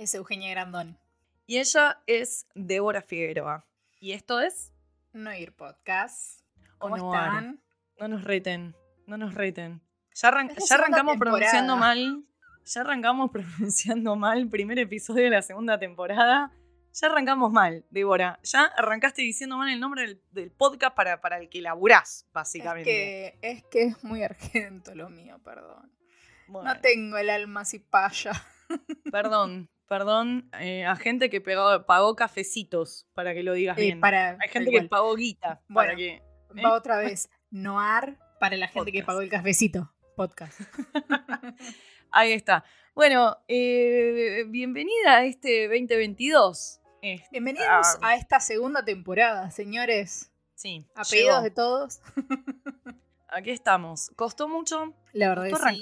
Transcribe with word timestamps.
es 0.00 0.14
Eugenia 0.14 0.50
Grandón. 0.50 0.98
Y 1.46 1.58
ella 1.58 2.00
es 2.06 2.46
Débora 2.54 3.02
Figueroa. 3.02 3.66
Y 4.00 4.12
esto 4.12 4.40
es 4.40 4.72
No 5.12 5.34
Ir 5.34 5.52
Podcast. 5.52 6.40
¿Cómo 6.78 6.96
Noir. 6.96 7.20
están? 7.20 7.60
No 7.98 8.08
nos 8.08 8.24
reten, 8.24 8.74
no 9.06 9.18
nos 9.18 9.34
reten. 9.34 9.82
Ya, 10.14 10.28
arran- 10.28 10.50
Es 10.56 10.72
arrancamos 10.72 11.12
temporada. 11.12 11.36
pronunciando 11.36 11.76
mal. 11.76 12.24
Ya 12.64 12.80
arrancamos 12.80 13.30
pronunciando 13.32 14.16
mal. 14.16 14.48
Primer 14.48 14.78
episodio 14.78 15.24
de 15.24 15.30
la 15.30 15.42
segunda 15.42 15.78
temporada. 15.78 16.50
Ya 16.94 17.06
arrancamos 17.08 17.52
mal, 17.52 17.84
Débora. 17.90 18.40
Ya 18.42 18.64
arrancaste 18.64 19.20
diciendo 19.20 19.58
mal 19.58 19.68
el 19.68 19.80
nombre 19.80 20.02
del, 20.06 20.22
del 20.30 20.50
podcast 20.50 20.96
para, 20.96 21.20
para 21.20 21.38
el 21.38 21.50
que 21.50 21.60
laburás, 21.60 22.22
Es 22.26 22.32
básicamente. 22.32 22.90
que, 22.90 23.38
es 23.42 23.64
que 23.64 23.82
es 23.82 24.02
muy 24.02 24.22
argento 24.22 24.94
lo 24.94 25.10
mío, 25.10 25.38
perdón. 25.44 25.92
Bueno, 26.48 26.72
No 26.72 26.80
tengo 26.80 27.18
el 27.18 27.28
alma 27.28 27.60
así 27.60 27.78
paya. 27.80 28.32
Perdón, 29.12 29.68
perdón 29.90 30.48
eh, 30.60 30.84
a 30.86 30.94
gente 30.94 31.28
que 31.30 31.40
pegó- 31.40 31.84
pagó 31.84 32.14
cafecitos 32.14 33.08
para 33.12 33.34
que 33.34 33.42
lo 33.42 33.54
digas 33.54 33.76
Eh, 33.76 33.82
bien. 33.82 34.00
para, 34.00 34.38
Hay 34.40 34.48
gente 34.48 34.70
que 34.70 34.82
pagó 34.84 35.16
guita 35.16 35.60
Bueno. 35.68 35.88
para 35.88 35.96
que. 35.96 36.22
Va 36.64 36.74
otra 36.74 36.96
vez. 36.98 37.28
Noir 37.50 38.16
para 38.38 38.56
la 38.56 38.68
gente 38.68 38.92
que 38.92 39.02
pagó 39.02 39.20
el 39.20 39.28
cafecito. 39.28 39.92
Podcast. 40.16 40.60
Ahí 42.12 42.32
está. 42.32 42.64
Bueno, 42.94 43.36
eh, 43.48 44.44
bienvenida 44.46 45.16
a 45.18 45.24
este 45.24 45.64
2022. 45.66 46.80
Este, 47.02 47.26
Bienvenidos 47.32 47.66
ah, 47.68 47.98
a 48.02 48.14
esta 48.14 48.38
segunda 48.38 48.84
temporada, 48.84 49.50
señores. 49.50 50.30
Sí, 50.54 50.86
A 50.94 51.02
llegó. 51.02 51.10
pedidos 51.10 51.42
de 51.42 51.50
todos. 51.50 52.00
Aquí 53.28 53.50
estamos. 53.50 54.10
Costó 54.16 54.48
mucho, 54.48 54.94
La 55.14 55.30
verdad 55.30 55.50
costó 55.50 55.66
que 55.66 55.74
sí. 55.74 55.80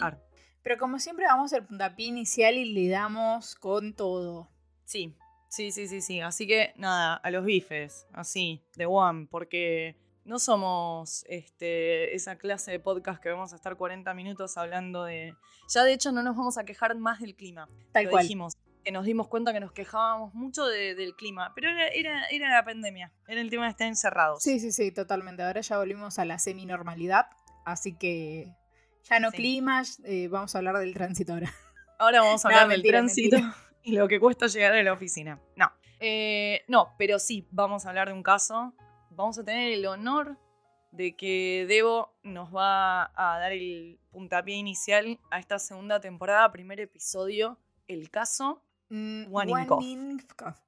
Pero 0.63 0.77
como 0.79 0.99
siempre 0.99 1.25
vamos 1.27 1.53
al 1.53 1.65
puntapié 1.67 2.07
inicial 2.07 2.55
y 2.57 2.73
le 2.73 2.89
damos 2.89 3.55
con 3.55 3.95
todo. 3.95 4.51
Sí, 4.85 5.15
sí, 5.49 5.71
sí, 5.73 5.89
sí, 5.89 6.01
sí. 6.01 6.21
Así 6.21 6.47
que 6.47 6.73
nada, 6.77 7.15
a 7.15 7.31
los 7.31 7.45
bifes, 7.45 8.07
así, 8.13 8.63
de 8.77 8.87
one, 8.87 9.29
porque 9.31 9.97
no 10.25 10.39
somos 10.39 11.25
este, 11.29 12.15
esa 12.15 12.37
clase 12.37 12.71
de 12.71 12.81
podcast 12.81 13.23
que 13.23 13.31
vamos 13.31 13.53
a 13.53 13.57
estar 13.57 13.77
40 13.77 14.13
minutos 14.15 14.59
hablando 14.59 15.05
de... 15.05 15.35
Ya 15.73 15.85
de 15.85 15.93
hecho 15.95 16.13
no 16.13 16.23
nos 16.23 16.37
vamos 16.37 16.59
a 16.59 16.65
quejar 16.65 16.95
más 16.97 17.21
del 17.21 17.35
clima. 17.35 17.69
Tal 17.93 18.05
Lo 18.05 18.11
cual. 18.11 18.23
dijimos, 18.25 18.55
que 18.85 18.93
nos 18.93 19.05
dimos 19.07 19.29
cuenta 19.29 19.53
que 19.55 19.61
nos 19.61 19.73
quejábamos 19.73 20.35
mucho 20.35 20.67
de- 20.67 20.95
del 20.95 21.15
clima, 21.15 21.53
pero 21.55 21.71
era, 21.71 21.89
era, 21.89 22.27
era 22.29 22.51
la 22.51 22.65
pandemia, 22.65 23.13
era 23.27 23.41
el 23.41 23.49
tema 23.51 23.65
de 23.65 23.71
estar 23.71 23.87
encerrados. 23.87 24.43
Sí, 24.43 24.61
sí, 24.61 24.71
sí, 24.73 24.93
totalmente. 24.93 25.43
Ahora 25.43 25.61
ya 25.63 25.79
volvimos 25.79 26.19
a 26.19 26.25
la 26.27 26.39
semi-normalidad. 26.39 27.27
Así 27.65 27.95
que 27.97 28.53
ya 29.09 29.21
no 29.21 29.31
Sí. 29.31 29.37
clima, 29.39 29.83
eh, 30.05 30.29
vamos 30.29 30.55
a 30.55 30.59
hablar 30.59 30.79
del 30.79 30.95
tránsito 30.95 31.33
ahora. 31.35 31.53
Ahora 31.99 32.21
vamos 32.21 32.45
a 32.45 32.49
No, 32.49 32.55
hablar 32.55 32.69
mentira, 32.69 32.99
del 32.99 33.07
tránsito 33.07 33.37
mentira. 33.39 33.57
y 33.83 33.93
lo 33.93 34.07
que 34.07 34.21
cuesta 34.21 34.47
llegar 34.47 34.73
a 34.75 34.83
la 34.83 34.93
oficina. 34.93 35.41
No. 35.57 35.73
Eh, 35.99 36.63
no, 36.69 36.95
pero 36.97 37.19
sí, 37.19 37.49
vamos 37.51 37.87
a 37.87 37.89
hablar 37.89 38.09
de 38.09 38.15
un 38.15 38.23
caso. 38.23 38.73
Vamos 39.11 39.37
a 39.39 39.45
tener 39.45 39.73
el 39.73 39.85
honor 39.87 40.39
de 40.93 41.17
que 41.17 41.67
Debo 41.69 42.15
nos 42.23 42.55
va 42.55 43.11
a 43.17 43.39
dar 43.41 43.53
el 43.53 43.99
puntapié 44.13 44.55
inicial 44.55 45.19
a 45.31 45.41
esta 45.41 45.59
segunda 45.59 46.01
temporada, 46.01 46.51
primer 46.53 46.79
episodio, 46.79 47.59
el 47.89 48.11
caso. 48.11 48.63
Mm. 48.91 49.25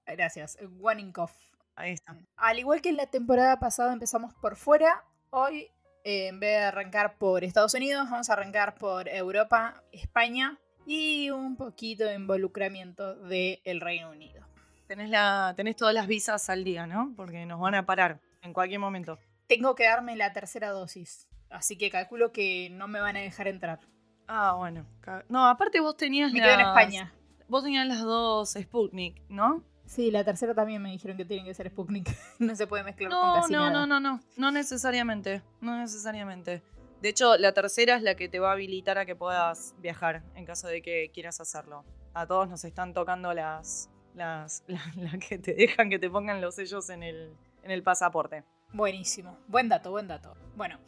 Gracias, 0.06 0.58
Waninkoff. 0.78 1.32
Ahí 1.76 1.92
está. 1.92 2.16
Al 2.36 2.58
igual 2.58 2.82
que 2.82 2.88
en 2.90 2.96
la 2.96 3.06
temporada 3.06 3.58
pasada 3.58 3.92
empezamos 3.92 4.34
por 4.34 4.56
fuera, 4.56 5.04
hoy 5.30 5.70
eh, 6.04 6.28
en 6.28 6.40
vez 6.40 6.50
de 6.58 6.64
arrancar 6.64 7.16
por 7.18 7.44
Estados 7.44 7.74
Unidos, 7.74 8.08
vamos 8.10 8.30
a 8.30 8.32
arrancar 8.34 8.74
por 8.74 9.08
Europa, 9.08 9.82
España 9.92 10.58
y 10.86 11.30
un 11.30 11.56
poquito 11.56 12.04
de 12.04 12.14
involucramiento 12.14 13.14
del 13.16 13.80
Reino 13.80 14.10
Unido. 14.10 14.44
Tenés, 14.86 15.10
la, 15.10 15.52
tenés 15.56 15.76
todas 15.76 15.94
las 15.94 16.06
visas 16.06 16.50
al 16.50 16.64
día, 16.64 16.86
¿no? 16.86 17.12
Porque 17.16 17.46
nos 17.46 17.60
van 17.60 17.74
a 17.76 17.86
parar 17.86 18.20
en 18.42 18.52
cualquier 18.52 18.80
momento. 18.80 19.18
Tengo 19.46 19.74
que 19.74 19.84
darme 19.84 20.16
la 20.16 20.32
tercera 20.32 20.70
dosis, 20.70 21.28
así 21.50 21.76
que 21.76 21.90
calculo 21.90 22.32
que 22.32 22.70
no 22.70 22.88
me 22.88 23.00
van 23.00 23.16
a 23.16 23.20
dejar 23.20 23.46
entrar. 23.48 23.80
Ah, 24.26 24.54
bueno. 24.56 24.86
No, 25.28 25.46
aparte 25.48 25.80
vos 25.80 25.96
tenías 25.96 26.32
Me 26.32 26.40
quedo 26.40 26.50
en 26.52 26.58
las- 26.58 26.68
España. 26.68 27.12
Vos 27.48 27.64
tenías 27.64 27.86
las 27.86 28.00
dos 28.02 28.52
Sputnik, 28.52 29.20
¿no? 29.28 29.64
Sí, 29.90 30.12
la 30.12 30.22
tercera 30.22 30.54
también 30.54 30.80
me 30.80 30.92
dijeron 30.92 31.16
que 31.16 31.24
tienen 31.24 31.44
que 31.44 31.52
ser 31.52 31.68
Sputnik. 31.68 32.08
no 32.38 32.54
se 32.54 32.68
puede 32.68 32.84
mezclar 32.84 33.10
con 33.10 33.18
No, 33.18 33.34
casi 33.34 33.52
no, 33.52 33.58
nada. 33.58 33.72
no, 33.72 33.86
no, 33.88 33.98
no, 33.98 34.20
no 34.36 34.52
necesariamente, 34.52 35.42
no 35.60 35.76
necesariamente. 35.76 36.62
De 37.02 37.08
hecho, 37.08 37.36
la 37.36 37.50
tercera 37.50 37.96
es 37.96 38.02
la 38.02 38.14
que 38.14 38.28
te 38.28 38.38
va 38.38 38.50
a 38.50 38.52
habilitar 38.52 38.98
a 38.98 39.04
que 39.04 39.16
puedas 39.16 39.74
viajar 39.80 40.22
en 40.36 40.44
caso 40.44 40.68
de 40.68 40.80
que 40.80 41.10
quieras 41.12 41.40
hacerlo. 41.40 41.84
A 42.14 42.24
todos 42.24 42.48
nos 42.48 42.64
están 42.64 42.94
tocando 42.94 43.34
las, 43.34 43.90
las, 44.14 44.62
la, 44.68 44.80
la 44.94 45.18
que 45.18 45.38
te 45.38 45.54
dejan 45.54 45.90
que 45.90 45.98
te 45.98 46.08
pongan 46.08 46.40
los 46.40 46.54
sellos 46.54 46.88
en 46.88 47.02
el, 47.02 47.34
en 47.64 47.72
el 47.72 47.82
pasaporte. 47.82 48.44
Buenísimo, 48.72 49.38
buen 49.48 49.68
dato, 49.68 49.90
buen 49.90 50.06
dato. 50.06 50.36
Bueno, 50.54 50.78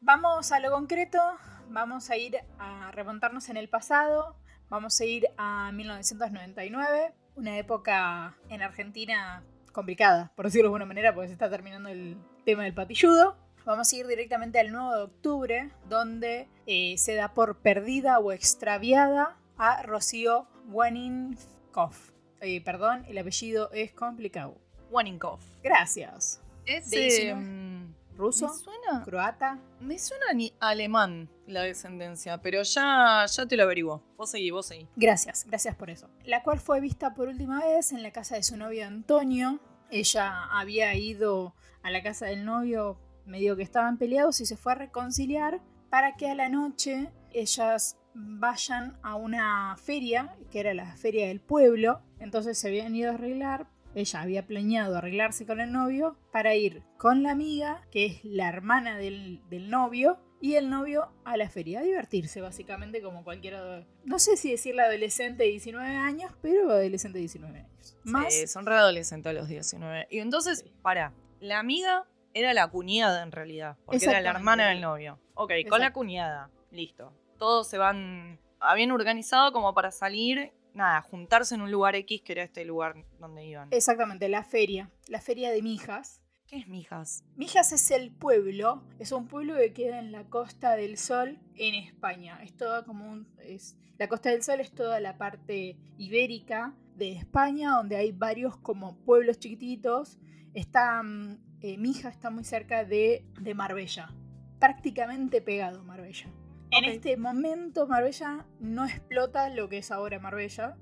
vamos 0.00 0.52
a 0.52 0.60
lo 0.60 0.70
concreto, 0.70 1.18
vamos 1.68 2.10
a 2.10 2.16
ir 2.16 2.36
a 2.60 2.92
remontarnos 2.92 3.48
en 3.48 3.56
el 3.56 3.68
pasado, 3.68 4.36
vamos 4.68 5.00
a 5.00 5.04
ir 5.04 5.26
a 5.36 5.72
1999, 5.72 7.12
una 7.36 7.58
época 7.58 8.36
en 8.48 8.62
Argentina 8.62 9.44
complicada, 9.72 10.32
por 10.34 10.46
decirlo 10.46 10.64
de 10.64 10.68
alguna 10.68 10.86
manera, 10.86 11.14
porque 11.14 11.28
se 11.28 11.34
está 11.34 11.50
terminando 11.50 11.88
el 11.88 12.16
tema 12.44 12.64
del 12.64 12.74
patilludo. 12.74 13.36
Vamos 13.64 13.92
a 13.92 13.96
ir 13.96 14.06
directamente 14.06 14.58
al 14.58 14.72
9 14.72 14.96
de 14.96 15.02
octubre, 15.02 15.70
donde 15.88 16.48
eh, 16.66 16.96
se 16.98 17.14
da 17.14 17.34
por 17.34 17.58
perdida 17.58 18.18
o 18.18 18.32
extraviada 18.32 19.36
a 19.58 19.82
Rocío 19.82 20.46
Waninkoff. 20.68 22.12
Eh, 22.40 22.62
perdón, 22.62 23.04
el 23.08 23.18
apellido 23.18 23.70
es 23.72 23.92
complicado. 23.92 24.56
Waninkoff. 24.90 25.44
Gracias. 25.62 26.40
Es, 26.64 26.90
De 26.90 27.00
19. 27.00 27.95
¿Ruso? 28.16 28.48
Me 28.48 28.54
suena, 28.54 29.04
croata. 29.04 29.60
me 29.80 29.98
suena 29.98 30.32
ni 30.34 30.52
alemán 30.60 31.28
la 31.46 31.62
descendencia, 31.62 32.40
pero 32.40 32.62
ya, 32.62 33.26
ya 33.26 33.46
te 33.46 33.56
lo 33.56 33.64
averiguo. 33.64 34.02
Vos 34.16 34.30
seguí, 34.30 34.50
vos 34.50 34.66
seguí. 34.66 34.88
Gracias, 34.96 35.44
gracias 35.46 35.74
por 35.74 35.90
eso. 35.90 36.08
La 36.24 36.42
cual 36.42 36.60
fue 36.60 36.80
vista 36.80 37.14
por 37.14 37.28
última 37.28 37.64
vez 37.64 37.92
en 37.92 38.02
la 38.02 38.10
casa 38.10 38.36
de 38.36 38.42
su 38.42 38.56
novio 38.56 38.86
Antonio. 38.86 39.60
Ella 39.90 40.44
había 40.50 40.94
ido 40.94 41.54
a 41.82 41.90
la 41.90 42.02
casa 42.02 42.26
del 42.26 42.44
novio 42.44 42.98
medio 43.26 43.56
que 43.56 43.62
estaban 43.62 43.98
peleados 43.98 44.40
y 44.40 44.46
se 44.46 44.56
fue 44.56 44.72
a 44.72 44.76
reconciliar 44.76 45.60
para 45.90 46.16
que 46.16 46.28
a 46.28 46.34
la 46.34 46.48
noche 46.48 47.10
ellas 47.32 47.98
vayan 48.14 48.98
a 49.02 49.14
una 49.14 49.76
feria, 49.76 50.36
que 50.50 50.60
era 50.60 50.74
la 50.74 50.96
feria 50.96 51.28
del 51.28 51.40
pueblo. 51.40 52.00
Entonces 52.18 52.58
se 52.58 52.68
habían 52.68 52.94
ido 52.94 53.10
a 53.10 53.14
arreglar. 53.14 53.68
Ella 53.96 54.20
había 54.20 54.46
planeado 54.46 54.98
arreglarse 54.98 55.46
con 55.46 55.58
el 55.58 55.72
novio 55.72 56.18
para 56.30 56.54
ir 56.54 56.82
con 56.98 57.22
la 57.22 57.30
amiga, 57.30 57.80
que 57.90 58.04
es 58.04 58.24
la 58.24 58.46
hermana 58.46 58.98
del, 58.98 59.40
del 59.48 59.70
novio, 59.70 60.18
y 60.38 60.56
el 60.56 60.68
novio 60.68 61.08
a 61.24 61.38
la 61.38 61.48
feria, 61.48 61.80
a 61.80 61.82
divertirse 61.82 62.42
básicamente 62.42 63.00
como 63.00 63.24
cualquiera, 63.24 63.86
no 64.04 64.18
sé 64.18 64.36
si 64.36 64.50
decirle 64.50 64.82
adolescente 64.82 65.44
de 65.44 65.48
19 65.48 65.96
años, 65.96 66.30
pero 66.42 66.70
adolescente 66.70 67.16
de 67.16 67.20
19 67.20 67.58
años. 67.58 67.96
Más, 68.04 68.34
Sí, 68.34 68.46
son 68.46 68.66
readolescentes 68.66 69.30
a 69.30 69.32
los 69.32 69.48
19. 69.48 70.08
Y 70.10 70.18
entonces, 70.18 70.66
para, 70.82 71.14
la 71.40 71.58
amiga 71.58 72.06
era 72.34 72.52
la 72.52 72.68
cuñada 72.68 73.22
en 73.22 73.32
realidad, 73.32 73.78
porque 73.86 74.04
era 74.04 74.20
la 74.20 74.30
hermana 74.30 74.68
del 74.68 74.82
novio. 74.82 75.18
Ok, 75.32 75.52
con 75.70 75.80
la 75.80 75.94
cuñada, 75.94 76.50
listo. 76.70 77.14
Todos 77.38 77.66
se 77.66 77.78
van, 77.78 78.38
habían 78.60 78.90
organizado 78.90 79.52
como 79.52 79.72
para 79.72 79.90
salir, 79.90 80.52
nada, 80.76 81.00
juntarse 81.00 81.54
en 81.54 81.62
un 81.62 81.70
lugar 81.70 81.96
X, 81.96 82.22
que 82.22 82.32
era 82.32 82.44
este 82.44 82.64
lugar 82.64 82.94
donde 83.18 83.44
iban. 83.44 83.68
exactamente, 83.72 84.28
la 84.28 84.44
feria, 84.44 84.90
la 85.08 85.20
feria 85.20 85.50
de 85.50 85.62
Mijas. 85.62 86.22
¿Qué 86.46 86.58
es 86.58 86.68
Mijas? 86.68 87.24
Mijas 87.34 87.72
es 87.72 87.90
el 87.90 88.12
pueblo, 88.12 88.84
es 89.00 89.10
un 89.10 89.26
pueblo 89.26 89.56
que 89.56 89.72
queda 89.72 89.98
en 89.98 90.12
la 90.12 90.24
Costa 90.24 90.76
del 90.76 90.96
Sol 90.96 91.40
en 91.56 91.74
España. 91.74 92.38
Es 92.40 92.56
toda 92.56 92.84
como 92.84 93.10
un, 93.10 93.26
es, 93.40 93.76
la 93.98 94.08
Costa 94.08 94.30
del 94.30 94.44
Sol 94.44 94.60
es 94.60 94.72
toda 94.72 95.00
la 95.00 95.18
parte 95.18 95.76
ibérica 95.98 96.72
de 96.94 97.12
España, 97.12 97.72
donde 97.72 97.96
hay 97.96 98.12
varios 98.12 98.56
como 98.58 98.96
pueblos 98.98 99.40
chiquititos. 99.40 100.18
Está, 100.54 101.02
mm, 101.02 101.38
eh, 101.62 101.78
Mijas 101.78 102.14
está 102.14 102.30
muy 102.30 102.44
cerca 102.44 102.84
de, 102.84 103.24
de 103.40 103.54
Marbella, 103.54 104.14
prácticamente 104.60 105.42
pegado 105.42 105.80
a 105.80 105.82
Marbella. 105.82 106.30
En 106.70 106.84
este 106.84 107.16
momento 107.16 107.86
Marbella 107.86 108.44
no 108.60 108.84
explota 108.84 109.48
lo 109.50 109.68
que 109.68 109.78
es 109.78 109.90
ahora 109.90 110.18
Marbella. 110.18 110.76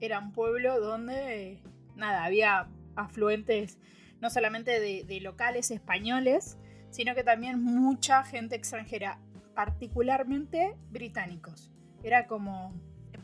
era 0.00 0.18
un 0.18 0.32
pueblo 0.32 0.80
donde, 0.80 1.62
nada, 1.94 2.24
había 2.24 2.68
afluentes 2.96 3.78
no 4.20 4.30
solamente 4.30 4.80
de, 4.80 5.04
de 5.04 5.20
locales 5.20 5.70
españoles, 5.70 6.58
sino 6.90 7.14
que 7.14 7.22
también 7.22 7.62
mucha 7.62 8.24
gente 8.24 8.56
extranjera, 8.56 9.18
particularmente 9.54 10.74
británicos. 10.90 11.70
Era 12.02 12.26
como... 12.26 12.72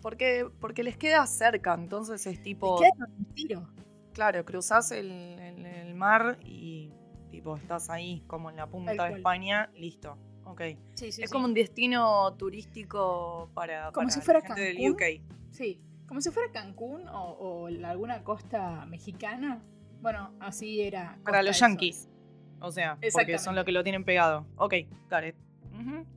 Porque, 0.00 0.48
porque 0.60 0.82
les 0.82 0.96
queda 0.96 1.26
cerca, 1.26 1.74
entonces 1.74 2.26
es 2.26 2.42
tipo... 2.42 2.80
Les 2.80 2.92
queda 2.92 3.06
un 3.18 3.24
tiro. 3.34 3.68
Claro, 4.12 4.44
cruzás 4.44 4.90
el, 4.92 5.10
el- 5.10 5.64
el 5.66 5.94
mar 5.94 6.38
y 6.42 6.92
tipo 7.30 7.56
estás 7.56 7.88
ahí, 7.88 8.22
como 8.26 8.50
en 8.50 8.56
la 8.56 8.66
punta 8.66 8.92
de. 9.08 9.16
España, 9.16 9.70
listo. 9.74 10.18
Ok. 10.52 10.60
Sí, 10.94 11.12
sí, 11.12 11.22
es 11.22 11.30
sí. 11.30 11.32
como 11.32 11.46
un 11.46 11.54
destino 11.54 12.34
turístico 12.34 13.50
para, 13.54 13.86
Como 13.92 14.06
para 14.06 14.10
si 14.10 14.18
la 14.18 14.24
fuera 14.24 14.40
gente 14.42 14.60
del 14.60 14.76
Cancún. 14.76 14.92
UK. 14.92 15.02
Sí, 15.50 15.80
como 16.06 16.20
si 16.20 16.30
fuera 16.30 16.52
Cancún 16.52 17.08
o, 17.08 17.68
alguna 17.84 18.22
costa 18.22 18.84
mexicana. 18.86 19.62
Bueno, 20.00 20.34
así 20.40 20.82
era. 20.82 21.18
Para 21.24 21.42
los 21.42 21.58
del 21.58 21.70
yankees. 21.70 22.08
O 22.60 22.70
sea, 22.70 22.98
porque 23.12 23.38
son 23.38 23.56
los 23.56 23.64
que 23.64 23.72
lo 23.72 23.82
tienen 23.82 24.04
pegado. 24.04 24.46
Ok, 24.56 24.74
got 25.10 25.24
it. 25.24 25.34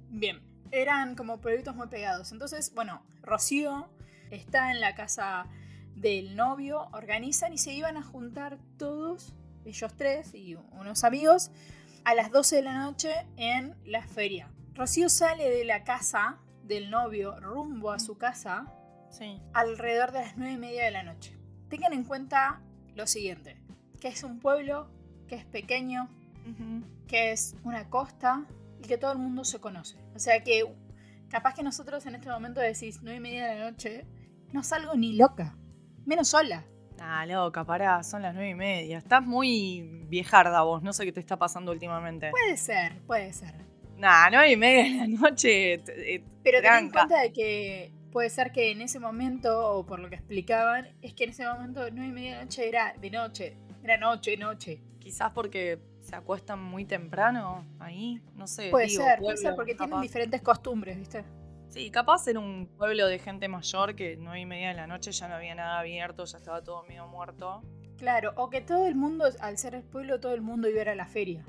Bien, 0.09 0.41
eran 0.71 1.15
como 1.15 1.39
pueblitos 1.39 1.75
muy 1.75 1.87
pegados. 1.87 2.31
Entonces, 2.31 2.73
bueno, 2.75 3.03
Rocío 3.21 3.89
está 4.31 4.71
en 4.71 4.81
la 4.81 4.95
casa 4.95 5.47
del 5.95 6.35
novio, 6.35 6.87
organizan 6.91 7.53
y 7.53 7.57
se 7.57 7.73
iban 7.73 7.97
a 7.97 8.03
juntar 8.03 8.57
todos, 8.77 9.33
ellos 9.65 9.93
tres 9.95 10.35
y 10.35 10.55
unos 10.55 11.03
amigos, 11.03 11.51
a 12.05 12.13
las 12.15 12.31
12 12.31 12.57
de 12.57 12.61
la 12.61 12.73
noche 12.79 13.11
en 13.37 13.75
la 13.85 14.03
feria. 14.07 14.51
Rocío 14.73 15.09
sale 15.09 15.49
de 15.49 15.65
la 15.65 15.83
casa 15.83 16.37
del 16.63 16.89
novio 16.89 17.39
rumbo 17.39 17.91
a 17.91 17.99
su 17.99 18.17
casa 18.17 18.71
Sí. 19.09 19.39
alrededor 19.53 20.11
de 20.11 20.19
las 20.21 20.37
9 20.37 20.53
y 20.53 20.57
media 20.57 20.83
de 20.85 20.91
la 20.91 21.03
noche. 21.03 21.37
Tengan 21.69 21.93
en 21.93 22.03
cuenta 22.03 22.61
lo 22.95 23.07
siguiente, 23.07 23.57
que 23.99 24.07
es 24.09 24.23
un 24.23 24.39
pueblo, 24.39 24.89
que 25.27 25.35
es 25.35 25.45
pequeño, 25.45 26.09
que 27.07 27.31
es 27.31 27.55
una 27.63 27.89
costa 27.89 28.45
y 28.79 28.87
que 28.87 28.97
todo 28.97 29.11
el 29.13 29.17
mundo 29.17 29.43
se 29.45 29.59
conoce. 29.59 29.97
O 30.15 30.19
sea 30.19 30.43
que 30.43 30.63
capaz 31.29 31.53
que 31.55 31.63
nosotros 31.63 32.05
en 32.05 32.15
este 32.15 32.29
momento 32.29 32.59
decís 32.61 32.99
9 33.01 33.17
y 33.17 33.19
media 33.21 33.47
de 33.47 33.55
la 33.59 33.71
noche, 33.71 34.05
no 34.51 34.63
salgo 34.63 34.95
ni 34.95 35.13
loca, 35.13 35.57
menos 36.05 36.27
sola. 36.29 36.65
Ah, 36.99 37.25
loca, 37.25 37.63
pará, 37.63 38.03
son 38.03 38.21
las 38.21 38.33
nueve 38.33 38.49
y 38.49 38.55
media. 38.55 38.97
Estás 38.97 39.23
muy 39.23 39.81
viejarda 40.07 40.61
vos, 40.63 40.81
no 40.81 40.93
sé 40.93 41.05
qué 41.05 41.11
te 41.11 41.19
está 41.19 41.37
pasando 41.37 41.71
últimamente. 41.71 42.31
Puede 42.31 42.57
ser, 42.57 42.99
puede 43.05 43.33
ser. 43.33 43.53
Nah, 43.97 44.29
nueve 44.29 44.51
y 44.51 44.57
media 44.57 44.83
de 44.83 44.97
la 44.97 45.07
noche. 45.07 45.73
eh, 45.75 46.23
Pero 46.43 46.61
ten 46.61 46.73
en 46.73 46.89
cuenta 46.89 47.21
de 47.21 47.31
que 47.31 47.91
puede 48.11 48.29
ser 48.29 48.51
que 48.51 48.71
en 48.71 48.81
ese 48.81 48.99
momento, 48.99 49.77
o 49.77 49.85
por 49.85 49.99
lo 49.99 50.09
que 50.09 50.15
explicaban, 50.15 50.87
es 51.01 51.13
que 51.13 51.25
en 51.25 51.31
ese 51.31 51.45
momento 51.45 51.81
9 51.91 52.07
y 52.07 52.11
media 52.11 52.31
de 52.31 52.37
la 52.37 52.43
noche 52.43 52.67
era 52.69 52.93
de 52.99 53.09
noche, 53.09 53.57
era 53.83 53.97
noche, 53.97 54.37
noche. 54.37 54.81
Quizás 54.99 55.31
porque 55.31 55.79
se 56.01 56.15
acuestan 56.15 56.61
muy 56.61 56.85
temprano 56.85 57.65
ahí, 57.79 58.21
no 58.35 58.47
sé. 58.47 58.69
Puede 58.69 58.87
digo, 58.87 59.03
ser, 59.03 59.19
puede 59.19 59.37
ser, 59.37 59.55
porque 59.55 59.75
tienen 59.75 60.01
diferentes 60.01 60.41
costumbres, 60.41 60.97
¿viste? 60.97 61.25
Sí, 61.75 61.91
capaz 61.91 62.25
era 62.29 62.39
un 62.39 62.67
pueblo 62.77 63.05
de 63.07 63.19
gente 63.19 63.49
mayor 63.49 63.95
que 63.95 64.15
nueve 64.15 64.39
y 64.39 64.45
media 64.45 64.69
de 64.69 64.75
la 64.75 64.87
noche 64.87 65.11
ya 65.11 65.27
no 65.27 65.35
había 65.35 65.55
nada 65.55 65.79
abierto, 65.79 66.23
ya 66.23 66.37
estaba 66.37 66.63
todo 66.63 66.83
medio 66.83 67.05
muerto. 67.07 67.61
Claro, 67.97 68.31
o 68.37 68.49
que 68.49 68.61
todo 68.61 68.87
el 68.87 68.95
mundo, 68.95 69.25
al 69.41 69.57
ser 69.57 69.75
el 69.75 69.83
pueblo, 69.83 70.21
todo 70.21 70.33
el 70.33 70.41
mundo 70.41 70.69
iba 70.69 70.79
a 70.79 70.81
ir 70.83 70.89
a 70.89 70.95
la 70.95 71.05
feria. 71.05 71.43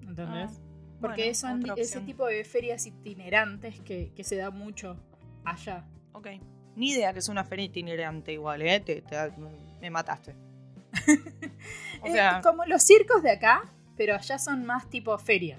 ¿Entendés? 0.00 0.50
Ah, 0.50 0.98
Porque 1.02 1.22
bueno, 1.24 1.34
son 1.34 1.64
ese 1.78 2.00
tipo 2.00 2.24
de 2.26 2.42
ferias 2.44 2.86
itinerantes 2.86 3.78
que, 3.80 4.12
que 4.16 4.24
se 4.24 4.36
da 4.36 4.48
mucho 4.50 4.96
allá. 5.44 5.84
Ok. 6.12 6.28
Ni 6.74 6.92
idea 6.92 7.12
que 7.12 7.18
es 7.18 7.28
una 7.28 7.44
feria 7.44 7.66
itinerante 7.66 8.32
igual, 8.32 8.62
¿eh? 8.62 8.80
Te, 8.80 9.02
te- 9.02 9.30
me 9.80 9.90
mataste. 9.90 10.34
o 12.02 12.06
Es 12.06 12.12
sea, 12.14 12.40
como 12.42 12.64
los 12.64 12.82
circos 12.82 13.22
de 13.22 13.30
acá, 13.32 13.62
pero 13.94 14.14
allá 14.14 14.38
son 14.38 14.64
más 14.64 14.88
tipo 14.88 15.16
feria. 15.18 15.58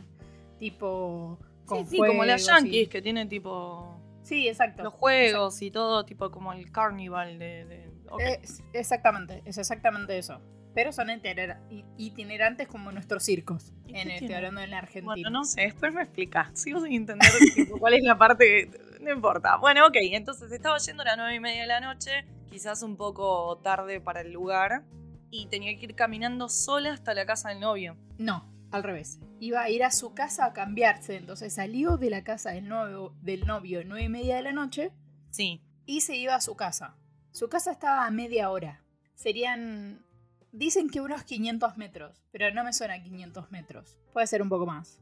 Tipo. 0.59 1.37
Con 1.65 1.85
sí, 1.85 1.91
sí, 1.91 1.97
como 1.97 2.23
las 2.25 2.41
y- 2.43 2.45
yankees 2.47 2.89
que 2.89 3.01
tienen 3.01 3.27
tipo 3.29 3.96
Sí, 4.27 4.47
exacto. 4.47 4.83
los 4.83 4.93
juegos 4.93 5.61
y 5.61 5.71
todo, 5.71 6.03
tipo 6.05 6.29
como 6.31 6.51
el 6.53 6.71
carnival 6.71 7.39
de... 7.39 7.89
Es- 8.19 8.61
exactamente, 8.73 9.41
es 9.45 9.57
exactamente 9.57 10.17
eso. 10.17 10.41
Pero 10.73 10.91
son 10.91 11.07
itinerar- 11.07 11.59
itinerantes 11.97 12.67
como 12.67 12.91
nuestros 12.91 13.23
circos. 13.23 13.73
¿Y 13.87 13.95
En, 13.97 14.07
qué 14.09 14.15
estoy 14.17 14.33
hablando 14.33 14.61
en 14.61 14.69
la 14.71 14.77
Argentina. 14.79 15.05
Bueno, 15.13 15.29
no 15.31 15.43
sé, 15.43 15.61
después 15.61 15.93
me 15.93 16.03
explicas. 16.03 16.49
Sigo 16.59 16.81
sin 16.81 16.93
entender 16.93 17.27
tipo, 17.55 17.79
cuál 17.79 17.95
es 17.95 18.03
la 18.03 18.17
parte. 18.17 18.69
No 19.01 19.11
importa. 19.11 19.57
Bueno, 19.57 19.87
ok, 19.87 19.95
entonces 20.01 20.51
estaba 20.51 20.77
yendo 20.77 21.01
a 21.03 21.05
las 21.05 21.17
nueve 21.17 21.35
y 21.35 21.39
media 21.39 21.61
de 21.61 21.67
la 21.67 21.79
noche, 21.79 22.25
quizás 22.49 22.83
un 22.83 22.95
poco 22.97 23.57
tarde 23.63 23.99
para 24.01 24.21
el 24.21 24.31
lugar, 24.33 24.83
y 25.31 25.47
tenía 25.47 25.75
que 25.79 25.85
ir 25.85 25.95
caminando 25.95 26.47
sola 26.47 26.93
hasta 26.93 27.13
la 27.13 27.25
casa 27.25 27.49
del 27.49 27.59
novio. 27.59 27.97
No, 28.17 28.47
al 28.71 28.83
revés. 28.83 29.19
Iba 29.39 29.61
a 29.61 29.69
ir 29.69 29.83
a 29.83 29.91
su 29.91 30.13
casa 30.13 30.45
a 30.45 30.53
cambiarse. 30.53 31.15
Entonces 31.15 31.53
salió 31.53 31.97
de 31.97 32.09
la 32.09 32.23
casa 32.23 32.51
del 32.51 32.67
novio, 32.67 33.13
del 33.21 33.45
novio 33.45 33.81
nueve 33.85 34.03
y 34.05 34.09
media 34.09 34.35
de 34.35 34.41
la 34.41 34.51
noche 34.51 34.91
Sí. 35.29 35.61
y 35.85 36.01
se 36.01 36.15
iba 36.15 36.35
a 36.35 36.41
su 36.41 36.55
casa. 36.55 36.95
Su 37.31 37.49
casa 37.49 37.71
estaba 37.71 38.05
a 38.05 38.11
media 38.11 38.49
hora. 38.49 38.81
Serían. 39.15 40.03
Dicen 40.51 40.89
que 40.89 41.01
unos 41.01 41.23
500 41.23 41.77
metros, 41.77 42.23
pero 42.31 42.51
no 42.53 42.63
me 42.63 42.73
suena 42.73 43.01
500 43.01 43.51
metros. 43.51 43.97
Puede 44.13 44.25
ser 44.27 44.41
un 44.41 44.49
poco 44.49 44.65
más. 44.65 44.99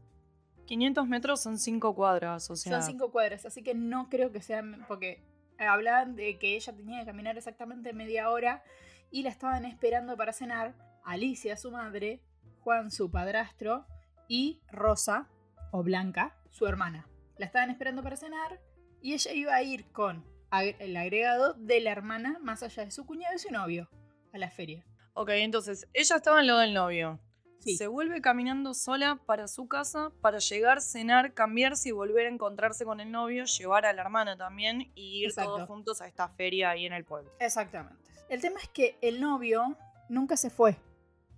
500 0.66 1.08
metros 1.08 1.42
son 1.42 1.60
5 1.60 1.96
cuadras, 1.96 2.50
o 2.50 2.56
sea. 2.56 2.82
Son 2.82 2.92
cinco 2.92 3.12
cuadras, 3.12 3.46
así 3.46 3.62
que 3.62 3.76
no 3.76 4.10
creo 4.10 4.32
que 4.32 4.42
sean. 4.42 4.84
Porque 4.88 5.22
hablaban 5.60 6.16
de 6.16 6.38
que 6.40 6.56
ella 6.56 6.74
tenía 6.76 7.00
que 7.00 7.06
caminar 7.06 7.38
exactamente 7.38 7.94
media 7.94 8.30
hora 8.32 8.64
y 9.12 9.22
la 9.24 9.30
estaban 9.30 9.64
esperando 9.64 10.18
para 10.18 10.34
cenar 10.34 10.74
Alicia, 11.06 11.56
su 11.56 11.72
madre, 11.72 12.20
Juan, 12.66 12.90
su 12.90 13.12
padrastro, 13.12 13.86
y 14.28 14.60
Rosa, 14.72 15.30
o 15.72 15.84
Blanca, 15.84 16.36
su 16.50 16.66
hermana. 16.66 17.08
La 17.38 17.46
estaban 17.46 17.70
esperando 17.70 18.02
para 18.02 18.16
cenar 18.16 18.60
y 19.04 19.14
ella 19.14 19.34
iba 19.34 19.54
a 19.54 19.62
ir 19.62 19.86
con 19.92 20.26
el 20.52 20.98
agregado 20.98 21.54
de 21.54 21.80
la 21.80 21.92
hermana, 21.92 22.40
más 22.42 22.64
allá 22.64 22.84
de 22.84 22.90
su 22.90 23.06
cuñado 23.06 23.36
y 23.36 23.38
su 23.38 23.52
novio, 23.52 23.88
a 24.34 24.40
la 24.40 24.50
feria. 24.50 24.84
Ok, 25.14 25.30
entonces 25.34 25.88
ella 25.94 26.16
estaba 26.16 26.40
en 26.42 26.48
lo 26.48 26.58
del 26.58 26.74
novio. 26.74 27.20
Sí. 27.60 27.78
Se 27.78 27.86
vuelve 27.86 28.20
caminando 28.20 28.74
sola 28.74 29.22
para 29.28 29.48
su 29.48 29.68
casa 29.68 30.12
para 30.22 30.40
llegar, 30.40 30.82
cenar, 30.82 31.36
cambiarse 31.36 31.90
y 31.90 31.92
volver 31.92 32.26
a 32.26 32.30
encontrarse 32.30 32.84
con 32.84 33.00
el 33.00 33.12
novio, 33.12 33.46
llevar 33.46 33.86
a 33.86 33.94
la 33.94 34.02
hermana 34.02 34.38
también 34.38 34.92
y 34.96 35.20
ir 35.20 35.30
Exacto. 35.30 35.52
todos 35.52 35.68
juntos 35.68 36.02
a 36.02 36.08
esta 36.08 36.30
feria 36.30 36.72
ahí 36.72 36.88
en 36.88 36.94
el 36.94 37.06
pueblo. 37.06 37.32
Exactamente. 37.40 38.04
El 38.28 38.42
tema 38.42 38.60
es 38.60 38.70
que 38.70 38.98
el 39.02 39.22
novio 39.22 39.78
nunca 40.10 40.36
se 40.36 40.50
fue. 40.50 40.78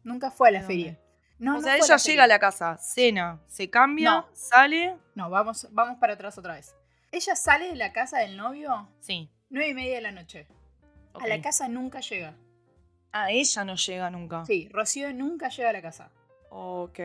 Nunca 0.05 0.31
fue 0.31 0.47
a 0.47 0.51
la 0.51 0.63
feria. 0.63 0.93
No, 0.93 1.06
o 1.39 1.43
no 1.43 1.61
sea, 1.61 1.61
fue 1.61 1.71
a 1.73 1.75
ella 1.85 1.87
la 1.95 1.97
llega 1.97 2.23
a 2.23 2.27
la 2.27 2.39
casa, 2.39 2.77
cena, 2.77 3.39
se 3.47 3.69
cambia, 3.69 4.11
No. 4.11 4.25
sale. 4.33 4.97
No, 5.15 5.29
vamos, 5.29 5.67
vamos 5.71 5.97
para 5.99 6.13
atrás 6.13 6.37
otra 6.37 6.53
vez. 6.55 6.75
Ella 7.11 7.35
sale 7.35 7.69
de 7.69 7.75
la 7.75 7.93
casa 7.93 8.19
del 8.19 8.35
novio 8.37 8.89
Sí. 8.99 9.29
nueve 9.49 9.69
y 9.69 9.73
media 9.73 9.95
de 9.95 10.01
la 10.01 10.11
noche. 10.11 10.47
A 11.19 11.25
la 11.27 11.41
casa 11.41 11.67
nunca 11.67 11.99
llega. 11.99 12.35
Ah, 13.11 13.31
ella 13.31 13.63
no 13.63 13.75
llega 13.75 14.09
nunca. 14.11 14.45
Sí, 14.45 14.69
Rocío 14.71 15.11
nunca 15.13 15.49
llega 15.49 15.69
a 15.69 15.73
la 15.73 15.81
casa. 15.81 16.11
Ok. 16.49 16.99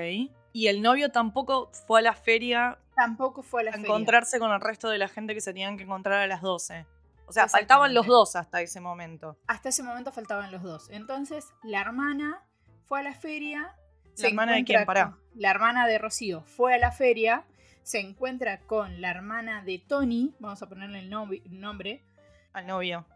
Y 0.52 0.66
el 0.66 0.82
novio 0.82 1.10
tampoco 1.10 1.70
fue 1.86 2.00
a 2.00 2.02
la 2.02 2.14
feria 2.14 2.78
Tampoco 2.94 3.42
fue 3.42 3.62
a 3.62 3.64
la 3.64 3.70
a 3.70 3.74
feria. 3.74 3.86
encontrarse 3.86 4.38
con 4.38 4.50
el 4.50 4.60
resto 4.60 4.90
de 4.90 4.98
la 4.98 5.08
gente 5.08 5.34
que 5.34 5.40
se 5.40 5.52
tenían 5.52 5.78
que 5.78 5.84
encontrar 5.84 6.20
a 6.20 6.26
las 6.26 6.42
12. 6.42 6.84
O 7.26 7.32
sea, 7.32 7.48
faltaban 7.48 7.94
los 7.94 8.06
dos 8.06 8.36
hasta 8.36 8.60
ese 8.60 8.80
momento. 8.80 9.38
Hasta 9.46 9.70
ese 9.70 9.82
momento 9.82 10.12
faltaban 10.12 10.50
los 10.52 10.62
dos. 10.62 10.90
Entonces, 10.90 11.46
la 11.62 11.80
hermana 11.80 12.42
fue 12.84 13.00
a 13.00 13.02
la 13.02 13.14
feria. 13.14 13.74
¿La 14.19 14.28
hermana 14.28 14.52
de 14.52 14.64
quién? 14.64 14.85
Pará. 14.85 15.16
La 15.35 15.50
hermana 15.50 15.87
de 15.87 15.99
Rocío 15.99 16.42
fue 16.42 16.75
a 16.75 16.78
la 16.78 16.92
feria. 16.92 17.45
Se 17.83 17.99
encuentra 18.00 18.61
con 18.61 19.00
la 19.00 19.11
hermana 19.11 19.62
de 19.64 19.78
Tony. 19.78 20.35
Vamos 20.38 20.62
a 20.62 20.69
ponerle 20.69 21.00
el 21.00 21.11
nombre. 21.11 22.02
Al 22.52 22.66
novio. 22.66 23.07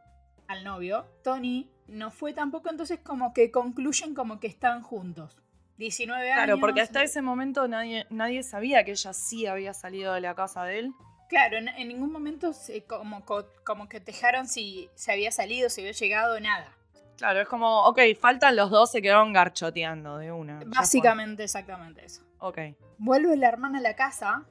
al 0.48 0.64
novio. 0.64 1.06
Tony 1.22 1.70
no 1.88 2.10
fue 2.10 2.32
tampoco, 2.32 2.70
entonces 2.70 2.98
como 3.00 3.32
que 3.32 3.50
concluyen 3.50 4.14
como 4.14 4.40
que 4.40 4.46
están 4.46 4.82
juntos. 4.82 5.36
19 5.78 6.32
años. 6.32 6.44
Claro, 6.44 6.60
porque 6.60 6.80
hasta 6.80 7.02
ese 7.02 7.20
momento 7.20 7.68
nadie, 7.68 8.06
nadie 8.10 8.42
sabía 8.42 8.84
que 8.84 8.92
ella 8.92 9.12
sí 9.12 9.46
había 9.46 9.74
salido 9.74 10.14
de 10.14 10.20
la 10.22 10.34
casa 10.34 10.64
de 10.64 10.78
él. 10.78 10.92
Claro, 11.28 11.58
en, 11.58 11.68
en 11.68 11.88
ningún 11.88 12.10
momento 12.12 12.52
se, 12.52 12.84
como, 12.84 13.24
co- 13.24 13.46
como 13.64 13.88
que 13.88 14.00
tejaron 14.00 14.46
si 14.48 14.88
se 14.94 15.12
había 15.12 15.30
salido, 15.32 15.68
si 15.68 15.80
había 15.82 15.92
llegado, 15.92 16.38
nada. 16.40 16.72
Claro, 17.16 17.40
es 17.40 17.48
como, 17.48 17.84
ok, 17.84 18.00
faltan 18.20 18.56
los 18.56 18.70
dos, 18.70 18.90
se 18.90 19.00
quedaron 19.00 19.32
garchoteando 19.32 20.18
de 20.18 20.32
una. 20.32 20.60
Básicamente, 20.66 21.44
exactamente 21.44 22.04
eso. 22.04 22.22
Ok. 22.38 22.58
Vuelve 22.98 23.36
la 23.36 23.48
hermana 23.48 23.78
a 23.78 23.82
la 23.82 23.96
casa 23.96 24.44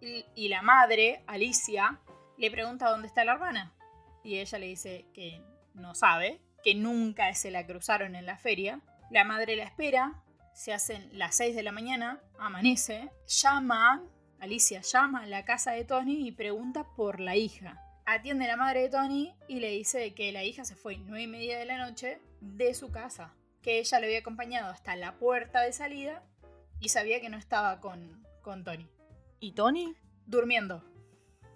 y, 0.00 0.24
y 0.34 0.48
la 0.48 0.62
madre, 0.62 1.24
Alicia, 1.26 2.00
le 2.38 2.50
pregunta 2.50 2.90
dónde 2.90 3.08
está 3.08 3.24
la 3.24 3.32
hermana. 3.32 3.72
Y 4.22 4.38
ella 4.38 4.58
le 4.58 4.66
dice 4.66 5.06
que 5.12 5.42
no 5.74 5.94
sabe, 5.94 6.40
que 6.62 6.74
nunca 6.74 7.32
se 7.34 7.50
la 7.50 7.66
cruzaron 7.66 8.14
en 8.14 8.26
la 8.26 8.36
feria. 8.36 8.80
La 9.10 9.24
madre 9.24 9.56
la 9.56 9.64
espera, 9.64 10.22
se 10.54 10.72
hacen 10.72 11.08
las 11.12 11.34
6 11.36 11.56
de 11.56 11.62
la 11.62 11.72
mañana, 11.72 12.20
amanece, 12.38 13.10
llama, 13.26 14.02
Alicia 14.38 14.80
llama 14.80 15.22
a 15.22 15.26
la 15.26 15.44
casa 15.44 15.72
de 15.72 15.84
Tony 15.84 16.26
y 16.26 16.32
pregunta 16.32 16.84
por 16.96 17.20
la 17.20 17.36
hija. 17.36 17.80
Atiende 18.04 18.46
la 18.46 18.56
madre 18.56 18.82
de 18.82 18.88
Tony 18.88 19.34
y 19.48 19.60
le 19.60 19.70
dice 19.70 20.14
que 20.14 20.32
la 20.32 20.44
hija 20.44 20.64
se 20.64 20.74
fue 20.74 20.96
nueve 20.98 21.22
y 21.22 21.26
media 21.26 21.58
de 21.58 21.64
la 21.64 21.78
noche 21.78 22.20
de 22.40 22.74
su 22.74 22.90
casa, 22.90 23.34
que 23.62 23.78
ella 23.78 24.00
le 24.00 24.06
había 24.06 24.18
acompañado 24.18 24.70
hasta 24.70 24.96
la 24.96 25.14
puerta 25.14 25.60
de 25.60 25.72
salida 25.72 26.22
y 26.80 26.88
sabía 26.88 27.20
que 27.20 27.28
no 27.28 27.36
estaba 27.36 27.80
con, 27.80 28.26
con 28.42 28.64
Tony. 28.64 28.88
¿Y 29.40 29.52
Tony? 29.52 29.94
Durmiendo. 30.26 30.84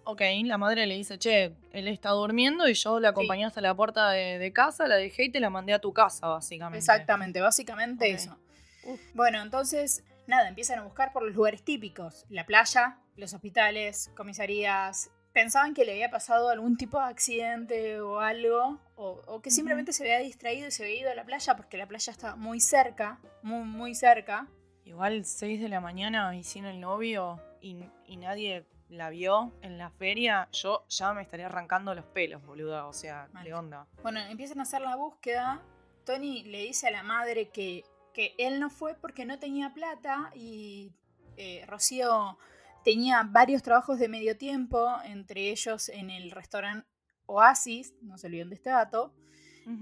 Ok, 0.04 0.22
la 0.44 0.56
madre 0.56 0.86
le 0.86 0.94
dice, 0.94 1.18
che, 1.18 1.56
él 1.72 1.88
está 1.88 2.10
durmiendo 2.10 2.68
y 2.68 2.74
yo 2.74 3.00
la 3.00 3.08
acompañé 3.08 3.44
hasta 3.44 3.60
la 3.60 3.74
puerta 3.74 4.10
de, 4.10 4.38
de 4.38 4.52
casa, 4.52 4.86
la 4.86 4.94
dejé 4.94 5.24
y 5.24 5.32
te 5.32 5.40
la 5.40 5.50
mandé 5.50 5.72
a 5.72 5.80
tu 5.80 5.92
casa, 5.92 6.28
básicamente. 6.28 6.78
Exactamente, 6.78 7.40
básicamente 7.40 8.10
eso. 8.12 8.38
Uf. 8.84 9.00
Bueno, 9.14 9.42
entonces, 9.42 10.04
nada, 10.28 10.48
empiezan 10.48 10.78
a 10.78 10.82
buscar 10.82 11.12
por 11.12 11.24
los 11.24 11.34
lugares 11.34 11.64
típicos. 11.64 12.24
La 12.28 12.46
playa, 12.46 12.98
los 13.16 13.34
hospitales, 13.34 14.12
comisarías. 14.16 15.10
Pensaban 15.36 15.74
que 15.74 15.84
le 15.84 15.92
había 15.92 16.08
pasado 16.08 16.48
algún 16.48 16.78
tipo 16.78 16.98
de 16.98 17.04
accidente 17.04 18.00
o 18.00 18.20
algo, 18.20 18.80
o, 18.94 19.20
o 19.26 19.42
que 19.42 19.50
simplemente 19.50 19.92
se 19.92 20.02
había 20.04 20.20
distraído 20.20 20.68
y 20.68 20.70
se 20.70 20.82
había 20.82 21.00
ido 21.00 21.10
a 21.10 21.14
la 21.14 21.26
playa 21.26 21.54
porque 21.54 21.76
la 21.76 21.86
playa 21.86 22.10
estaba 22.10 22.36
muy 22.36 22.58
cerca, 22.58 23.20
muy, 23.42 23.64
muy 23.64 23.94
cerca. 23.94 24.48
Igual 24.86 25.26
6 25.26 25.60
de 25.60 25.68
la 25.68 25.82
mañana 25.82 26.34
y 26.34 26.42
sin 26.42 26.64
el 26.64 26.80
novio 26.80 27.38
y, 27.60 27.84
y 28.06 28.16
nadie 28.16 28.64
la 28.88 29.10
vio 29.10 29.52
en 29.60 29.76
la 29.76 29.90
feria, 29.90 30.48
yo 30.52 30.86
ya 30.88 31.12
me 31.12 31.20
estaría 31.20 31.44
arrancando 31.44 31.94
los 31.94 32.06
pelos, 32.06 32.42
boluda. 32.42 32.86
O 32.86 32.94
sea. 32.94 33.28
¿qué 33.44 33.52
onda? 33.52 33.86
Bueno, 34.02 34.20
empiezan 34.20 34.60
a 34.60 34.62
hacer 34.62 34.80
la 34.80 34.96
búsqueda. 34.96 35.60
Tony 36.06 36.44
le 36.44 36.62
dice 36.62 36.88
a 36.88 36.90
la 36.90 37.02
madre 37.02 37.50
que, 37.50 37.84
que 38.14 38.34
él 38.38 38.58
no 38.58 38.70
fue 38.70 38.94
porque 38.94 39.26
no 39.26 39.38
tenía 39.38 39.74
plata 39.74 40.30
y 40.34 40.94
eh, 41.36 41.62
Rocío 41.66 42.38
tenía 42.86 43.22
varios 43.24 43.62
trabajos 43.64 43.98
de 43.98 44.08
medio 44.08 44.36
tiempo, 44.38 44.88
entre 45.04 45.50
ellos 45.50 45.88
en 45.88 46.08
el 46.10 46.30
restaurante 46.30 46.86
Oasis, 47.26 47.94
no 48.00 48.16
se 48.16 48.28
olviden 48.28 48.48
de 48.48 48.54
este 48.54 48.70
dato, 48.70 49.12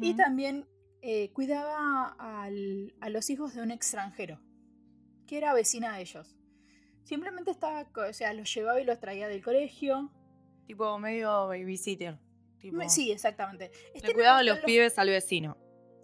y 0.01 0.15
también 0.15 0.67
eh, 1.03 1.31
cuidaba 1.35 2.17
al- 2.19 2.95
a 3.01 3.11
los 3.11 3.29
hijos 3.29 3.53
de 3.55 3.61
un 3.61 3.71
extranjero, 3.71 4.41
que 5.27 5.37
era 5.37 5.53
vecina 5.53 5.95
de 5.95 6.01
ellos. 6.01 6.35
Simplemente 7.03 7.51
estaba, 7.51 7.87
o 8.09 8.13
sea, 8.15 8.33
los 8.33 8.53
llevaba 8.55 8.81
y 8.81 8.85
los 8.87 8.99
traía 8.99 9.29
del 9.29 9.43
colegio. 9.43 10.11
Tipo 10.67 10.99
medio 10.99 11.49
babysitter. 11.49 12.19
Tipo, 12.59 12.89
Sí, 12.89 13.13
exactamente. 13.13 13.71
le 13.93 13.99
Este 13.99 14.15
cuidaba 14.15 14.39
a 14.39 14.43
los 14.43 14.61
pibes 14.61 14.99
al 14.99 15.11
vecino. 15.11 15.59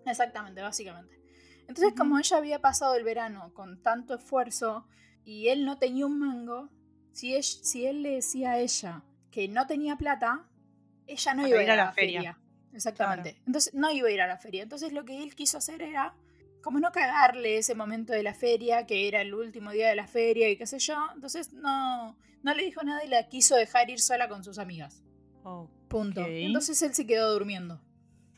Exactamente, 0.04 0.60
básicamente. 0.60 1.18
Entonces, 1.66 1.94
como 1.96 2.18
ella 2.18 2.36
había 2.36 2.60
pasado 2.60 2.94
el 2.96 3.04
verano 3.04 3.54
con 3.54 3.80
tanto 3.82 4.14
esfuerzo 4.16 4.86
y 5.24 5.48
él 5.48 5.64
no 5.64 5.78
tenía 5.78 6.04
un 6.04 6.18
mango, 6.18 6.68
si 7.12 7.34
él, 7.34 7.42
si 7.42 7.86
él 7.86 8.02
le 8.02 8.10
decía 8.16 8.52
a 8.52 8.58
ella 8.58 9.02
que 9.30 9.48
no 9.48 9.66
tenía 9.66 9.96
plata, 9.96 10.46
ella 11.06 11.34
no 11.34 11.46
iba 11.48 11.58
a 11.58 11.62
ir 11.62 11.70
a 11.70 11.76
la, 11.76 11.92
feria. 11.92 12.20
feria. 12.20 12.38
Exactamente. 12.72 13.40
Entonces, 13.46 13.74
no 13.74 13.90
iba 13.90 14.08
a 14.08 14.12
ir 14.12 14.20
a 14.20 14.26
la 14.26 14.38
feria. 14.38 14.62
Entonces, 14.62 14.92
lo 14.92 15.04
que 15.04 15.22
él 15.22 15.34
quiso 15.34 15.58
hacer 15.58 15.82
era, 15.82 16.14
como 16.62 16.78
no 16.78 16.92
cagarle 16.92 17.58
ese 17.58 17.74
momento 17.74 18.12
de 18.12 18.22
la 18.22 18.34
feria, 18.34 18.86
que 18.86 19.08
era 19.08 19.20
el 19.20 19.34
último 19.34 19.72
día 19.72 19.88
de 19.88 19.96
la 19.96 20.06
feria 20.06 20.48
y 20.48 20.56
qué 20.56 20.66
sé 20.66 20.78
yo, 20.78 20.96
entonces 21.14 21.52
no, 21.52 22.16
no 22.42 22.54
le 22.54 22.64
dijo 22.64 22.82
nada 22.82 23.04
y 23.04 23.08
la 23.08 23.28
quiso 23.28 23.56
dejar 23.56 23.90
ir 23.90 24.00
sola 24.00 24.28
con 24.28 24.44
sus 24.44 24.58
amigas. 24.58 25.02
Oh. 25.42 25.68
Punto. 25.88 26.24
Entonces 26.24 26.80
él 26.82 26.94
se 26.94 27.06
quedó 27.06 27.32
durmiendo. 27.32 27.80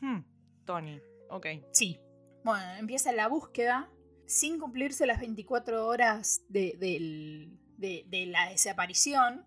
Hmm, 0.01 0.21
Tony. 0.65 0.99
Ok. 1.29 1.45
Sí. 1.71 1.99
Bueno, 2.43 2.65
empieza 2.79 3.11
la 3.11 3.27
búsqueda 3.27 3.89
sin 4.25 4.59
cumplirse 4.59 5.05
las 5.05 5.19
24 5.19 5.85
horas 5.85 6.41
de, 6.49 6.75
del- 6.79 7.59
de- 7.87 8.05
de 8.07 8.25
la 8.25 8.49
desaparición. 8.49 9.45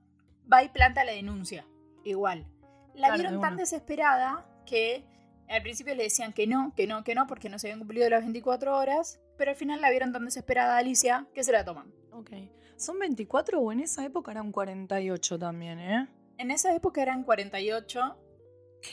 Va 0.52 0.62
y 0.62 0.68
planta 0.68 1.04
la 1.04 1.12
denuncia. 1.12 1.66
Igual. 2.04 2.46
La 2.94 3.08
Claro, 3.08 3.14
vieron 3.22 3.40
tan 3.40 3.56
desesperada 3.56 4.46
que 4.64 5.04
al 5.48 5.62
principio 5.62 5.94
le 5.94 6.04
decían 6.04 6.32
que 6.32 6.46
no, 6.46 6.72
que 6.76 6.86
no, 6.86 7.02
que 7.04 7.14
no, 7.14 7.26
porque 7.26 7.48
no 7.48 7.58
se 7.58 7.66
habían 7.68 7.78
cumplido 7.80 8.08
las 8.08 8.20
24 8.22 8.76
horas. 8.76 9.20
Pero 9.36 9.50
al 9.50 9.56
final 9.56 9.80
la 9.80 9.90
vieron 9.90 10.12
tan 10.12 10.24
desesperada 10.24 10.74
a 10.76 10.78
Alicia 10.78 11.26
que 11.34 11.42
se 11.44 11.52
la 11.52 11.64
toman. 11.64 11.92
Ok. 12.12 12.30
¿Son 12.76 12.98
24 12.98 13.60
o 13.60 13.72
en 13.72 13.80
esa 13.80 14.04
época 14.04 14.30
eran 14.32 14.52
48 14.52 15.38
también, 15.38 15.78
eh? 15.80 16.08
En 16.38 16.50
esa 16.50 16.74
época 16.74 17.02
eran 17.02 17.22
48. 17.24 18.16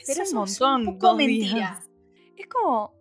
Pero 0.08 0.24
es 0.24 0.34
un 0.34 0.44
es 0.46 0.60
un 0.62 0.68
montón. 0.84 0.86
poco 0.96 1.08
dos 1.10 1.18
mentira. 1.18 1.54
días. 1.56 1.90
Es 2.38 2.48
como, 2.48 2.94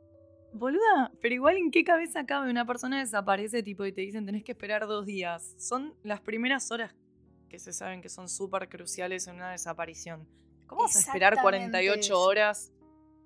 boluda, 0.52 1.12
pero 1.20 1.34
igual 1.34 1.56
en 1.56 1.70
qué 1.70 1.84
cabeza 1.84 2.24
cabe 2.26 2.50
una 2.50 2.64
persona 2.66 2.98
desaparece 3.00 3.62
tipo 3.62 3.84
y 3.86 3.92
te 3.92 4.00
dicen 4.02 4.26
tenés 4.26 4.44
que 4.44 4.52
esperar 4.52 4.86
dos 4.86 5.06
días. 5.06 5.54
Son 5.58 5.94
las 6.02 6.20
primeras 6.20 6.70
horas 6.70 6.94
que 7.48 7.58
se 7.58 7.72
saben 7.72 8.00
que 8.02 8.08
son 8.08 8.28
súper 8.28 8.68
cruciales 8.68 9.26
en 9.28 9.36
una 9.36 9.50
desaparición. 9.50 10.26
¿Cómo 10.66 10.82
vas 10.82 10.96
a 10.96 11.00
esperar 11.00 11.34
Exactamente 11.34 11.70
48 11.70 12.00
eso. 12.00 12.20
horas 12.20 12.72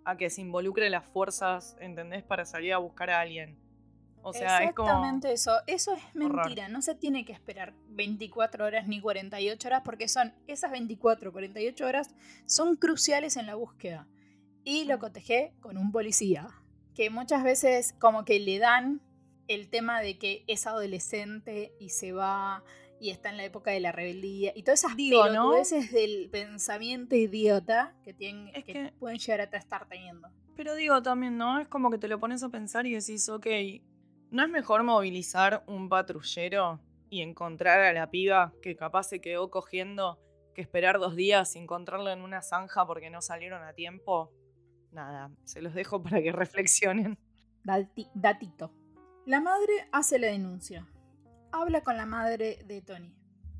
a 0.04 0.16
que 0.16 0.30
se 0.30 0.40
involucre 0.40 0.90
las 0.90 1.04
fuerzas, 1.04 1.76
¿entendés? 1.80 2.22
Para 2.24 2.44
salir 2.44 2.72
a 2.72 2.78
buscar 2.78 3.10
a 3.10 3.20
alguien. 3.20 3.56
O 4.22 4.32
sea, 4.32 4.64
es 4.64 4.72
como... 4.74 4.88
Exactamente 4.88 5.32
eso. 5.32 5.52
Eso 5.68 5.92
es 5.94 6.02
Horror. 6.16 6.34
mentira. 6.44 6.68
No 6.68 6.82
se 6.82 6.96
tiene 6.96 7.24
que 7.24 7.32
esperar 7.32 7.74
24 7.90 8.64
horas 8.64 8.88
ni 8.88 9.00
48 9.00 9.68
horas 9.68 9.82
porque 9.84 10.08
son 10.08 10.34
esas 10.48 10.72
24, 10.72 11.30
48 11.32 11.86
horas 11.86 12.14
son 12.46 12.74
cruciales 12.74 13.36
en 13.36 13.46
la 13.46 13.54
búsqueda. 13.54 14.08
Y 14.64 14.84
lo 14.86 14.96
Mm. 14.96 15.00
cotejé 15.00 15.52
con 15.60 15.78
un 15.78 15.92
policía 15.92 16.48
que 16.96 17.10
muchas 17.10 17.44
veces 17.44 17.94
como 18.00 18.24
que 18.24 18.40
le 18.40 18.58
dan 18.58 19.00
el 19.48 19.68
tema 19.68 20.00
de 20.00 20.18
que 20.18 20.42
es 20.48 20.66
adolescente 20.66 21.72
y 21.78 21.90
se 21.90 22.12
va 22.12 22.64
y 22.98 23.10
está 23.10 23.28
en 23.28 23.36
la 23.36 23.44
época 23.44 23.70
de 23.70 23.78
la 23.80 23.92
rebeldía 23.92 24.52
y 24.56 24.62
todas 24.62 24.82
esas 24.82 24.96
Digo, 24.96 25.18
¿no? 25.26 25.50
pelotudeces 25.50 25.92
del 25.92 26.30
pensamiento 26.30 27.14
idiota 27.14 27.94
que, 28.02 28.14
tienen, 28.14 28.48
Es 28.56 28.64
que 28.64 28.72
que- 28.72 28.92
pueden 28.98 29.18
llegar 29.18 29.40
a 29.42 29.56
estar 29.58 29.86
teniendo. 29.86 30.28
Pero 30.56 30.74
digo 30.74 31.02
también, 31.02 31.36
¿no? 31.36 31.60
Es 31.60 31.68
como 31.68 31.90
que 31.90 31.98
te 31.98 32.08
lo 32.08 32.18
pones 32.18 32.42
a 32.42 32.48
pensar 32.48 32.86
y 32.86 32.94
decís, 32.94 33.28
ok, 33.28 33.46
¿no 34.30 34.42
es 34.42 34.48
mejor 34.48 34.82
movilizar 34.82 35.62
un 35.66 35.90
patrullero 35.90 36.80
y 37.10 37.20
encontrar 37.20 37.82
a 37.82 37.92
la 37.92 38.10
piba 38.10 38.54
que 38.62 38.74
capaz 38.74 39.04
se 39.04 39.20
quedó 39.20 39.50
cogiendo 39.50 40.18
que 40.54 40.62
esperar 40.62 40.98
dos 40.98 41.14
días 41.14 41.54
y 41.54 41.58
encontrarla 41.58 42.14
en 42.14 42.22
una 42.22 42.40
zanja 42.40 42.86
porque 42.86 43.10
no 43.10 43.20
salieron 43.20 43.62
a 43.62 43.74
tiempo? 43.74 44.32
Nada, 44.96 45.30
se 45.44 45.60
los 45.60 45.74
dejo 45.74 46.02
para 46.02 46.22
que 46.22 46.32
reflexionen. 46.32 47.18
Dati- 47.64 48.10
datito. 48.14 48.72
La 49.26 49.40
madre 49.40 49.88
hace 49.92 50.18
la 50.18 50.28
denuncia. 50.28 50.86
Habla 51.52 51.82
con 51.82 51.98
la 51.98 52.06
madre 52.06 52.62
de 52.64 52.80
Tony. 52.80 53.14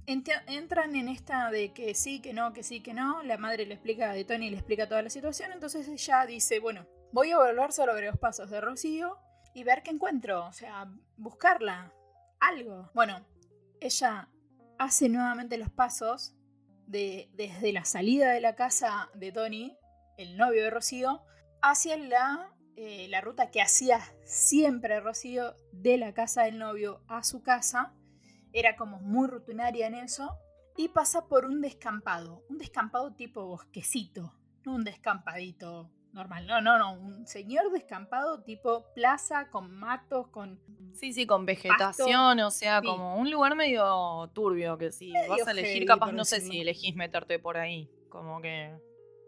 Ent- 0.07 0.43
entran 0.47 0.97
en 0.97 1.09
esta 1.09 1.50
de 1.50 1.75
que 1.75 1.95
sí, 1.95 2.21
que 2.23 2.33
no, 2.33 2.55
que 2.55 2.62
sí, 2.62 2.81
que 2.81 2.95
no. 2.95 3.23
La 3.23 3.37
madre 3.37 3.66
le 3.66 3.75
explica 3.75 4.12
de 4.12 4.25
Tony, 4.25 4.49
le 4.49 4.57
explica 4.57 4.88
toda 4.88 5.02
la 5.02 5.11
situación. 5.11 5.52
Entonces 5.52 5.87
ella 5.88 6.25
dice, 6.25 6.59
bueno, 6.59 6.87
voy 7.12 7.33
a 7.33 7.38
volver 7.38 7.71
sobre 7.73 8.07
los 8.07 8.16
pasos 8.16 8.49
de 8.49 8.61
Rocío 8.62 9.19
y 9.52 9.62
ver 9.64 9.83
qué 9.83 9.90
encuentro. 9.90 10.47
O 10.47 10.52
sea, 10.52 10.90
buscarla. 11.19 11.93
Algo. 12.40 12.90
Bueno, 12.95 13.26
ella 13.81 14.28
hace 14.78 15.09
nuevamente 15.11 15.59
los 15.59 15.71
pasos 15.71 16.35
de, 16.87 17.28
desde 17.35 17.73
la 17.73 17.85
salida 17.85 18.31
de 18.33 18.40
la 18.40 18.55
casa 18.55 19.11
de 19.14 19.33
Tony, 19.33 19.76
el 20.16 20.37
novio 20.37 20.62
de 20.64 20.70
Rocío, 20.70 21.23
hacia 21.62 21.96
la, 21.96 22.52
eh, 22.76 23.06
la 23.08 23.20
ruta 23.20 23.50
que 23.50 23.61
hacía 23.62 24.00
siempre 24.25 25.00
Rocío 25.00 25.56
de 25.73 25.99
la 25.99 26.14
casa 26.14 26.44
del 26.44 26.58
novio 26.58 27.02
a 27.08 27.23
su 27.23 27.42
casa. 27.42 27.94
Era 28.52 28.76
como 28.76 29.00
muy 29.00 29.28
rutinaria 29.28 29.87
en 29.87 29.94
eso. 29.94 30.37
Y 30.78 30.88
pasa 30.88 31.26
por 31.26 31.46
un 31.46 31.61
descampado. 31.62 32.44
Un 32.50 32.58
descampado 32.58 33.14
tipo 33.14 33.46
bosquecito. 33.46 34.35
No 34.64 34.75
un 34.75 34.85
descampadito 34.85 35.90
normal. 36.12 36.46
No, 36.46 36.61
no, 36.61 36.78
no. 36.78 36.94
Un 36.99 37.26
señor 37.26 37.70
descampado 37.73 38.42
tipo 38.42 38.85
plaza 38.94 39.49
con 39.50 39.70
matos, 39.70 40.28
con... 40.28 40.61
Sí, 40.94 41.12
sí, 41.12 41.26
con 41.26 41.46
vegetación, 41.46 42.40
o 42.40 42.50
sea, 42.50 42.80
Sí. 42.80 42.87
como 42.87 43.16
un 43.16 43.30
lugar 43.30 43.54
medio 43.54 44.30
turbio 44.35 44.76
que 44.78 44.92
si 44.92 45.12
Medio 45.12 45.28
vas 45.30 45.46
a 45.46 45.50
elegir, 45.50 45.75
heavy, 45.75 45.87
capaz 45.87 46.12
no 46.12 46.25
sé 46.25 46.40
si 46.40 46.61
elegís 46.61 46.94
meterte 46.94 47.38
por 47.38 47.56
ahí. 47.58 47.90
Como 48.08 48.40
que, 48.40 48.75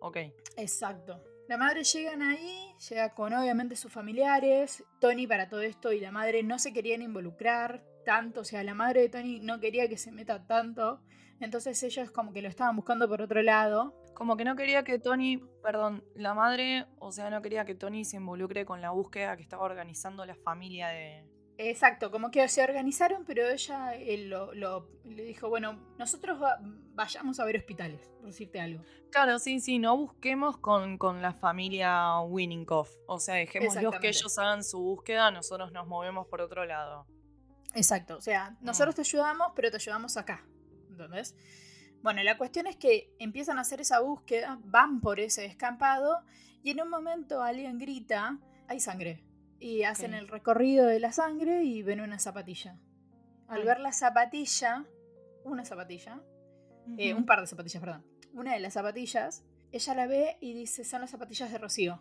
ok. 0.01 0.17
Exacto. 0.57 1.23
La 1.49 1.57
madre 1.57 1.83
llegan 1.83 2.21
ahí, 2.21 2.75
llega 2.91 3.15
con 3.15 3.33
obviamente 3.33 3.75
sus 3.75 3.91
familiares. 3.91 4.85
Tony 5.01 5.27
para 5.27 5.49
todo 5.49 5.63
esto 5.63 5.93
y 5.93 6.01
la 6.01 6.13
madre 6.13 6.43
no 6.43 6.59
se 6.59 6.75
querían 6.75 7.01
involucrar 7.01 7.83
tanto. 8.05 8.43
O 8.43 8.45
sea, 8.45 8.63
la 8.63 8.75
madre 8.75 9.01
de 9.01 9.09
Tony 9.09 9.41
no 9.41 9.59
quería 9.59 9.89
que 9.89 9.97
se 9.97 10.13
meta 10.13 10.47
tanto. 10.47 11.01
Entonces 11.41 11.83
ellos 11.83 12.11
como 12.11 12.33
que 12.33 12.43
lo 12.43 12.49
estaban 12.49 12.77
buscando 12.77 13.09
por 13.09 13.23
otro 13.23 13.43
lado. 13.43 13.95
Como 14.15 14.37
que 14.37 14.45
no 14.45 14.57
quería 14.57 14.85
que 14.85 14.99
Tony, 14.99 15.39
perdón, 15.63 16.05
la 16.15 16.35
madre, 16.35 16.87
o 16.99 17.13
sea, 17.13 17.31
no 17.31 17.41
quería 17.41 17.65
que 17.65 17.75
Tony 17.75 18.05
se 18.05 18.17
involucre 18.17 18.67
con 18.67 18.83
la 18.83 18.91
búsqueda 18.91 19.37
que 19.37 19.43
estaba 19.43 19.65
organizando 19.65 20.27
la 20.27 20.35
familia 20.35 20.89
de... 20.89 21.25
Exacto, 21.61 22.13
como 22.13 22.31
que 22.31 22.47
se 22.49 22.63
organizaron, 22.63 23.25
pero 23.25 23.49
ella 23.49 23.93
él 23.97 24.31
lo, 24.31 24.55
lo- 24.55 24.89
le 25.05 25.25
dijo, 25.25 25.49
bueno, 25.49 25.77
nosotros 25.99 26.41
va- 26.41 26.59
vayamos 26.95 27.41
a 27.41 27.45
ver 27.45 27.57
hospitales, 27.57 28.01
por 28.17 28.27
decirte 28.27 28.61
algo. 28.61 28.85
Claro, 29.11 29.41
sí, 29.41 29.59
sí, 29.59 29.81
no 29.81 29.97
busquemos 29.97 30.57
con, 30.59 30.99
con 30.99 31.21
la 31.21 31.33
familia 31.35 32.21
Winninghoff. 32.21 32.91
O 33.09 33.19
sea, 33.19 33.35
dejémoslos 33.35 33.75
que 34.01 34.09
ellos 34.09 34.39
hagan 34.39 34.63
su 34.63 34.79
búsqueda, 34.79 35.33
nosotros 35.33 35.73
nos 35.73 35.89
movemos 35.89 36.29
por 36.29 36.41
otro 36.41 36.65
lado. 36.65 37.07
Exacto, 37.75 38.17
o 38.17 38.21
sea, 38.21 38.57
nosotros 38.61 38.95
te 38.95 39.01
ayudamos, 39.03 39.49
pero 39.57 39.71
te 39.71 39.77
ayudamos 39.79 40.17
acá. 40.17 40.47
¿Entendés? 40.91 41.35
Bueno, 42.03 42.23
la 42.23 42.39
cuestión 42.39 42.69
es 42.69 42.77
que 42.77 43.13
empiezan 43.19 43.59
a 43.59 43.63
hacer 43.63 43.81
esa 43.81 43.99
búsqueda, 43.99 44.61
van 44.63 45.01
por 45.01 45.19
ese 45.19 45.43
descampado 45.43 46.21
y 46.63 46.71
en 46.71 46.81
un 46.83 46.89
momento 46.89 47.43
alguien 47.43 47.79
grita, 47.79 48.39
hay 48.69 48.79
sangre. 48.79 49.25
Y 49.61 49.83
hacen 49.83 50.15
el 50.15 50.29
recorrido 50.29 50.87
de 50.87 51.01
la 51.01 51.13
sangre 51.13 51.65
y 51.65 51.83
ven 51.83 52.01
una 52.01 52.19
zapatilla. 52.19 52.79
Al 53.49 53.65
ver 53.65 53.81
la 53.81 53.93
zapatilla, 53.93 54.85
una 55.45 55.65
zapatilla, 55.65 56.23
eh, 56.97 57.15
un 57.15 57.25
par 57.27 57.41
de 57.41 57.47
zapatillas, 57.47 57.81
perdón. 57.83 58.05
Una 58.35 58.53
de 58.55 58.61
las 58.61 58.75
zapatillas, 58.75 59.45
ella 59.73 59.95
la 59.95 60.07
ve 60.07 60.37
y 60.41 60.53
dice, 60.55 60.85
son 60.85 61.01
las 61.01 61.11
zapatillas 61.11 61.51
de 61.51 61.59
Rocío. 61.59 62.01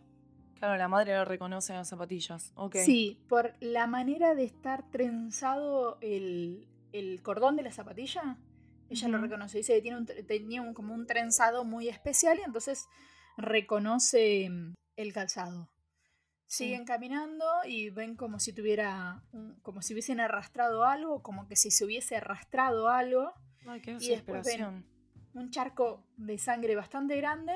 Claro, 0.56 0.76
la 0.78 0.88
madre 0.88 1.16
lo 1.16 1.24
reconoce 1.26 1.72
en 1.74 1.80
las 1.80 1.88
zapatillas. 1.90 2.52
Ok. 2.56 2.76
Sí, 2.78 3.20
por 3.30 3.54
la 3.60 3.88
manera 3.88 4.36
de 4.36 4.44
estar 4.44 4.90
trenzado 4.92 5.98
el, 6.02 6.68
el 6.92 7.22
cordón 7.22 7.56
de 7.56 7.64
la 7.64 7.72
zapatilla, 7.72 8.38
ella 8.90 9.08
lo 9.08 9.18
reconoce. 9.20 9.58
Dice 9.60 9.74
que 9.76 9.82
tiene 9.82 9.98
un 9.98 10.06
tenía 10.06 10.62
un- 10.62 10.74
como 10.74 10.94
un 10.94 11.06
trenzado 11.08 11.64
muy 11.64 11.90
especial 11.90 12.40
y 12.40 12.44
entonces 12.44 12.88
reconoce 13.38 14.50
mm, 14.50 14.74
el 14.98 15.14
calzado. 15.14 15.70
Siguen 16.48 16.86
caminando 16.86 17.46
y 17.66 17.90
ven 17.90 18.16
como 18.16 18.40
si 18.40 18.54
tuviera, 18.54 19.22
como 19.62 19.82
si 19.82 19.94
hubiesen 19.94 20.20
arrastrado 20.22 20.86
algo, 20.86 21.22
como 21.22 21.48
que 21.48 21.58
si 21.58 21.72
se 21.72 21.84
hubiese 21.84 22.16
arrastrado 22.16 22.88
algo. 22.90 23.34
Ay, 23.68 23.82
qué 23.82 23.98
Y 24.00 24.10
después 24.10 24.46
ven-. 24.46 24.86
Un 25.34 25.52
charco 25.52 26.06
de 26.16 26.38
sangre 26.38 26.76
bastante 26.76 27.18
grande 27.18 27.54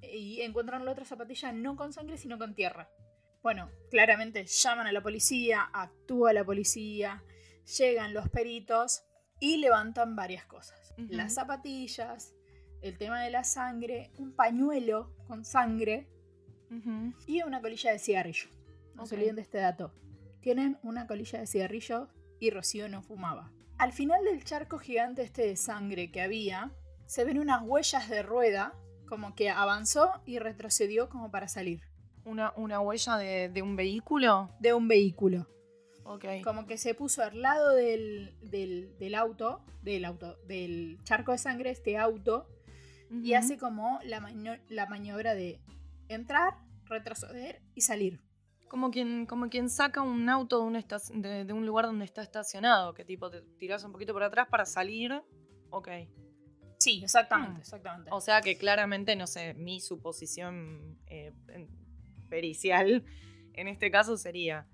y 0.00 0.40
encuentran 0.42 0.84
la 0.84 0.92
otra 0.92 1.04
zapatilla 1.04 1.52
no 1.52 1.76
con 1.76 1.92
sangre, 1.92 2.16
sino 2.16 2.38
con 2.38 2.54
tierra. 2.54 2.88
Bueno, 3.42 3.70
claramente 3.90 4.44
llaman 4.46 4.86
a 4.86 4.92
la 4.92 5.02
policía, 5.02 5.68
actúa 5.72 6.32
la 6.32 6.44
policía, 6.44 7.22
llegan 7.78 8.14
los 8.14 8.28
peritos 8.28 9.02
y 9.40 9.56
levantan 9.56 10.14
varias 10.14 10.44
cosas. 10.46 10.94
Las 10.96 11.34
zapatillas, 11.34 12.34
el 12.82 12.98
tema 12.98 13.22
de 13.22 13.30
la 13.30 13.44
sangre, 13.44 14.12
un 14.18 14.32
pañuelo 14.36 15.14
con 15.26 15.44
sangre 15.44 16.08
Y 17.26 17.42
una 17.42 17.60
colilla 17.60 17.92
de 17.92 17.98
cigarrillo. 17.98 18.48
No 18.94 19.06
se 19.06 19.14
Ok. 19.14 19.18
olviden 19.18 19.36
de 19.36 19.42
este 19.42 19.58
dato. 19.58 19.92
Tienen 20.40 20.78
una 20.82 21.06
colilla 21.06 21.38
de 21.40 21.46
cigarrillo 21.46 22.08
y 22.38 22.50
Rocío 22.50 22.88
no 22.88 23.02
fumaba. 23.02 23.50
Al 23.78 23.92
final 23.92 24.24
del 24.24 24.44
charco 24.44 24.78
gigante 24.78 25.22
este 25.22 25.42
de 25.46 25.56
sangre 25.56 26.10
que 26.10 26.20
había, 26.20 26.72
se 27.06 27.24
ven 27.24 27.38
unas 27.38 27.62
huellas 27.62 28.08
de 28.08 28.22
rueda, 28.22 28.74
como 29.08 29.34
que 29.34 29.50
avanzó 29.50 30.12
y 30.26 30.38
retrocedió 30.38 31.08
como 31.08 31.30
para 31.30 31.48
salir. 31.48 31.82
Una, 32.24 32.52
una 32.56 32.80
huella 32.80 33.16
de, 33.16 33.48
de 33.48 33.62
un 33.62 33.74
vehículo. 33.76 34.50
De 34.60 34.72
un 34.74 34.86
vehículo. 34.86 35.48
Ok. 36.04 36.24
Como 36.44 36.66
que 36.66 36.76
se 36.78 36.94
puso 36.94 37.22
al 37.22 37.40
lado 37.40 37.74
del, 37.74 38.34
del- 38.42 38.96
del 38.98 39.14
auto, 39.14 39.64
del 39.82 40.04
auto, 40.04 40.36
del 40.46 40.98
charco 41.04 41.32
de 41.32 41.38
sangre, 41.38 41.70
este 41.70 41.96
auto, 41.98 42.46
y 43.10 43.32
hace 43.34 43.58
como 43.58 43.98
la, 44.04 44.20
la 44.68 44.86
maniobra 44.86 45.34
de 45.34 45.60
entrar, 46.14 46.54
retroceder 46.84 47.62
y 47.74 47.80
salir. 47.82 48.20
Como 48.68 48.90
quien, 48.90 49.26
como 49.26 49.48
quien 49.48 49.68
saca 49.68 50.02
un 50.02 50.28
auto 50.28 50.60
de 50.60 50.64
un, 50.64 51.22
de, 51.22 51.44
de 51.44 51.52
un 51.52 51.66
lugar 51.66 51.86
donde 51.86 52.04
está 52.04 52.22
estacionado, 52.22 52.94
que 52.94 53.04
tipo 53.04 53.30
te 53.30 53.42
tiras 53.58 53.82
un 53.84 53.92
poquito 53.92 54.12
por 54.12 54.22
atrás 54.22 54.46
para 54.48 54.64
salir. 54.64 55.22
Ok. 55.70 55.88
Sí, 56.78 57.00
exactamente, 57.02 57.58
Mm. 57.58 57.60
exactamente. 57.60 58.10
O 58.12 58.20
sea 58.20 58.40
que 58.40 58.56
claramente, 58.56 59.16
no 59.16 59.26
sé, 59.26 59.54
mi 59.54 59.80
suposición 59.80 60.98
eh, 61.06 61.32
pericial 62.28 63.04
en 63.54 63.68
este 63.68 63.90
caso 63.90 64.16
sería, 64.16 64.66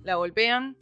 la 0.00 0.16
golpean, 0.16 0.76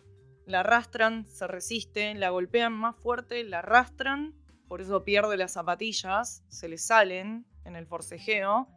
la 0.47 0.61
arrastran, 0.61 1.27
se 1.27 1.47
resiste, 1.47 2.15
la 2.15 2.31
golpean 2.31 2.73
más 2.73 2.97
fuerte, 2.97 3.43
la 3.45 3.59
arrastran, 3.59 4.35
por 4.69 4.81
eso 4.81 5.05
pierde 5.05 5.37
las 5.37 5.53
zapatillas, 5.53 6.45
se 6.49 6.69
le 6.69 6.79
salen 6.79 7.45
en 7.65 7.77
el 7.77 7.87
forcejeo, 7.87 8.69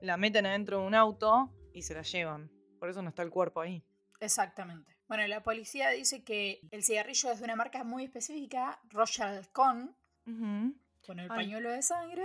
la 0.00 0.16
meten 0.16 0.46
adentro 0.46 0.80
de 0.80 0.86
un 0.86 0.94
auto 0.94 1.50
y 1.72 1.82
se 1.82 1.94
la 1.94 2.02
llevan. 2.02 2.50
Por 2.78 2.88
eso 2.88 3.02
no 3.02 3.10
está 3.10 3.22
el 3.22 3.30
cuerpo 3.30 3.60
ahí. 3.60 3.84
Exactamente. 4.20 4.96
Bueno, 5.08 5.26
la 5.26 5.42
policía 5.42 5.90
dice 5.90 6.22
que 6.22 6.60
el 6.70 6.84
cigarrillo 6.84 7.32
es 7.32 7.38
de 7.38 7.44
una 7.44 7.56
marca 7.56 7.84
muy 7.84 8.04
específica, 8.04 8.80
Royal 8.90 9.50
Con, 9.50 9.96
con 10.24 11.18
el 11.18 11.30
Ay. 11.30 11.36
pañuelo 11.36 11.70
de 11.70 11.82
sangre. 11.82 12.24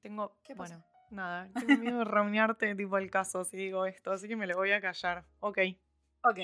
Tengo, 0.00 0.36
¿Qué 0.42 0.56
pasa? 0.56 0.78
bueno, 0.78 0.86
nada, 1.10 1.48
tengo 1.54 1.80
miedo 1.80 1.98
de 1.98 2.04
reunirte 2.04 2.74
tipo 2.74 2.98
el 2.98 3.10
caso 3.10 3.44
si 3.44 3.56
digo 3.56 3.86
esto, 3.86 4.12
así 4.12 4.26
que 4.28 4.36
me 4.36 4.46
lo 4.46 4.56
voy 4.56 4.72
a 4.72 4.80
callar. 4.80 5.24
Ok. 5.40 5.58
Ok. 6.22 6.38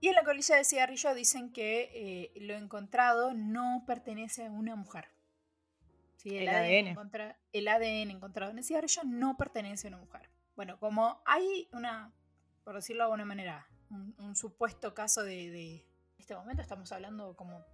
Y 0.00 0.08
en 0.08 0.14
la 0.14 0.24
colilla 0.24 0.56
de 0.56 0.64
cigarrillo 0.64 1.14
dicen 1.14 1.52
que 1.52 1.90
eh, 1.94 2.32
lo 2.40 2.54
encontrado 2.54 3.34
no 3.34 3.84
pertenece 3.86 4.46
a 4.46 4.50
una 4.50 4.74
mujer. 4.74 5.06
Sí, 6.22 6.36
El 6.38 6.48
ADN. 6.48 6.90
encontra- 6.94 7.36
el 7.52 7.66
ADN 7.68 8.10
encontrado 8.12 8.52
en 8.52 8.58
el 8.58 8.64
cigarrillo 8.64 9.02
no 9.04 9.36
pertenece 9.36 9.88
a 9.88 9.90
una 9.90 9.98
mujer. 9.98 10.30
Bueno, 10.54 10.78
como 10.78 11.20
hay 11.26 11.68
una, 11.72 12.12
por 12.64 12.74
decirlo 12.76 13.02
de 13.02 13.04
alguna 13.06 13.24
manera, 13.24 13.66
un, 13.90 14.14
un 14.18 14.36
supuesto 14.36 14.94
caso 14.94 15.22
de, 15.24 15.50
de- 15.50 15.76
En 16.14 16.20
este 16.20 16.36
momento 16.36 16.62
estamos 16.62 16.90
hablando 16.92 17.34
como... 17.36 17.64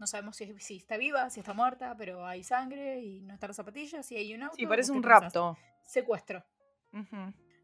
No 0.00 0.08
sabemos 0.08 0.34
si, 0.36 0.58
si 0.58 0.78
está 0.78 0.96
viva, 0.96 1.30
si 1.30 1.38
está 1.38 1.52
muerta, 1.54 1.94
pero 1.96 2.26
hay 2.26 2.42
sangre 2.42 3.00
y 3.00 3.20
no 3.22 3.34
están 3.34 3.48
las 3.50 3.56
zapatillas 3.56 4.10
y 4.10 4.16
hay 4.16 4.34
un 4.34 4.42
auto. 4.42 4.56
Sí, 4.56 4.66
parece 4.66 4.90
¿vos 4.90 4.96
un 4.96 5.02
pensás? 5.02 5.22
rapto. 5.22 5.56
Secuestro. 5.84 6.44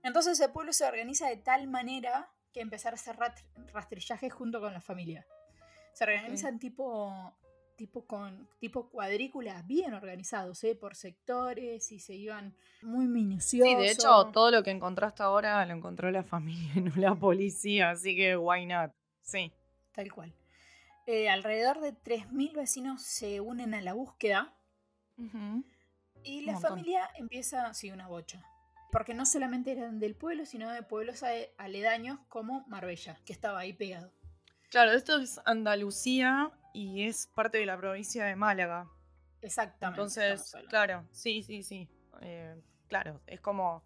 Entonces 0.03 0.39
el 0.41 0.51
pueblo 0.53 0.73
se 0.73 0.85
organiza 0.87 1.29
de 1.29 1.37
tal 1.39 1.67
manera 1.67 2.31
que 2.53 2.61
empezar 2.61 2.93
a 2.93 2.95
hacer 2.95 3.17
rat- 3.17 3.45
rastrillaje 3.73 4.31
junto 4.31 4.61
con 4.61 4.73
la 4.73 4.81
familia. 4.81 5.27
Se 5.93 6.05
organizan 6.05 6.59
tipo, 6.61 7.37
tipo 7.81 8.05
con 8.05 8.47
tipo 8.59 8.91
cuadrículas 8.91 9.67
bien 9.67 9.95
organizados, 9.95 10.63
¿eh? 10.65 10.75
por 10.75 10.95
sectores 10.95 11.91
y 11.93 11.99
se 11.99 12.15
iban 12.15 12.55
muy 12.83 13.07
minuciosos. 13.07 13.67
Sí, 13.71 13.75
de 13.75 13.91
hecho, 13.91 14.27
todo 14.35 14.51
lo 14.51 14.63
que 14.63 14.71
encontraste 14.71 15.23
ahora 15.23 15.65
lo 15.65 15.73
encontró 15.73 16.11
la 16.11 16.23
familia 16.35 16.71
y 16.77 16.81
no 16.83 16.93
la 16.97 17.15
policía, 17.15 17.89
así 17.93 18.15
que 18.15 18.37
why 18.37 18.67
not? 18.67 18.93
Sí. 19.23 19.51
Tal 19.93 20.13
cual. 20.13 20.35
Eh, 21.07 21.31
alrededor 21.31 21.81
de 21.81 21.95
3.000 21.95 22.53
vecinos 22.55 23.01
se 23.03 23.41
unen 23.41 23.73
a 23.73 23.81
la 23.81 23.95
búsqueda 23.95 24.53
Ujú. 25.17 25.65
y 26.23 26.41
Un 26.41 26.47
la 26.47 26.61
familia 26.61 27.09
empieza, 27.17 27.73
sí, 27.73 27.91
una 27.91 28.09
bocha. 28.09 28.45
Porque 28.93 29.15
no 29.15 29.25
solamente 29.25 29.73
eran 29.73 30.01
del 30.01 30.15
pueblo, 30.17 30.45
sino 30.45 30.71
de 30.71 30.83
pueblos 30.83 31.23
ale- 31.23 31.55
aledaños 31.57 32.19
como 32.29 32.67
Marbella, 32.69 33.19
que 33.25 33.33
estaba 33.33 33.61
ahí 33.61 33.73
pegado. 33.73 34.13
Claro, 34.69 34.93
esto 34.93 35.19
es 35.19 35.41
Andalucía 35.47 36.51
y 36.73 37.07
es 37.07 37.27
parte 37.29 37.59
de 37.59 37.67
la 37.67 37.77
provincia 37.77 38.25
de 38.25 38.37
Málaga. 38.37 38.89
Exactamente. 39.43 40.01
Entonces, 40.01 40.55
claro, 40.69 41.07
sí, 41.13 41.43
sí, 41.43 41.63
sí. 41.63 41.89
Eh, 42.21 42.61
claro, 42.89 43.21
es 43.27 43.41
como 43.41 43.83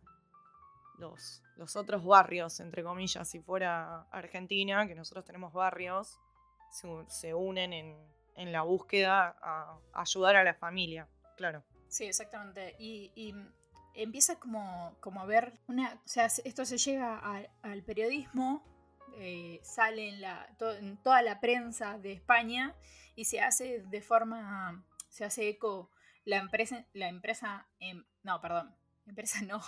los, 0.99 1.43
los 1.57 1.77
otros 1.77 2.05
barrios, 2.05 2.61
entre 2.61 2.83
comillas, 2.83 3.29
si 3.29 3.41
fuera 3.41 4.03
Argentina, 4.11 4.87
que 4.87 4.95
nosotros 4.95 5.25
tenemos 5.25 5.53
barrios, 5.53 6.19
se, 7.09 7.35
unen 7.35 7.73
en, 7.73 7.97
en 8.37 8.53
la 8.53 8.63
búsqueda 8.63 9.37
a 9.41 9.79
ayudar 9.93 10.37
a 10.37 10.45
la 10.45 10.55
familia. 10.55 11.09
Claro. 11.37 11.63
Sí, 11.89 12.05
exactamente. 12.05 12.75
Y, 12.79 13.13
y 13.15 13.35
empieza 13.95 14.39
como, 14.41 14.97
como 15.01 15.21
a 15.21 15.27
ver 15.27 15.53
una. 15.69 15.95
O 16.05 16.09
sea, 16.09 16.29
se- 16.29 16.43
esto 16.49 16.65
se 16.65 16.79
llega 16.79 17.19
a- 17.23 17.47
al 17.63 17.83
periodismo, 17.85 18.65
eh, 19.19 19.61
sale 19.63 20.09
en, 20.09 20.21
la, 20.21 20.47
to- 20.59 20.73
en 20.77 20.97
toda 20.99 21.23
la 21.23 21.41
prensa 21.41 21.99
de 21.99 22.13
España 22.13 22.75
y 23.17 23.25
se 23.27 23.41
hace 23.41 23.81
de 23.83 24.01
forma. 24.03 24.85
Se 25.09 25.25
hace 25.25 25.49
eco 25.49 25.91
la 26.25 26.37
empresa. 26.39 26.85
La 26.93 27.09
empresa. 27.09 27.67
em, 27.81 28.05
no, 28.23 28.41
perdón. 28.41 28.75
Empresa 29.07 29.41
no. 29.43 29.63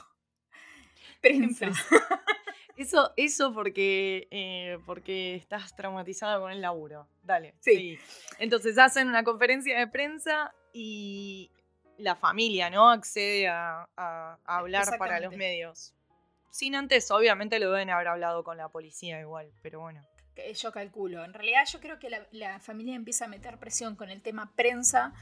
Prensa. 1.21 1.67
Eso, 2.77 3.15
eso 3.17 3.55
porque, 3.55 4.29
eh, 4.31 4.79
porque 4.85 5.35
estás 5.35 5.75
traumatizada 5.75 6.39
con 6.39 6.53
el 6.53 6.61
laburo. 6.61 7.09
Dale. 7.23 7.55
Sí. 7.61 7.99
Entonces 8.39 8.77
hacen 8.77 9.09
una 9.09 9.25
conferencia 9.25 9.79
de 9.79 9.87
prensa 9.87 10.55
y 10.75 11.51
la 11.97 12.17
familia, 12.17 12.69
¿no? 12.69 12.91
Accede 12.91 13.49
a, 13.49 13.89
a- 13.97 14.39
a 14.45 14.59
hablar 14.59 14.99
para 14.99 15.21
los 15.21 15.35
medios. 15.35 15.95
Sin 16.57 16.75
antes, 16.75 17.11
obviamente, 17.11 17.59
lo 17.59 17.71
deben 17.71 17.91
haber 17.91 18.09
hablado 18.09 18.43
con 18.43 18.57
la 18.57 18.71
policía 18.71 19.21
igual, 19.21 19.53
pero 19.61 19.81
bueno. 19.81 20.03
yo 20.55 20.73
calculo. 20.73 21.23
En 21.23 21.35
realidad 21.35 21.67
yo 21.71 21.81
creo 21.81 21.99
que 21.99 22.09
la, 22.09 22.27
la 22.31 22.61
familia 22.61 22.95
empieza 22.95 23.27
a 23.27 23.29
meter 23.29 23.59
presión 23.59 23.95
con 23.95 24.09
el 24.09 24.23
tema 24.23 24.51
prensa 24.57 25.13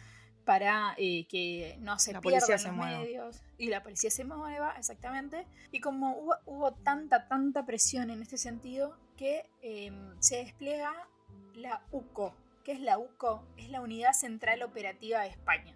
para 0.44 0.94
eh, 0.96 1.26
que 1.26 1.76
no 1.80 1.98
se 1.98 2.12
La 2.12 2.20
pierdan 2.20 2.40
se 2.60 2.68
los 2.68 2.76
mueva. 2.76 3.00
medios 3.00 3.42
y 3.58 3.66
la 3.66 3.82
policía 3.82 4.12
se 4.12 4.22
mueva, 4.22 4.76
exactamente. 4.78 5.44
Y 5.72 5.80
como 5.80 6.16
hubo, 6.16 6.36
hubo 6.46 6.72
tanta, 6.72 7.26
tanta 7.26 7.66
presión 7.66 8.10
en 8.10 8.22
este 8.22 8.38
sentido 8.38 8.96
que 9.16 9.44
eh, 9.60 9.90
se 10.20 10.36
despliega 10.36 10.92
la 11.54 11.82
UCO. 11.90 12.32
¿Qué 12.62 12.70
es 12.70 12.80
la 12.80 12.96
UCO? 12.96 13.44
Es 13.56 13.70
la 13.70 13.80
Unidad 13.80 14.12
Central 14.12 14.62
Operativa 14.62 15.22
de 15.22 15.30
España. 15.30 15.74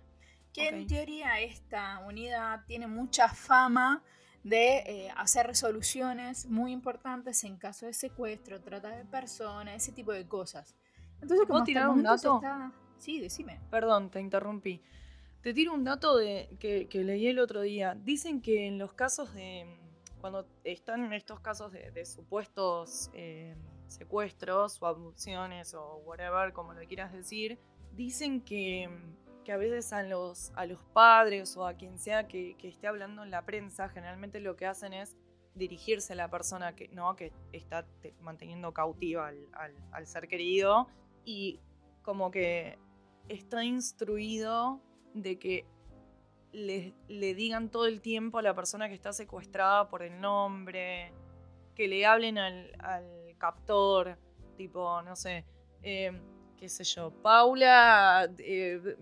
Que 0.55 0.69
en 0.69 0.87
teoría 0.87 1.41
esta 1.41 1.99
unidad 1.99 2.65
tiene 2.69 2.87
mucha 2.87 3.29
fama 3.29 4.05
de 4.49 4.79
eh, 4.87 5.11
hacer 5.17 5.47
resoluciones 5.47 6.47
muy 6.47 6.73
importantes 6.73 7.45
en 7.45 7.57
caso 7.57 7.87
de 7.87 7.93
secuestro, 7.93 8.61
trata 8.61 8.89
de 8.91 9.05
personas, 9.05 9.77
ese 9.77 9.93
tipo 9.93 10.13
de 10.13 10.27
cosas. 10.27 10.75
Entonces, 11.21 11.41
como 11.47 11.49
¿Puedo 11.49 11.61
hasta 11.63 11.71
el 11.71 11.75
tirar 11.75 11.89
un 11.91 12.03
dato? 12.03 12.37
está- 12.37 12.73
Sí, 12.99 13.21
decime. 13.21 13.61
Perdón, 13.71 14.11
te 14.11 14.21
interrumpí. 14.21 14.83
Te 15.41 15.55
tiro 15.55 15.73
un 15.73 15.85
dato 15.85 16.17
de, 16.17 16.49
que, 16.59 16.89
que 16.89 17.05
leí 17.05 17.29
el 17.29 17.39
otro 17.39 17.61
día. 17.61 17.95
Dicen 17.95 18.41
que 18.43 18.67
en 18.67 18.79
los 18.79 18.93
casos 18.93 19.33
de. 19.35 19.67
Cuando 20.21 20.49
están 20.65 21.05
en 21.05 21.13
estos 21.13 21.39
casos 21.39 21.71
de, 21.71 21.93
de 21.93 22.05
supuestos 22.05 23.09
eh, 23.15 23.55
secuestros 23.87 24.83
o 24.83 24.87
abducciones 24.87 25.75
o 25.75 26.03
whatever, 26.05 26.53
como 26.53 26.73
lo 26.75 26.81
quieras 26.89 27.13
decir, 27.13 27.57
dicen 27.93 28.41
que, 28.41 28.89
que 29.49 29.53
a 29.53 29.57
veces 29.57 29.95
a 29.95 30.03
los, 30.03 30.53
a 30.57 30.67
los 30.67 30.79
padres 30.93 31.57
o 31.57 31.67
a 31.67 31.73
quien 31.73 31.99
sea 31.99 32.29
que, 32.29 32.55
esté 32.63 32.87
hablando 32.87 33.23
en 33.23 33.31
la 33.31 33.47
prensa, 33.47 33.89
generalmente 33.89 34.41
lo 34.41 34.57
que 34.57 34.67
hacen 34.67 34.93
es 34.93 35.17
dirigirse 35.55 36.13
a 36.13 36.17
la 36.17 36.29
persona 36.29 36.77
que, 36.77 36.89
¿no? 36.89 37.17
que 37.17 37.33
está 37.55 37.87
te- 38.03 38.13
manteniendo 38.21 38.75
cautiva 38.75 39.29
al, 39.29 39.49
al- 39.91 40.07
ser 40.07 40.29
querido 40.29 40.89
y 41.25 41.61
como 42.03 42.31
que 42.31 42.79
está 43.31 43.65
instruido 43.65 44.83
de 45.15 45.39
que 45.39 45.65
le, 46.53 46.93
le 47.09 47.35
digan 47.35 47.71
todo 47.71 47.87
el 47.87 48.03
tiempo 48.03 48.37
a 48.37 48.43
la 48.43 48.55
persona 48.55 48.87
que 48.89 48.95
está 48.95 49.15
secuestrada 49.15 49.89
por 49.89 50.03
el 50.03 50.21
nombre, 50.21 51.11
que 51.75 51.89
le 51.89 52.05
hablen 52.05 52.37
al, 52.37 52.71
al 52.81 53.35
captor, 53.39 54.19
tipo, 54.59 55.01
no 55.01 55.17
sé, 55.17 55.47
eh, 55.83 56.13
qué 56.59 56.69
sé 56.69 56.85
yo, 56.85 57.11
Paula 57.23 58.29
eh, 58.37 58.95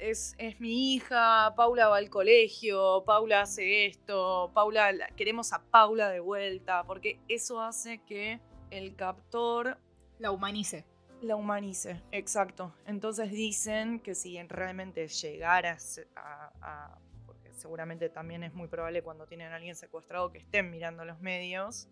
es, 0.00 0.34
es 0.38 0.60
mi 0.60 0.94
hija, 0.94 1.54
Paula 1.56 1.88
va 1.88 1.96
al 1.98 2.10
colegio, 2.10 3.04
Paula 3.04 3.42
hace 3.42 3.86
esto, 3.86 4.50
Paula, 4.54 4.92
la- 4.92 5.08
queremos 5.08 5.52
a 5.52 5.62
Paula 5.62 6.08
de 6.08 6.20
vuelta, 6.20 6.84
porque 6.84 7.20
eso 7.28 7.60
hace 7.60 7.98
que 8.04 8.40
el 8.70 8.96
captor 8.96 9.78
La 10.18 10.30
humanice. 10.30 10.84
la 11.22 11.36
humanice, 11.36 12.02
exacto. 12.12 12.74
Entonces 12.86 13.30
dicen 13.30 14.00
que 14.00 14.14
si 14.14 14.40
realmente 14.44 15.06
llegara 15.08 15.76
a- 16.16 16.98
porque 17.26 17.52
seguramente 17.54 18.08
también 18.08 18.42
es 18.42 18.54
muy 18.54 18.68
probable 18.68 19.02
cuando 19.02 19.26
tienen 19.26 19.52
a 19.52 19.56
alguien 19.56 19.76
secuestrado 19.76 20.32
que 20.32 20.38
estén 20.38 20.70
mirando 20.70 21.04
los 21.04 21.20
medios, 21.20 21.88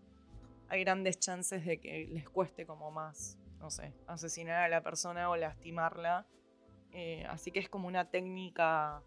hay 0.70 0.80
grandes 0.84 1.18
chances 1.18 1.64
de 1.64 1.78
que 1.80 2.06
les 2.10 2.28
cueste 2.28 2.66
como 2.66 2.90
más, 2.90 3.38
no 3.58 3.70
sé, 3.70 3.92
asesinar 4.06 4.62
a 4.62 4.68
la 4.68 4.82
persona 4.82 5.28
o 5.30 5.36
lastimarla. 5.36 6.26
Eh, 6.92 7.24
así 7.28 7.50
que 7.50 7.58
es 7.60 7.68
como 7.68 7.86
una 7.88 8.10
técnica 8.10 9.02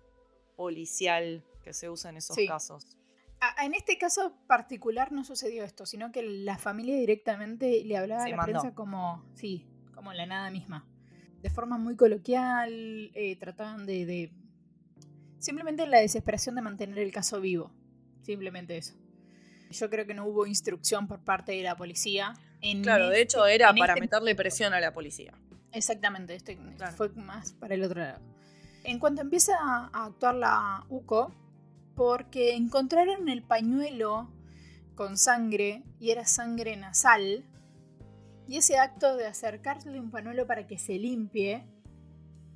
policial 0.55 1.43
que 1.63 1.73
se 1.73 1.89
usa 1.89 2.09
en 2.11 2.17
esos 2.17 2.35
Sí. 2.35 2.47
casos. 2.47 2.85
A- 3.39 3.65
En 3.65 3.73
este 3.73 3.97
caso 3.97 4.35
particular 4.47 5.11
no 5.11 5.23
sucedió 5.23 5.63
esto, 5.63 5.85
sino 5.85 6.11
que 6.11 6.21
la 6.21 6.57
familia 6.57 6.95
directamente 6.95 7.83
le 7.83 7.97
hablaba 7.97 8.21
Se 8.23 8.27
a 8.27 8.31
la 8.31 8.37
mandó. 8.37 8.59
prensa 8.59 8.75
como, 8.75 9.25
sí, 9.35 9.65
como 9.95 10.13
la 10.13 10.25
nada 10.25 10.51
misma. 10.51 10.87
De 11.41 11.49
forma 11.49 11.77
muy 11.79 11.95
coloquial, 11.95 13.09
eh, 13.15 13.35
trataban 13.37 13.85
de, 13.85 14.05
de- 14.05 14.31
Simplemente 15.39 15.87
la 15.87 15.97
desesperación 15.97 16.53
de 16.53 16.61
mantener 16.61 16.99
el 16.99 17.11
caso 17.11 17.41
vivo. 17.41 17.71
Simplemente 18.21 18.77
eso. 18.77 18.93
Yo 19.71 19.89
creo 19.89 20.05
que 20.05 20.13
no 20.13 20.25
hubo 20.27 20.45
instrucción 20.45 21.07
por 21.07 21.23
parte 21.23 21.53
de 21.53 21.63
la 21.63 21.75
policía. 21.75 22.33
En 22.61 22.83
Claro, 22.83 23.05
de 23.09 23.21
este- 23.21 23.21
hecho 23.23 23.47
era 23.47 23.73
para 23.73 23.93
este- 23.93 24.01
meterle 24.01 24.35
presión 24.35 24.73
a 24.75 24.79
la 24.79 24.93
policía. 24.93 25.33
Exactamente, 25.73 26.35
este 26.35 26.57
Claro. 26.77 26.95
fue 26.95 27.09
más 27.09 27.53
para 27.53 27.75
el 27.75 27.83
otro 27.83 28.01
lado. 28.01 28.19
En 28.83 28.99
cuanto 28.99 29.21
empieza 29.21 29.53
a 29.59 30.05
actuar 30.05 30.35
la 30.35 30.85
UCO, 30.89 31.31
porque 31.95 32.55
encontraron 32.55 33.29
el 33.29 33.43
pañuelo 33.43 34.29
con 34.95 35.17
sangre 35.17 35.83
y 35.99 36.09
era 36.11 36.25
sangre 36.25 36.75
nasal, 36.77 37.45
y 38.47 38.57
ese 38.57 38.77
acto 38.79 39.15
de 39.15 39.27
acercarle 39.27 39.99
un 39.99 40.11
pañuelo 40.11 40.45
para 40.47 40.67
que 40.67 40.77
se 40.77 40.93
limpie, 40.97 41.65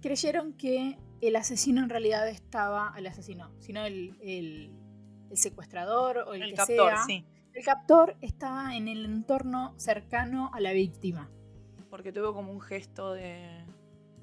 creyeron 0.02 0.54
que 0.54 0.98
el 1.22 1.36
asesino 1.36 1.82
en 1.84 1.90
realidad 1.90 2.28
estaba, 2.28 2.94
el 2.98 3.08
asesino, 3.08 3.52
sino 3.60 3.86
el, 3.86 4.18
el- 4.22 4.72
el 5.32 5.38
secuestrador 5.38 6.20
o 6.20 6.34
el, 6.34 6.44
El 6.44 6.50
que 6.52 6.56
captor, 6.56 6.90
sea, 6.92 7.04
sí. 7.06 7.26
el 7.54 7.64
captor 7.66 8.16
estaba 8.22 8.76
en 8.76 8.88
el 8.88 9.06
entorno 9.06 9.74
cercano 9.78 10.52
a 10.54 10.60
la 10.60 10.72
víctima. 10.72 11.30
Porque 11.96 12.12
tuvo 12.12 12.34
como 12.34 12.52
un 12.52 12.60
gesto 12.60 13.14
de... 13.14 13.64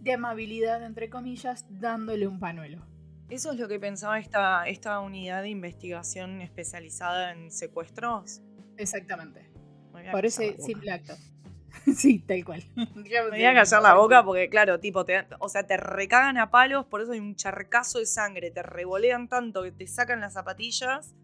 de 0.00 0.12
amabilidad, 0.12 0.84
entre 0.84 1.08
comillas, 1.08 1.64
dándole 1.70 2.26
un 2.26 2.38
panuelo. 2.38 2.86
Eso 3.30 3.52
es 3.52 3.58
lo 3.58 3.66
que 3.66 3.80
pensaba 3.80 4.18
esta, 4.18 4.68
esta 4.68 5.00
unidad 5.00 5.40
de 5.40 5.48
investigación 5.48 6.42
especializada 6.42 7.32
en 7.32 7.50
secuestros. 7.50 8.42
Exactamente. 8.76 9.50
Boca. 9.90 10.30
simple 10.30 10.90
acto. 10.90 11.14
sí, 11.96 12.18
tal 12.18 12.44
cual. 12.44 12.62
Me 12.76 13.30
voy 13.30 13.44
a 13.46 13.54
callar 13.54 13.80
la 13.80 13.94
boca 13.94 14.22
porque, 14.22 14.50
claro, 14.50 14.78
tipo, 14.78 15.06
te, 15.06 15.24
o 15.38 15.48
sea, 15.48 15.66
te 15.66 15.78
recagan 15.78 16.36
a 16.36 16.50
palos, 16.50 16.84
por 16.84 17.00
eso 17.00 17.12
hay 17.12 17.20
un 17.20 17.36
charcazo 17.36 18.00
de 18.00 18.04
sangre, 18.04 18.50
te 18.50 18.62
revolean 18.62 19.28
tanto 19.28 19.62
que 19.62 19.72
te 19.72 19.86
sacan 19.86 20.20
las 20.20 20.34
zapatillas, 20.34 21.14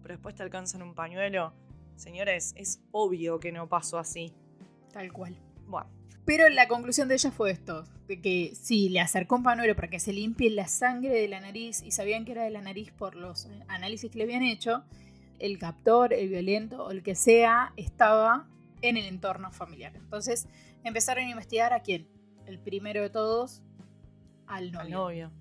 pero 0.00 0.14
después 0.14 0.36
te 0.36 0.44
alcanzan 0.44 0.82
un 0.82 0.94
pañuelo. 0.94 1.54
Señores, 1.96 2.54
es 2.56 2.80
obvio 2.92 3.40
que 3.40 3.50
no 3.50 3.68
pasó 3.68 3.98
así. 3.98 4.32
Tal 4.92 5.12
cual. 5.12 5.36
Bueno, 5.68 5.86
Pero 6.24 6.48
la 6.48 6.66
conclusión 6.66 7.08
de 7.08 7.14
ella 7.14 7.30
fue 7.30 7.50
esto, 7.50 7.84
de 8.06 8.20
que 8.20 8.52
sí, 8.54 8.88
le 8.88 9.00
acercó 9.00 9.36
un 9.36 9.42
panuelo 9.42 9.74
para 9.76 9.88
que 9.88 10.00
se 10.00 10.12
limpie 10.12 10.50
la 10.50 10.66
sangre 10.66 11.20
de 11.20 11.28
la 11.28 11.40
nariz 11.40 11.82
y 11.82 11.90
sabían 11.90 12.24
que 12.24 12.32
era 12.32 12.42
de 12.42 12.50
la 12.50 12.62
nariz 12.62 12.90
por 12.90 13.14
los 13.14 13.48
análisis 13.68 14.10
que 14.10 14.18
le 14.18 14.24
habían 14.24 14.42
hecho, 14.42 14.82
el 15.38 15.58
captor, 15.58 16.12
el 16.12 16.28
violento 16.28 16.84
o 16.84 16.90
el 16.90 17.02
que 17.02 17.14
sea 17.14 17.72
estaba 17.76 18.48
en 18.82 18.96
el 18.96 19.04
entorno 19.04 19.52
familiar. 19.52 19.92
Entonces 19.94 20.48
empezaron 20.84 21.24
a 21.24 21.30
investigar 21.30 21.72
a 21.72 21.80
quién. 21.80 22.08
El 22.46 22.58
primero 22.58 23.02
de 23.02 23.10
todos, 23.10 23.62
al 24.46 24.72
novio. 24.72 24.80
al 24.80 24.90
novio. 24.90 25.32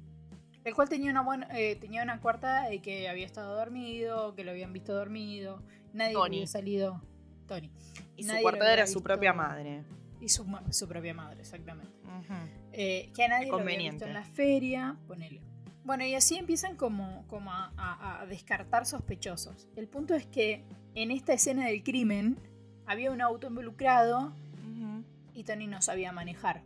El 0.65 0.75
cual 0.75 0.89
tenía 0.89 1.09
una 1.11 1.21
buena, 1.21 1.47
eh, 1.57 1.77
tenía 1.77 2.03
una 2.03 2.19
cuarta 2.19 2.67
de 2.67 2.81
que 2.81 3.07
había 3.07 3.25
estado 3.25 3.55
dormido, 3.55 4.35
que 4.35 4.43
lo 4.43 4.51
habían 4.51 4.73
visto 4.73 4.93
dormido, 4.93 5.61
nadie 5.93 6.13
Tony. 6.13 6.37
había 6.37 6.47
salido. 6.47 7.01
Tony. 7.47 7.71
Y 8.17 8.23
Nadie 8.23 8.41
su 8.41 8.47
había 8.49 8.73
era 8.73 8.87
su 8.87 9.01
propia 9.01 9.31
madre. 9.31 9.83
Y 10.19 10.29
su, 10.29 10.45
su 10.71 10.87
propia 10.87 11.13
madre, 11.13 11.41
exactamente. 11.41 11.91
Ujú. 12.03 12.33
Eh, 12.73 13.11
que 13.15 13.23
a 13.23 13.27
nadie 13.27 13.47
lo 13.47 13.57
había 13.59 13.77
visto 13.77 14.05
en 14.05 14.13
la 14.13 14.23
feria, 14.23 14.97
ponele. 15.07 15.41
Bueno, 15.83 16.05
y 16.05 16.15
así 16.15 16.35
empiezan 16.37 16.75
como, 16.75 17.25
como 17.27 17.51
a, 17.51 17.71
a- 17.77 18.21
a 18.21 18.25
descartar 18.25 18.85
sospechosos. 18.85 19.67
El 19.75 19.87
punto 19.87 20.15
es 20.15 20.25
que 20.25 20.63
en 20.95 21.11
esta 21.11 21.33
escena 21.33 21.65
del 21.67 21.83
crimen 21.83 22.37
había 22.85 23.11
un 23.11 23.21
auto 23.21 23.47
involucrado 23.47 24.33
Ujú. 24.65 25.03
y 25.33 25.43
Tony 25.43 25.67
no 25.67 25.81
sabía 25.81 26.11
manejar. 26.11 26.61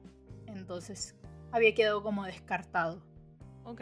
Entonces 0.47 1.15
había 1.51 1.75
quedado 1.75 2.01
como 2.01 2.23
descartado. 2.25 3.01
Ok. 3.65 3.81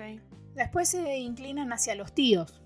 Después 0.55 0.89
se 0.89 1.17
inclinan 1.19 1.71
hacia 1.71 1.95
los 1.95 2.12
tíos, 2.13 2.60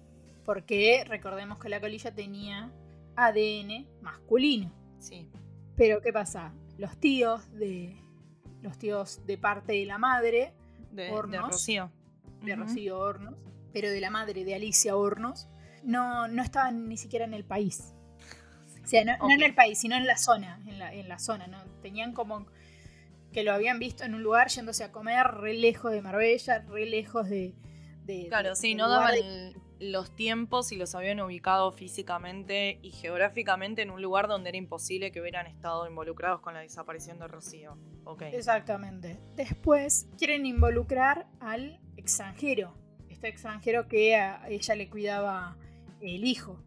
porque 0.45 1.03
recordemos 1.07 1.59
que 1.59 1.69
la 1.69 1.79
colilla 1.79 2.11
tenía 2.15 2.71
ADN 3.15 3.85
masculino. 4.01 4.71
Sí. 4.99 5.27
Pero 5.75 6.01
¿qué 6.01 6.11
pasa? 6.11 6.53
Los 6.77 6.97
tíos 6.97 7.51
de 7.53 7.95
los 8.61 8.77
tíos 8.77 9.25
de 9.25 9.37
parte 9.37 9.73
de 9.73 9.85
la 9.85 9.97
madre, 9.97 10.53
De, 10.91 11.03
de 11.03 11.11
Hornos. 11.11 11.51
Rocío. 11.51 11.91
de. 12.43 12.55
Rocío 12.55 12.97
Hornos, 12.99 13.35
pero 13.73 13.89
de 13.89 13.99
la 13.99 14.09
madre 14.09 14.45
de 14.45 14.55
Alicia 14.55 14.95
Hornos, 14.95 15.47
no, 15.83 16.27
no 16.29 16.41
estaban 16.43 16.87
ni 16.87 16.95
siquiera 16.97 17.25
en 17.25 17.33
el 17.33 17.43
país. 17.43 17.93
O 18.83 18.87
sea, 18.87 19.03
no, 19.05 19.17
no 19.17 19.31
en 19.33 19.43
el 19.43 19.53
país, 19.55 19.79
sino 19.79 19.95
en 19.95 20.05
la 20.05 20.17
zona, 20.17 20.61
en 20.67 20.79
la, 20.79 20.93
en 20.93 21.07
la 21.09 21.19
zona, 21.19 21.47
¿no? 21.47 21.63
Tenían 21.81 22.13
como 22.13 22.45
que 23.31 23.43
lo 23.43 23.51
habían 23.53 23.79
visto 23.79 24.03
en 24.03 24.13
un 24.13 24.23
lugar 24.23 24.47
yéndose 24.49 24.83
a 24.83 24.91
comer 24.91 25.25
re 25.27 25.53
lejos 25.55 25.91
de 25.91 26.01
Marbella, 26.01 26.59
re 26.69 26.85
lejos 26.85 27.29
de... 27.29 27.55
de- 28.05 28.27
Claro, 28.27 28.49
de- 28.51 28.55
sí, 28.55 28.75
no 28.75 28.87
daban 28.89 29.13
de- 29.13 29.55
los 29.79 30.15
tiempos 30.15 30.71
y 30.71 30.77
los 30.77 30.95
habían 30.95 31.19
ubicado 31.19 31.71
físicamente 31.71 32.79
y 32.81 32.91
geográficamente 32.91 33.81
en 33.81 33.91
un 33.91 34.01
lugar 34.01 34.27
donde 34.27 34.49
era 34.49 34.57
imposible 34.57 35.11
que 35.11 35.21
hubieran 35.21 35.47
estado 35.47 35.87
involucrados 35.87 36.41
con 36.41 36.53
la 36.53 36.61
desaparición 36.61 37.19
de 37.19 37.27
Rocío. 37.27 37.77
Ok. 38.05 38.23
Exactamente. 38.23 39.19
Después 39.35 40.07
quieren 40.17 40.45
involucrar 40.45 41.27
al 41.39 41.79
extranjero. 41.97 42.73
Este 43.09 43.27
extranjero 43.27 43.87
que 43.87 44.15
a 44.15 44.47
ella 44.49 44.75
le 44.75 44.89
cuidaba 44.89 45.57
el 46.01 46.25
hijo. 46.25 46.59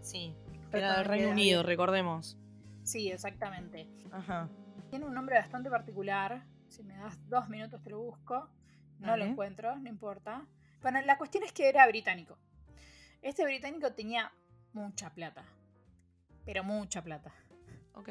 Sí. 0.00 0.34
Era 0.72 0.98
del 0.98 1.04
Reino 1.04 1.30
Unido, 1.30 1.62
recordemos. 1.62 2.36
Sí, 2.82 3.10
exactamente. 3.10 3.88
Ajá. 4.10 4.48
Tiene 4.90 5.06
un 5.06 5.14
nombre 5.14 5.36
bastante 5.36 5.70
particular. 5.70 6.44
Si 6.68 6.82
me 6.82 6.96
das 6.96 7.18
dos 7.28 7.48
minutos 7.48 7.82
te 7.82 7.90
lo 7.90 8.00
busco. 8.00 8.48
No 8.98 9.16
lo 9.16 9.24
encuentro, 9.24 9.76
no 9.76 9.88
importa. 9.88 10.46
Bueno, 10.82 11.00
la 11.02 11.18
cuestión 11.18 11.44
es 11.44 11.52
que 11.52 11.68
era 11.68 11.86
británico. 11.86 12.38
Este 13.24 13.44
británico 13.44 13.90
tenía 13.94 14.30
mucha 14.74 15.10
plata. 15.14 15.44
Pero 16.44 16.62
mucha 16.62 17.02
plata. 17.02 17.32
Ok. 17.94 18.10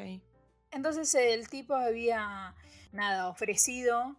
Entonces 0.71 1.13
el 1.13 1.47
tipo 1.49 1.75
había, 1.75 2.55
nada, 2.91 3.29
ofrecido 3.29 4.15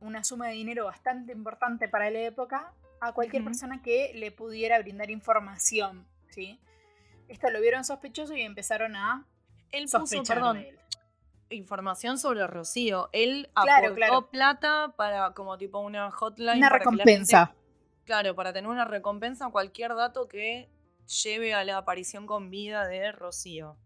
una 0.00 0.22
suma 0.22 0.48
de 0.48 0.52
dinero 0.52 0.84
bastante 0.84 1.32
importante 1.32 1.88
para 1.88 2.10
la 2.10 2.18
época 2.20 2.74
a 3.00 3.12
cualquier 3.12 3.42
persona 3.42 3.80
que 3.80 4.12
le 4.14 4.30
pudiera 4.32 4.78
brindar 4.80 5.10
información, 5.10 6.06
¿sí? 6.28 6.60
Esto 7.28 7.48
lo 7.50 7.60
vieron 7.62 7.84
sospechoso 7.84 8.34
y 8.36 8.42
empezaron 8.42 8.96
a 8.96 9.26
Él 9.72 9.84
puso, 9.84 10.00
sospechar 10.00 10.36
perdón, 10.36 10.58
de 10.58 10.68
él. 10.68 10.78
información 11.48 12.18
sobre 12.18 12.46
Rocío. 12.46 13.08
Él 13.12 13.48
Claro, 13.54 13.86
aportó 13.86 13.94
claro. 13.94 14.30
plata 14.30 14.94
para 14.96 15.32
como 15.32 15.56
tipo 15.56 15.78
una 15.78 16.10
hotline. 16.10 16.58
Una 16.58 16.68
recompensa. 16.68 17.54
Claro, 18.04 18.34
para 18.34 18.52
tener 18.52 18.70
una 18.70 18.84
recompensa, 18.84 19.48
cualquier 19.50 19.94
dato 19.94 20.28
que 20.28 20.68
lleve 21.22 21.54
a 21.54 21.64
la 21.64 21.78
aparición 21.78 22.26
con 22.26 22.50
vida 22.50 22.86
de 22.86 23.12
Rocío. 23.12 23.76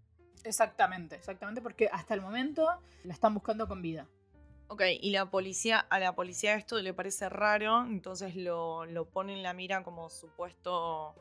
Exactamente, 0.44 1.16
exactamente, 1.16 1.61
porque 1.61 1.88
hasta 1.92 2.14
el 2.14 2.20
momento 2.20 2.66
la 3.04 3.12
están 3.12 3.35
buscando 3.35 3.68
con 3.68 3.83
vida. 3.83 4.07
Ok, 4.68 4.83
y 5.00 5.11
la 5.11 5.31
policía, 5.31 5.78
a 5.78 5.98
la 5.98 6.14
policía 6.14 6.54
esto 6.54 6.78
le 6.81 6.92
parece 6.92 7.28
raro, 7.28 7.85
entonces 7.87 8.37
lo, 8.37 8.85
lo 8.87 9.07
pone 9.09 9.33
en 9.33 9.42
la 9.42 9.52
mira 9.54 9.83
como 9.83 10.11
supuesto 10.11 11.14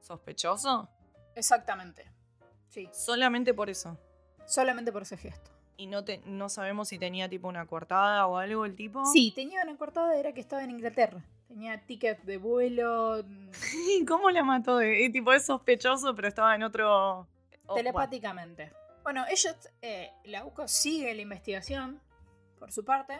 sospechoso. 0.00 0.88
Exactamente. 1.34 2.10
Sí, 2.68 2.88
Solamente 2.92 3.52
por 3.54 3.70
eso. 3.70 3.98
solamente 4.46 4.92
por 4.92 5.02
ese 5.02 5.16
gesto. 5.16 5.50
Y 5.76 5.86
no, 5.86 6.04
te, 6.04 6.18
no 6.26 6.48
sabemos 6.48 6.88
si 6.88 6.98
tenía 6.98 7.28
tipo 7.28 7.48
una 7.48 7.66
coartada 7.66 8.26
o 8.26 8.36
algo 8.36 8.64
el 8.64 8.76
tipo. 8.76 9.04
Sí, 9.06 9.32
tenía 9.34 9.62
una 9.62 9.76
cortada, 9.76 10.16
era 10.16 10.32
que 10.32 10.40
estaba 10.40 10.62
en 10.62 10.70
Inglaterra. 10.70 11.24
Tenía 11.50 11.84
ticket 11.84 12.22
de 12.22 12.36
vuelo, 12.36 13.24
mm, 13.26 13.50
¿Cómo 14.06 14.30
la 14.30 14.44
mató? 14.44 14.80
Eh, 14.80 15.10
tipo, 15.10 15.32
es 15.32 15.46
sospechoso, 15.46 16.14
pero 16.14 16.28
estaba 16.28 16.54
en 16.54 16.62
otro. 16.62 17.26
oh, 17.66 17.74
telepáticamente. 17.74 18.72
Bueno, 19.02 19.24
ellos, 19.28 19.56
eh, 19.82 20.12
la 20.26 20.44
UCO 20.44 20.68
sigue 20.68 21.12
la 21.12 21.22
investigación, 21.22 22.00
por 22.60 22.70
su 22.70 22.84
parte, 22.84 23.18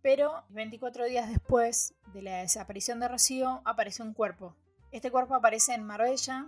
pero 0.00 0.44
24 0.50 1.06
días 1.06 1.28
después 1.28 1.96
de 2.12 2.22
la 2.22 2.36
desaparición 2.42 3.00
de 3.00 3.08
Rocío, 3.08 3.62
apareció 3.64 4.04
un 4.04 4.12
cuerpo. 4.12 4.54
Este 4.92 5.10
cuerpo 5.10 5.34
aparece 5.34 5.74
en 5.74 5.82
Marbella 5.82 6.46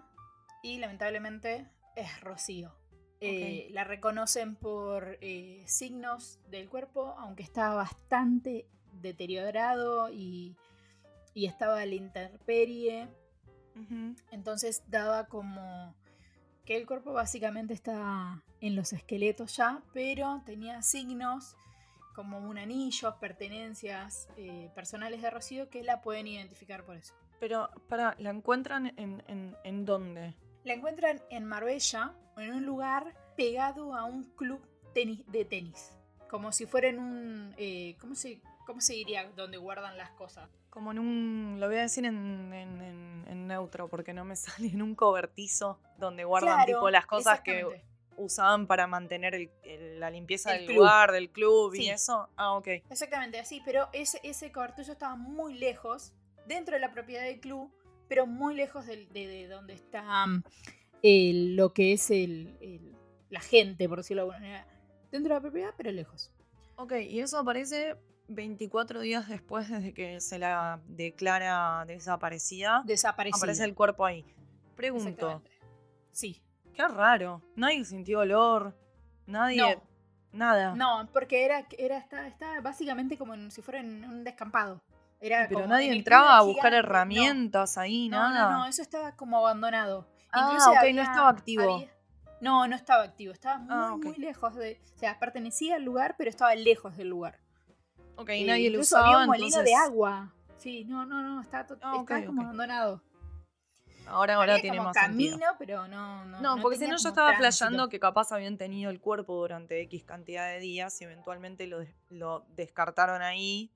y 0.63 0.79
lamentablemente 0.79 1.67
es 1.97 2.21
Rocío. 2.21 2.73
Eh, 3.21 3.67
La 3.73 3.83
reconocen 3.83 4.55
por 4.55 5.19
eh, 5.21 5.65
signos 5.67 6.39
del 6.49 6.69
cuerpo, 6.69 7.17
aunque 7.19 7.43
estaba 7.43 7.75
bastante 7.75 8.69
deteriorado 8.93 10.11
y, 10.13 10.55
y 11.39 11.47
estaba 11.47 11.81
a 11.81 11.87
la 11.87 11.95
intemperie. 11.95 13.09
Entonces 14.33 14.83
daba 14.89 15.29
como 15.29 15.95
que 16.65 16.77
el 16.77 16.85
cuerpo 16.85 17.13
básicamente 17.13 17.75
estaba 17.75 18.43
en 18.61 18.75
los 18.75 18.93
esqueletos 18.93 19.57
ya, 19.57 19.81
pero 19.93 20.43
tenía 20.45 20.83
signos 20.83 21.57
como 22.17 22.41
un 22.41 22.59
anillo, 22.59 23.21
pertenencias 23.21 24.29
eh, 24.37 24.69
personales 24.75 25.23
de 25.23 25.31
Rocío 25.31 25.71
que 25.71 25.85
la 25.85 26.01
pueden 26.01 26.27
identificar 26.27 26.85
por 26.85 26.97
eso. 26.97 27.15
Pero, 27.39 27.71
para, 27.89 28.17
¿la 28.19 28.31
encuentran 28.31 28.89
en, 28.97 29.23
en, 29.29 29.57
en 29.63 29.85
dónde? 29.85 30.35
La 30.65 30.75
encuentran 30.75 31.23
en 31.31 31.45
Marbella, 31.45 32.15
en 32.37 32.53
un 32.53 32.67
lugar 32.67 33.15
pegado 33.37 33.95
a 33.95 34.03
un 34.03 34.25
club 34.35 34.61
tenis, 34.93 35.25
de 35.29 35.45
tenis. 35.45 35.93
Como 36.29 36.51
si 36.51 36.67
fuera 36.67 36.89
en 36.89 36.99
un... 36.99 37.55
eh, 37.57 37.97
¿cómo, 38.01 38.17
se, 38.17 38.43
¿Cómo 38.67 38.81
se 38.81 38.95
diría 38.95 39.31
donde 39.37 39.57
guardan 39.57 39.97
las 39.97 40.11
cosas? 40.11 40.51
Como 40.79 40.93
en 40.93 41.01
un. 41.01 41.57
Lo 41.59 41.67
voy 41.67 41.75
a 41.79 41.81
decir 41.83 42.05
en, 42.05 42.53
en- 42.53 42.81
en- 42.81 43.25
en 43.29 43.47
neutro 43.49 43.89
porque 43.89 44.13
no 44.15 44.25
me 44.25 44.37
sale. 44.63 44.69
En 44.69 44.81
un 44.81 44.95
cobertizo 44.95 45.81
donde 45.99 46.23
guardan 46.23 46.55
Claro, 46.55 46.67
tipo 46.67 46.91
las 46.91 47.05
cosas 47.05 47.41
que 47.41 47.83
usaban 48.17 48.69
para 48.69 48.87
mantener 48.87 49.35
el- 49.35 49.51
el- 49.65 49.99
la 49.99 50.09
limpieza 50.09 50.53
El 50.53 50.59
del 50.59 50.67
club. 50.67 50.77
lugar, 50.79 51.11
del 51.11 51.31
club 51.31 51.75
y 51.75 51.89
eso. 51.89 52.29
Ah, 52.37 52.53
ok. 52.53 52.69
Exactamente 52.91 53.41
así, 53.41 53.61
pero 53.65 53.89
ese, 53.93 54.21
ese 54.23 54.53
cobertillo 54.53 54.93
estaba 54.93 55.17
muy 55.17 55.55
lejos, 55.55 56.13
dentro 56.47 56.75
de 56.75 56.81
la 56.81 56.93
propiedad 56.93 57.25
del 57.25 57.41
club, 57.41 57.73
pero 58.09 58.29
muy 58.29 58.55
lejos 58.55 58.87
de, 58.87 59.07
de 59.07 59.49
donde 59.49 59.75
está 59.75 60.27
mm, 60.29 60.43
lo 61.57 61.73
que 61.73 61.93
es 61.93 62.09
la 63.31 63.41
gente, 63.41 63.89
por 63.89 63.99
decirlo 63.99 64.23
de 64.23 64.31
alguna 64.31 64.39
manera. 64.39 64.67
Dentro 65.11 65.29
de 65.35 65.35
la 65.35 65.41
propiedad, 65.41 65.75
pero 65.77 65.91
lejos. 65.91 66.31
Ok, 66.77 66.93
y 67.01 67.19
eso 67.19 67.37
aparece 67.39 67.97
24 68.29 69.01
días 69.01 69.29
después 69.29 69.69
desde 69.69 69.93
que 69.95 70.21
se 70.21 70.39
la 70.39 70.81
declara 70.87 71.85
desaparecida. 71.87 72.83
Desaparecida. 72.85 73.39
Aparece 73.39 73.65
el 73.65 73.75
cuerpo 73.75 74.05
ahí. 74.07 74.25
Pregunto. 74.77 75.43
Sí. 76.13 76.43
qué 76.75 76.87
raro. 76.87 77.43
Nadie 77.57 77.85
sintió 77.85 78.21
olor. 78.21 78.77
Nadie. 79.27 79.77
No. 79.77 79.83
Nada. 80.31 80.75
No, 80.77 81.09
porque 81.13 81.45
era, 81.45 81.67
era 81.79 82.07
básicamente 82.63 83.17
como 83.17 83.35
en- 83.35 83.51
si 83.51 83.63
fuera 83.63 83.81
en 83.81 84.05
un 84.05 84.23
descampado. 84.25 84.81
Era 85.21 85.47
Pero 85.49 85.61
como 85.63 85.73
nadie 85.73 85.89
en 85.89 85.95
entraba 85.95 86.37
a 86.39 86.43
buscar 86.43 86.71
gigante. 86.71 86.79
herramientas 86.87 87.77
ahí, 87.79 88.09
No, 88.09 88.19
nada. 88.19 88.53
no, 88.53 88.59
no, 88.59 88.67
eso 88.67 88.83
estaba 88.83 89.17
como 89.17 89.39
abandonado. 89.39 90.07
Ah, 90.31 90.51
Incluso 90.53 90.71
ok, 90.71 90.95
no 90.95 91.03
estaba 91.03 91.29
activo. 91.31 91.75
había- 91.77 91.91
No, 92.41 92.69
no 92.69 92.77
estaba 92.77 93.03
activo, 93.03 93.33
estaba 93.33 93.59
muy, 93.59 93.69
Ah, 93.75 93.95
ok. 93.95 94.05
muy 94.05 94.17
lejos 94.19 94.55
de... 94.55 94.79
O 94.95 94.99
sea, 94.99 95.19
pertenecía 95.19 95.75
al 95.75 95.83
lugar, 95.83 96.15
pero 96.17 96.31
estaba 96.31 96.55
lejos 96.55 96.97
del 96.97 97.09
lugar. 97.09 97.41
Ok, 98.19 98.29
Eh, 98.31 98.45
nadie 98.45 98.71
lo 98.71 98.81
usaba. 98.81 99.07
había 99.07 99.19
un 99.21 99.27
molino 99.27 99.47
entonces- 99.47 99.65
de 99.65 99.75
agua. 99.75 100.33
Sí, 100.59 100.85
no, 100.85 101.07
no, 101.07 101.23
no, 101.23 101.41
estaba, 101.41 101.67
to- 101.67 101.79
Ah, 101.81 102.05
como 102.27 102.43
abandonado. 102.43 103.01
Ahora, 104.07 104.37
ahora 104.37 104.53
Había 104.55 104.63
tiene 104.63 104.79
como 104.79 104.89
más 104.89 104.97
camino, 104.97 105.31
sentido. 105.33 105.53
pero 105.59 105.87
no, 105.87 106.25
no. 106.25 106.41
No, 106.41 106.63
porque 106.63 106.79
si 106.79 106.87
no 106.89 106.97
yo 106.97 107.09
estaba 107.09 107.35
flasheando 107.37 107.89
que 107.91 108.01
capaz 108.01 108.33
habían 108.33 108.57
tenido 108.57 108.91
el 108.91 109.01
cuerpo 109.01 109.35
durante 109.37 109.81
X 109.83 110.05
cantidad 110.05 110.49
de 110.51 110.61
días 110.61 110.99
y 111.01 111.05
eventualmente 111.05 111.67
lo, 111.67 111.85
lo 112.09 112.47
descartaron 112.57 113.21
ahí. 113.23 113.71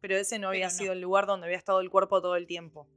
Pero 0.00 0.16
ese 0.16 0.38
no 0.38 0.48
había 0.48 0.66
no. 0.68 0.70
sido 0.72 0.92
el 0.94 1.00
lugar 1.02 1.26
donde 1.26 1.46
había 1.46 1.58
estado 1.58 1.80
el 1.80 1.90
cuerpo 1.90 2.20
todo 2.22 2.34
el 2.36 2.46
tiempo. 2.46 2.88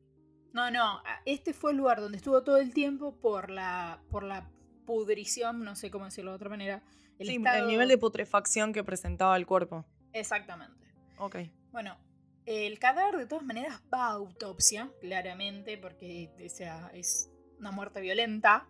No, 0.53 0.71
no, 0.71 1.03
este 1.25 1.53
fue 1.53 1.71
el 1.71 1.77
lugar 1.77 1.99
donde 1.99 2.17
estuvo 2.17 2.41
todo 2.41 2.57
el 2.57 2.73
tiempo 2.73 3.15
por 3.17 3.49
la, 3.51 3.99
por 4.09 4.23
la 4.23 4.49
pudrición, 4.85 5.63
no 5.63 5.75
sé 5.75 5.91
cómo 5.91 6.05
decirlo 6.05 6.31
de 6.31 6.35
otra 6.37 6.49
manera. 6.49 6.81
El 7.19 7.27
sí, 7.27 7.35
estado- 7.35 7.57
el 7.57 7.67
nivel 7.67 7.89
de 7.89 7.97
putrefacción 7.97 8.71
que 8.71 8.83
presentaba 8.83 9.35
el 9.35 9.45
cuerpo. 9.45 9.85
Exactamente. 10.15 10.87
Ok. 11.17 11.35
Bueno, 11.71 11.97
el 12.45 12.79
cadáver 12.79 13.17
de 13.17 13.25
todas 13.25 13.43
maneras 13.43 13.81
va 13.93 14.07
a 14.07 14.11
autopsia, 14.11 14.89
claramente, 15.01 15.77
porque 15.77 16.31
o 16.43 16.49
sea, 16.49 16.89
es 16.93 17.29
una 17.59 17.71
muerte 17.71 18.01
violenta. 18.01 18.67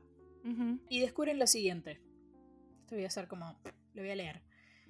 Y 0.90 1.00
descubren 1.00 1.40
lo 1.40 1.48
siguiente. 1.48 2.00
Esto 2.82 2.94
voy 2.94 3.04
a 3.04 3.08
hacer 3.08 3.28
como... 3.28 3.60
Lo 3.96 4.04
voy 4.04 4.12
a 4.12 4.16
leer. 4.16 4.44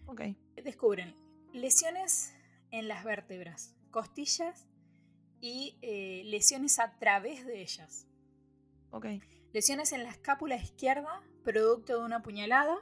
Ok. 0.06 0.22
Descubren 0.62 1.16
lesiones 1.54 2.34
en 2.72 2.90
las 2.90 3.06
vértebras, 3.06 3.74
costillas 3.90 4.68
y 5.40 5.78
eh, 5.82 6.24
lesiones 6.26 6.78
a 6.80 6.98
través 7.00 7.46
de 7.46 7.62
ellas. 7.62 8.06
Ok. 8.92 9.06
Lesiones 9.54 9.94
en 9.94 10.04
la 10.04 10.10
escápula 10.10 10.58
izquierda, 10.58 11.24
producto 11.46 12.00
de 12.00 12.06
una 12.06 12.22
puñalada, 12.22 12.76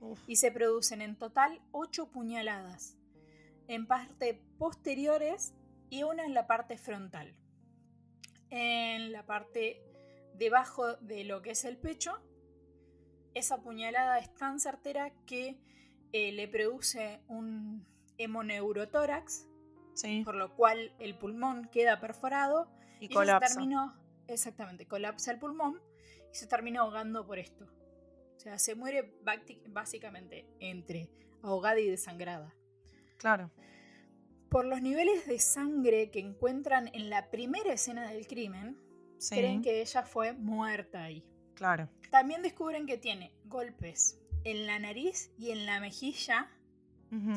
Uf. 0.00 0.18
y 0.26 0.36
se 0.36 0.50
producen 0.50 1.02
en 1.02 1.16
total 1.16 1.60
8 1.72 2.10
puñaladas, 2.10 2.96
en 3.68 3.86
parte 3.86 4.42
posteriores 4.58 5.54
y 5.90 6.02
una 6.02 6.24
en 6.24 6.34
la 6.34 6.46
parte 6.46 6.76
frontal. 6.76 7.34
En 8.50 9.12
la 9.12 9.24
parte 9.26 9.82
debajo 10.34 10.94
de 10.96 11.24
lo 11.24 11.42
que 11.42 11.50
es 11.50 11.64
el 11.64 11.76
pecho, 11.76 12.12
esa 13.34 13.62
puñalada 13.62 14.18
es 14.18 14.32
tan 14.34 14.60
certera 14.60 15.12
que 15.26 15.58
eh, 16.12 16.32
le 16.32 16.46
produce 16.48 17.20
un 17.28 17.86
hemoneurotórax, 18.18 19.46
Sí. 19.94 20.22
por 20.24 20.34
lo 20.34 20.54
cual 20.56 20.92
el 20.98 21.16
pulmón 21.16 21.68
queda 21.70 22.00
perforado 22.00 22.68
Y 22.98 23.04
y 23.04 23.06
ella 23.06 23.14
colapsa. 23.14 23.48
se 23.48 23.54
terminó, 23.54 23.94
exactamente, 24.26 24.86
colapsa 24.86 25.30
el 25.30 25.38
pulmón 25.38 25.80
y 26.32 26.34
se 26.34 26.46
termina 26.48 26.80
ahogando 26.80 27.24
por 27.26 27.38
esto. 27.38 27.64
O 28.36 28.40
sea, 28.40 28.58
se 28.58 28.74
muere 28.74 29.14
básicamente 29.68 30.46
entre 30.58 31.08
ahogada 31.42 31.78
y 31.78 31.88
desangrada. 31.88 32.52
Claro. 33.18 33.50
Por 34.50 34.64
los 34.66 34.80
niveles 34.82 35.26
de 35.26 35.38
sangre 35.38 36.10
que 36.10 36.20
encuentran 36.20 36.88
en 36.92 37.10
la 37.10 37.30
primera 37.30 37.72
escena 37.72 38.08
del 38.10 38.26
crimen, 38.26 38.78
Sí. 39.18 39.36
creen 39.36 39.62
que 39.62 39.80
ella 39.80 40.02
fue 40.04 40.32
muerta 40.34 41.04
ahí. 41.04 41.24
Claro. 41.54 41.88
También 42.10 42.42
descubren 42.42 42.86
que 42.86 42.98
tiene 42.98 43.32
golpes 43.46 44.20
en 44.44 44.66
la 44.66 44.78
nariz 44.78 45.32
y 45.38 45.50
en 45.50 45.66
la 45.66 45.80
mejilla. 45.80 46.50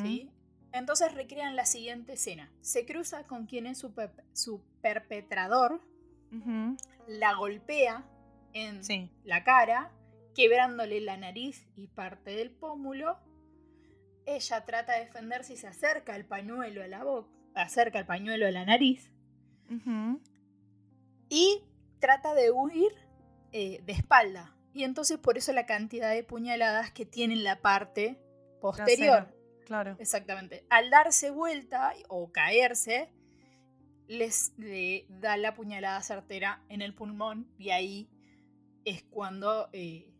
¿sí? 0.01 0.29
Entonces 0.73 1.13
recrean 1.13 1.55
la 1.55 1.65
siguiente 1.65 2.13
escena. 2.13 2.51
Se 2.61 2.85
cruza 2.85 3.25
con 3.27 3.45
quien 3.45 3.67
es 3.67 3.77
su, 3.77 3.93
pe- 3.93 4.09
su 4.33 4.61
perpetrador, 4.81 5.81
la 7.07 7.35
golpea 7.35 8.03
en 8.53 8.83
Sí. 8.83 9.09
la 9.23 9.43
cara, 9.43 9.91
quebrándole 10.35 10.99
la 11.01 11.15
nariz 11.17 11.67
y 11.75 11.87
parte 11.87 12.31
del 12.31 12.51
pómulo. 12.51 13.17
Ella 14.27 14.65
trata 14.65 14.93
de 14.93 15.05
defenderse 15.05 15.53
y 15.53 15.57
se 15.57 15.67
acerca 15.67 16.15
el 16.15 16.25
pañuelo 16.25 16.83
a 16.83 16.87
la 16.87 17.03
boca, 17.03 17.29
acerca 17.55 17.97
el 17.97 18.05
pañuelo 18.05 18.45
a 18.45 18.51
la 18.51 18.65
nariz 18.65 19.09
y 21.29 21.63
trata 21.99 22.33
de 22.33 22.51
huir 22.51 22.91
eh, 23.51 23.81
de 23.85 23.93
espalda. 23.93 24.55
Y 24.73 24.83
entonces 24.83 25.17
por 25.17 25.37
eso 25.37 25.53
la 25.53 25.65
cantidad 25.65 26.13
de 26.13 26.23
puñaladas 26.23 26.91
que 26.91 27.05
tiene 27.05 27.33
en 27.33 27.43
la 27.43 27.61
parte 27.61 28.19
posterior. 28.61 29.25
Trasera. 29.25 29.33
Claro. 29.65 29.97
Exactamente. 29.99 30.65
Al 30.69 30.89
darse 30.89 31.29
vuelta 31.29 31.93
o 32.07 32.31
caerse, 32.31 33.09
les 34.07 34.53
le 34.57 35.05
da 35.09 35.35
la 35.35 35.55
puñalada 35.55 36.01
certera 36.01 36.63
en 36.69 36.81
el 36.81 36.93
pulmón 36.93 37.49
y 37.57 37.71
ahí 37.71 38.09
es 38.85 39.03
cuando 39.03 39.69
eh, 39.73 40.13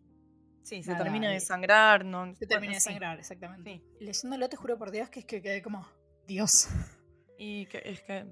Sí, 0.67 0.84
se 0.84 0.91
Nada, 0.91 1.06
termina 1.06 1.30
de 1.30 1.39
sangrar. 1.39 2.03
No, 2.03 2.36
se 2.36 2.45
termina 2.45 2.73
de 2.73 2.82
sangrar, 2.82 3.17
exactamente. 3.17 3.82
Sí. 3.99 4.06
Leyéndolo 4.06 4.49
te 4.49 4.58
juro 4.58 4.77
por 4.77 4.91
Dios 4.91 5.10
que 5.10 5.21
es 5.21 5.25
que 5.25 5.41
quedé 5.41 5.62
como, 5.62 5.88
Dios. 6.27 6.67
Y 7.39 7.67
que 7.67 7.84
es 7.86 8.01
que. 8.01 8.25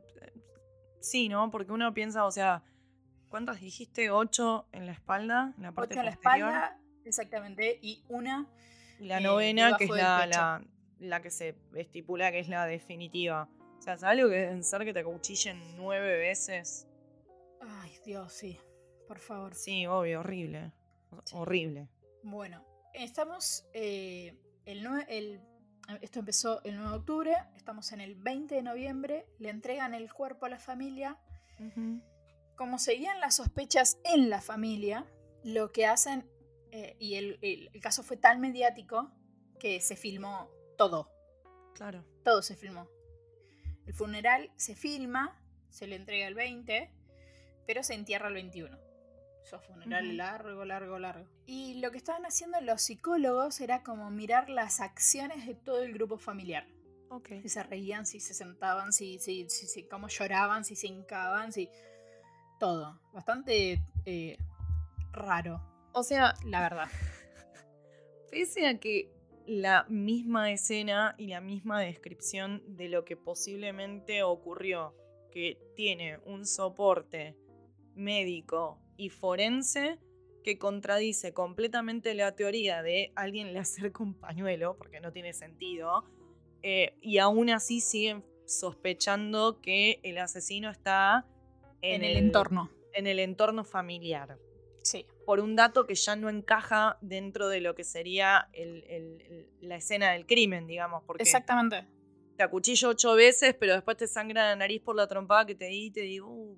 sí, 1.00 1.30
¿no? 1.30 1.52
Porque 1.52 1.72
uno 1.72 1.94
piensa, 1.94 2.26
o 2.26 2.32
sea, 2.32 2.64
¿cuántas 3.30 3.62
dijiste? 3.62 4.10
¿Ocho 4.10 4.68
en 4.72 4.88
la 4.88 4.94
espalda? 4.94 5.54
En 5.58 5.64
la 5.64 5.72
parte 5.72 5.94
Ocho 5.94 6.00
en 6.00 6.06
la 6.08 6.12
espalda, 6.12 6.82
exactamente, 7.06 7.78
y 7.84 8.04
una 8.10 8.48
Y 9.00 9.06
la 9.06 9.20
eh, 9.20 9.22
novena, 9.22 9.78
que 9.78 9.84
es 9.84 9.92
la, 9.92 10.26
la, 10.26 10.66
la 10.98 11.22
que 11.22 11.30
se 11.30 11.56
estipula 11.76 12.32
que 12.32 12.40
es 12.40 12.50
la 12.50 12.66
definitiva. 12.66 13.48
O 13.78 13.82
sea, 13.82 13.96
¿sabes 14.00 14.20
lo 14.20 14.28
que 14.28 14.38
deben 14.38 14.64
ser 14.64 14.84
que 14.84 14.92
te 14.92 15.02
acuchillen 15.02 15.78
nueve 15.78 16.18
veces? 16.18 16.88
Ay, 17.62 17.92
Dios, 18.04 18.34
sí. 18.34 18.60
Por 19.08 19.20
favor. 19.20 19.54
Sí, 19.54 19.86
obvio, 19.86 20.22
horrible. 20.22 20.74
Sí. 21.26 21.36
Horrible. 21.38 21.88
Bueno, 22.26 22.66
estamos. 22.94 23.66
eh, 23.74 24.36
el, 24.66 25.40
esto 26.02 26.20
empezó 26.20 26.64
el 26.64 26.76
9 26.76 26.90
de 26.90 26.96
octubre. 26.98 27.36
Estamos 27.56 27.92
en 27.92 28.02
el 28.02 28.16
20 28.16 28.56
de 28.56 28.64
noviembre. 28.64 29.28
Le 29.38 29.50
entregan 29.50 29.94
el 29.94 30.12
cuerpo 30.12 30.48
a 30.48 30.50
la 30.50 30.60
familia. 30.60 31.18
Como 32.56 32.80
seguían 32.80 33.20
las 33.20 33.36
sospechas 33.36 34.00
en 34.04 34.30
la 34.30 34.42
familia, 34.42 35.06
lo 35.44 35.72
que 35.72 35.86
hacen. 35.86 36.30
eh, 36.72 36.96
y 37.00 37.16
el, 37.16 37.38
el- 37.42 37.70
el 37.74 37.80
caso 37.82 38.04
fue 38.04 38.18
tan 38.18 38.42
mediático 38.42 39.10
que 39.60 39.80
se 39.80 39.96
filmó 39.96 40.50
todo. 40.78 41.10
Claro. 41.74 42.04
Todo 42.24 42.42
se 42.42 42.56
filmó. 42.56 42.90
El 43.86 43.94
funeral 43.94 44.52
se 44.58 44.76
filma, 44.76 45.42
se 45.70 45.88
le 45.88 45.96
entrega 45.96 46.28
el 46.28 46.34
20, 46.34 46.92
pero 47.68 47.82
se 47.84 47.94
entierra 47.94 48.28
el 48.28 48.34
21. 48.34 48.78
Eso 49.46 49.60
funeral 49.60 50.18
largo, 50.18 50.66
largo, 50.66 50.98
largo. 50.98 51.28
Y 51.46 51.76
lo 51.76 51.92
que 51.92 51.98
estaban 52.00 52.26
haciendo 52.26 52.60
los 52.62 52.82
psicólogos 52.82 53.62
era 53.62 53.84
como 53.84 54.10
mirar 54.10 54.50
las 54.50 54.80
acciones 54.82 55.46
de 55.46 55.54
todo 55.54 55.84
el 55.84 55.94
grupo 55.94 56.18
familiar. 56.18 56.66
Ok. 57.10 57.30
Si 57.44 57.50
se 57.50 57.62
reían, 57.62 58.08
si 58.08 58.20
se 58.20 58.34
sentaban, 58.34 58.92
si, 58.92 59.20
si, 59.20 59.48
si, 59.48 59.68
si- 59.68 59.84
cómo 59.88 60.08
lloraban, 60.08 60.66
si 60.66 60.76
se 60.76 60.88
hincaban, 60.88 61.52
si... 61.54 61.70
Todo. 62.60 63.00
Bastante 63.14 63.84
eh, 64.06 64.38
raro, 65.12 65.62
O 65.94 66.02
sea, 66.02 66.34
la 66.46 66.62
verdad. 66.62 66.88
Pese 68.32 68.66
a 68.66 68.80
que 68.80 69.12
la 69.46 69.86
misma 69.90 70.52
escena 70.52 71.14
y 71.20 71.28
la 71.28 71.40
misma 71.40 71.82
descripción 71.82 72.64
de 72.76 72.90
lo 72.90 73.06
que 73.06 73.16
posiblemente 73.16 74.24
ocurrió, 74.24 74.96
que 75.32 75.60
tiene 75.76 76.18
un 76.26 76.48
soporte 76.48 77.38
médico 77.94 78.80
y 78.98 79.10
forense 79.10 80.00
que 80.44 80.58
contradice 80.60 81.34
completamente 81.34 82.14
la 82.14 82.36
teoría 82.36 82.84
de 82.84 83.12
alguien 83.16 83.52
le 83.54 83.60
acerca 83.60 84.04
un 84.04 84.14
pañuelo, 84.14 84.78
porque 84.78 85.00
no 85.00 85.12
tiene 85.12 85.34
sentido, 85.34 86.06
eh, 86.62 86.96
y 87.02 87.18
aún 87.18 87.50
así 87.50 87.82
siguen 87.82 88.24
sospechando 88.46 89.60
que 89.62 90.00
el 90.04 90.18
asesino 90.20 90.70
está 90.70 91.26
En, 91.82 92.04
el, 92.04 92.18
entorno. 92.18 92.70
en 92.94 93.08
el 93.08 93.20
entorno 93.20 93.64
familiar 93.64 94.38
Sí. 94.84 95.08
por 95.26 95.40
un 95.40 95.56
dato 95.56 95.88
que 95.88 95.96
ya 95.96 96.16
no 96.16 96.30
encaja 96.30 96.98
dentro 97.02 97.48
de 97.50 97.60
lo 97.62 97.74
que 97.74 97.84
sería 97.84 98.50
el- 98.54 98.84
el- 98.88 99.22
el- 99.22 99.50
la 99.62 99.78
escena 99.78 100.12
del 100.12 100.28
crimen, 100.28 100.68
digamos, 100.68 101.04
porque 101.08 101.24
Exactamente. 101.24 101.88
te 102.38 102.44
acuchillo 102.44 102.90
ocho 102.90 103.16
veces, 103.16 103.56
pero 103.60 103.74
después 103.74 103.98
te 103.98 104.06
sangra 104.08 104.50
la 104.50 104.56
nariz 104.56 104.82
por 104.82 104.96
la 104.96 105.08
trompada 105.08 105.46
que 105.48 105.56
te 105.56 105.66
di 105.66 105.86
y 105.86 105.92
te 105.92 106.02
digo, 106.02 106.28
uh, 106.30 106.56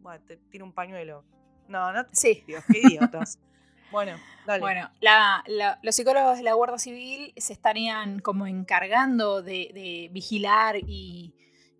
bueno, 0.00 0.24
te 0.24 0.36
tiro 0.50 0.64
un 0.64 0.72
pañuelo. 0.72 1.24
No, 1.68 1.92
no 1.92 2.04
te 2.06 2.16
Sí. 2.16 2.44
Dios, 2.46 2.64
qué 2.70 2.80
idiotas. 2.80 3.38
bueno, 3.92 4.16
dale. 4.46 4.60
Bueno, 4.60 4.90
la- 5.00 5.42
la- 5.46 5.78
los 5.82 5.94
psicólogos 5.94 6.38
de 6.38 6.44
la 6.44 6.54
Guardia 6.54 6.78
Civil 6.78 7.32
se 7.36 7.52
estarían 7.52 8.20
como 8.20 8.46
encargando 8.46 9.42
de, 9.42 9.70
de 9.74 10.08
vigilar 10.12 10.76
y, 10.76 11.34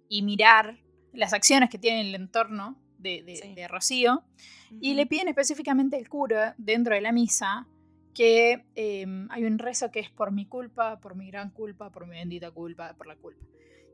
y 0.09 0.23
mirar 0.23 0.79
las 1.13 1.33
acciones 1.33 1.71
que 1.71 1.79
tiene 1.79 2.03
el 2.03 2.15
entorno 2.15 2.77
de, 2.99 3.23
de- 3.23 3.37
Sí. 3.37 3.55
de 3.55 3.69
Rocío 3.69 4.25
y 4.81 4.95
le 4.95 5.07
piden 5.07 5.29
específicamente 5.29 5.97
al 5.97 6.09
cura 6.09 6.55
dentro 6.59 6.95
de 6.95 7.01
la 7.01 7.13
misa 7.13 7.67
que 8.15 8.67
eh, 8.75 9.07
hay 9.31 9.45
un 9.45 9.59
rezo 9.59 9.91
que 9.93 10.01
es 10.01 10.11
por 10.11 10.33
mi 10.33 10.47
culpa, 10.47 10.99
por 11.01 11.15
mi 11.15 11.29
gran 11.31 11.51
culpa, 11.51 11.91
por 11.91 12.07
mi 12.07 12.17
bendita 12.17 12.51
culpa, 12.51 12.95
por 12.95 13.07
la 13.07 13.15
culpa. 13.17 13.47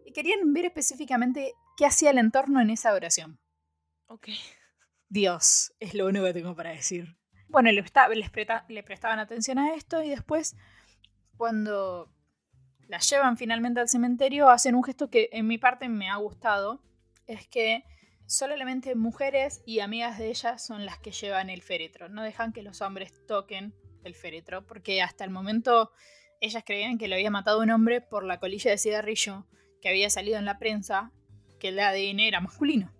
Y 0.06 0.12
querían 0.12 0.52
ver 0.54 0.64
específicamente 0.64 1.52
qué 1.76 1.84
hacía 1.84 2.10
el 2.10 2.18
entorno 2.18 2.60
en 2.60 2.70
esa 2.70 2.94
oración. 2.94 3.38
Ok. 4.06 4.28
Dios, 5.08 5.74
es 5.80 5.94
lo 5.94 6.06
único 6.06 6.24
que 6.24 6.32
tengo 6.32 6.54
para 6.56 6.70
decir. 6.70 7.16
Bueno, 7.48 7.70
les 7.70 7.84
le 8.68 8.82
prestaban 8.82 9.18
atención 9.18 9.58
a 9.58 9.74
esto 9.74 10.02
y 10.02 10.08
después, 10.08 10.56
cuando 11.36 12.12
la 12.88 12.98
llevan 12.98 13.36
finalmente 13.36 13.80
al 13.80 13.88
cementerio, 13.88 14.48
hacen 14.48 14.74
un 14.74 14.84
gesto 14.84 15.10
que 15.10 15.28
en 15.32 15.46
mi 15.46 15.58
parte 15.58 15.88
me 15.88 16.10
ha 16.10 16.16
gustado. 16.16 16.82
Es 17.26 17.46
que 17.46 17.84
solamente 18.26 18.94
mujeres 18.94 19.62
y 19.66 19.80
amigas 19.80 20.18
de 20.18 20.28
ellas 20.28 20.64
son 20.64 20.84
las 20.84 20.98
que 20.98 21.12
llevan 21.12 21.50
el 21.50 21.62
féretro. 21.62 22.08
No 22.08 22.22
dejan 22.22 22.52
que 22.52 22.62
los 22.62 22.80
hombres 22.80 23.12
toquen 23.26 23.74
el 24.02 24.14
féretro, 24.14 24.66
porque 24.66 25.02
hasta 25.02 25.24
el 25.24 25.30
momento 25.30 25.92
ellas 26.40 26.62
creían 26.64 26.98
que 26.98 27.08
lo 27.08 27.14
había 27.14 27.30
matado 27.30 27.60
un 27.60 27.70
hombre 27.70 28.00
por 28.00 28.24
la 28.24 28.38
colilla 28.38 28.70
de 28.70 28.78
cigarrillo 28.78 29.46
que 29.80 29.88
había 29.88 30.10
salido 30.10 30.38
en 30.38 30.44
la 30.44 30.58
prensa, 30.58 31.10
que 31.58 31.68
el 31.68 31.78
ADN 31.78 32.20
era 32.20 32.40
masculino. 32.40 32.93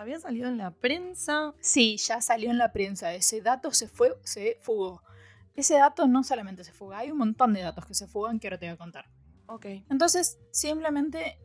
Había 0.00 0.18
salido 0.18 0.48
en 0.48 0.56
la 0.56 0.70
prensa. 0.70 1.52
Sí, 1.60 1.98
ya 1.98 2.22
salió 2.22 2.50
en 2.50 2.56
la 2.56 2.72
prensa. 2.72 3.12
Ese 3.12 3.42
dato 3.42 3.70
se 3.72 3.86
fue, 3.86 4.16
se 4.24 4.56
fugó. 4.62 5.02
Ese 5.54 5.74
dato 5.74 6.06
no 6.06 6.24
solamente 6.24 6.64
se 6.64 6.72
fuga, 6.72 6.98
hay 6.98 7.10
un 7.10 7.18
montón 7.18 7.52
de 7.52 7.60
datos 7.60 7.84
que 7.84 7.92
se 7.92 8.06
fugan 8.06 8.40
que 8.40 8.46
ahora 8.46 8.58
te 8.58 8.64
voy 8.66 8.74
a 8.74 8.78
contar. 8.78 9.10
Ok. 9.46 9.66
Entonces, 9.90 10.38
simplemente, 10.52 11.38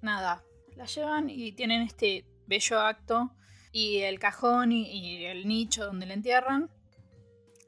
nada, 0.00 0.42
la 0.74 0.86
llevan 0.86 1.28
y 1.28 1.52
tienen 1.52 1.82
este 1.82 2.24
bello 2.46 2.80
acto 2.80 3.30
y 3.72 3.98
el 3.98 4.18
cajón 4.18 4.72
y, 4.72 4.84
y 4.90 5.24
el 5.26 5.46
nicho 5.46 5.84
donde 5.84 6.06
la 6.06 6.14
entierran. 6.14 6.70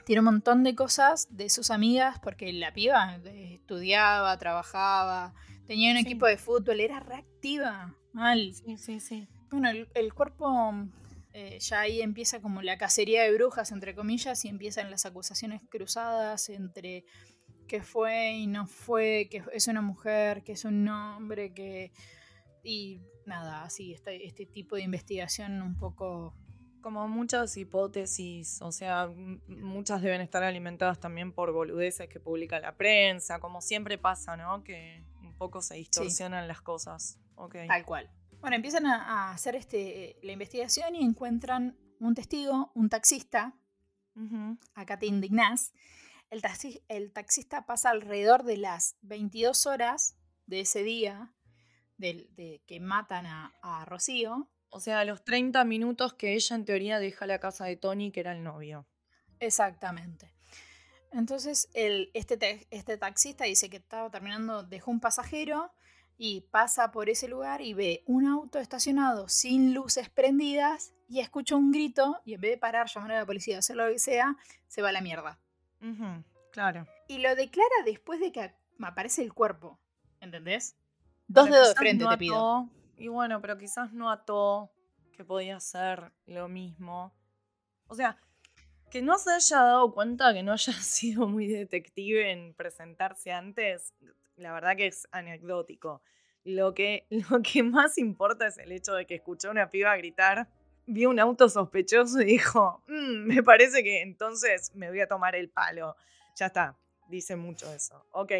Tiene 0.07 0.21
un 0.21 0.25
montón 0.27 0.65
de 0.65 0.75
cosas 0.75 1.29
de 1.37 1.51
sus 1.51 1.71
amigas 1.71 2.19
porque 2.21 2.51
la 2.55 2.73
piba 2.73 3.17
estudiaba, 3.27 4.39
trabajaba, 4.39 5.35
tenía 5.67 5.91
un 5.91 5.99
Sí. 5.99 6.05
equipo 6.05 6.25
de 6.25 6.39
fútbol, 6.39 6.81
era 6.81 6.99
reactiva, 7.01 7.95
mal. 8.15 8.55
Sí, 8.55 8.79
sí, 8.79 9.01
sí. 9.01 9.29
Bueno, 9.51 9.71
el, 9.71 9.89
el 9.95 10.15
cuerpo 10.15 10.73
eh, 11.33 11.59
ya 11.61 11.81
ahí 11.81 12.03
empieza 12.03 12.41
como 12.41 12.63
la 12.63 12.77
cacería 12.77 13.23
de 13.23 13.33
brujas, 13.33 13.71
entre 13.71 13.95
comillas, 13.95 14.45
y 14.45 14.49
empiezan 14.49 14.91
las 14.91 15.07
acusaciones 15.07 15.63
cruzadas 15.69 16.49
entre 16.49 17.05
que 17.69 17.83
fue 17.83 18.33
y 18.33 18.47
no 18.49 18.67
fue, 18.67 19.29
que 19.31 19.45
es 19.53 19.69
una 19.69 19.81
mujer, 19.81 20.43
que 20.43 20.53
es 20.53 20.65
un 20.65 20.89
hombre, 20.89 21.55
que... 21.55 21.93
Y 22.65 23.01
nada, 23.27 23.63
así, 23.63 23.93
este, 23.93 24.27
este 24.27 24.45
tipo 24.45 24.77
de 24.77 24.83
investigación 24.83 25.63
un 25.63 25.77
poco... 25.79 26.35
Como 26.83 27.07
muchas 27.09 27.57
hipótesis, 27.59 28.61
o 28.63 28.73
sea, 28.73 29.09
muchas 29.47 30.01
deben 30.01 30.23
estar 30.23 30.43
alimentadas 30.43 30.99
también 30.99 31.31
por 31.31 31.53
boludeces 31.53 32.09
que 32.09 32.19
publica 32.19 32.59
la 32.59 32.75
prensa, 32.75 33.39
como 33.39 33.61
siempre 33.61 33.99
pasa, 33.99 34.35
¿no? 34.39 34.65
Que 34.65 35.05
un 35.21 35.37
poco 35.37 35.61
se 35.61 35.75
distorsionan 35.75 36.49
las 36.49 36.63
cosas. 36.63 37.21
Ok. 37.35 37.57
Tal 37.69 37.85
cual. 37.85 38.11
Bueno, 38.41 38.57
empiezan 38.57 38.87
a, 38.87 39.03
a 39.03 39.33
hacer 39.33 39.55
este, 39.55 40.17
la 40.23 40.33
investigación 40.33 40.95
y 40.95 41.05
encuentran 41.05 41.77
un 41.99 42.15
testigo, 42.15 42.73
un 42.75 42.89
taxista, 42.89 43.55
Ujú. 44.17 44.59
acá 44.75 44.99
te 44.99 45.07
indignás, 45.07 45.73
el, 46.31 46.41
taxi- 46.43 46.83
el 46.89 47.13
taxista 47.13 47.67
pasa 47.67 47.91
alrededor 47.91 48.45
de 48.45 48.57
las 48.57 48.97
22 49.03 49.67
horas 49.67 50.17
de 50.47 50.61
ese 50.61 50.83
día 50.83 51.35
del- 51.99 52.35
de, 52.35 52.63
que 52.67 52.81
matan 52.81 53.27
a, 53.27 53.53
a 53.63 53.85
Rocío. 53.85 54.49
O 54.71 54.81
sea, 54.81 55.01
a 55.01 55.05
los 55.05 55.23
30 55.25 55.65
minutos 55.65 56.15
que 56.15 56.35
ella 56.35 56.57
en 56.57 56.65
teoría 56.65 56.99
deja 56.99 57.27
la 57.27 57.41
casa 57.41 57.67
de 57.67 57.77
Tony, 57.77 58.11
que 58.11 58.21
era 58.21 58.33
el 58.33 58.43
novio. 58.43 58.87
Exactamente. 59.39 60.33
Entonces, 61.13 61.69
el, 61.75 62.11
este, 62.15 62.67
este 62.71 62.97
taxista 62.97 63.45
dice 63.45 63.69
que 63.69 63.79
estaba 63.79 64.11
terminando, 64.11 64.63
dejó 64.63 64.91
un 64.93 65.01
pasajero 65.01 65.73
y 66.23 66.43
pasa 66.43 66.93
por 66.93 67.09
ese 67.09 67.29
lugar 67.29 67.63
y 67.63 67.73
ve 67.73 68.03
un 68.05 68.27
auto 68.27 68.59
estacionado 68.59 69.27
sin 69.31 69.73
luces 69.73 70.11
prendidas 70.11 70.93
y 71.09 71.21
escucha 71.21 71.57
un 71.57 71.73
grito 71.73 72.21
y 72.27 72.35
en 72.35 72.43
vez 72.43 72.51
de 72.51 72.59
parar, 72.59 72.89
llamar 72.95 73.13
a 73.13 73.19
la 73.21 73.27
policía, 73.27 73.57
hacer 73.57 73.77
lo 73.77 73.89
que 73.89 73.99
sea, 73.99 74.37
se 74.69 74.83
va 74.83 74.91
a 74.91 74.93
la 74.93 75.01
mierda. 75.01 75.39
Claro. 76.53 76.87
Y 77.09 77.21
lo 77.21 77.35
declara 77.35 77.75
después 77.87 78.21
de 78.21 78.33
que 78.33 78.53
aparece 78.83 79.23
el 79.23 79.33
cuerpo. 79.33 79.79
¿Entendés? 80.21 80.77
Dos 81.27 81.45
Pero 81.45 81.55
dedos 81.55 81.69
de 81.71 81.75
frente 81.77 82.05
no 82.05 82.11
te 82.11 82.19
pido. 82.19 82.35
ató, 82.35 82.69
Y 82.99 83.09
bueno, 83.09 83.41
pero 83.41 83.57
quizás 83.57 83.91
no 83.95 84.11
ató 84.11 84.71
que 85.13 85.25
podía 85.25 85.59
ser 85.59 86.13
lo 86.27 86.49
mismo. 86.51 87.15
O 87.87 87.95
sea, 87.95 88.19
que 88.91 89.01
no 89.01 89.17
se 89.17 89.31
haya 89.33 89.63
dado 89.63 89.95
cuenta 89.95 90.35
que 90.35 90.43
no 90.43 90.53
haya 90.53 90.73
sido 90.83 91.27
muy 91.27 91.47
detective 91.47 92.31
en 92.31 92.53
presentarse 92.53 93.33
antes, 93.33 93.95
la 94.41 94.53
verdad 94.53 94.77
que 94.77 94.87
es 94.87 95.09
anecdótico. 95.13 96.03
Lo 96.45 96.75
que, 96.75 97.07
lo 97.31 97.43
que 97.43 97.63
más 97.63 97.99
importa 97.99 98.47
es 98.47 98.59
el 98.59 98.73
hecho 98.73 98.95
de 98.95 99.07
que 99.07 99.15
escuchó 99.17 99.49
a 99.49 99.51
una 99.53 99.71
piba 99.71 99.97
gritar, 99.97 100.49
vio 100.87 101.11
un 101.11 101.21
auto 101.21 101.49
sospechoso 101.49 102.21
y 102.23 102.25
dijo, 102.25 102.83
"Mm, 102.89 103.27
me 103.27 103.43
parece 103.43 103.83
que 103.83 104.03
entonces 104.03 104.75
me 104.75 104.89
voy 104.89 105.01
a 105.01 105.07
tomar 105.07 105.37
el 105.37 105.49
palo. 105.51 105.97
Ya 106.37 106.47
está, 106.47 106.77
dice 107.09 107.37
mucho 107.37 107.73
eso. 107.73 108.05
Ok. 108.13 108.33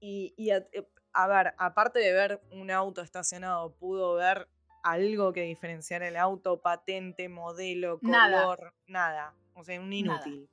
Y, 0.00 0.34
y 0.36 0.50
a, 0.50 0.58
eh, 0.72 0.86
a 1.12 1.26
ver, 1.28 1.54
aparte 1.58 1.98
de 2.00 2.12
ver 2.12 2.40
un 2.50 2.70
auto 2.70 3.02
estacionado, 3.02 3.72
pudo 3.74 4.14
ver 4.14 4.48
algo 4.82 5.32
que 5.32 5.42
diferenciara 5.42 6.06
el 6.08 6.16
auto, 6.16 6.60
patente, 6.60 7.28
modelo, 7.28 7.98
Nada. 8.02 8.42
color, 8.42 8.74
nada. 8.86 9.34
O 9.54 9.64
sea, 9.64 9.80
un 9.80 9.90
Nada. 9.90 9.96
inútil. 10.28 10.48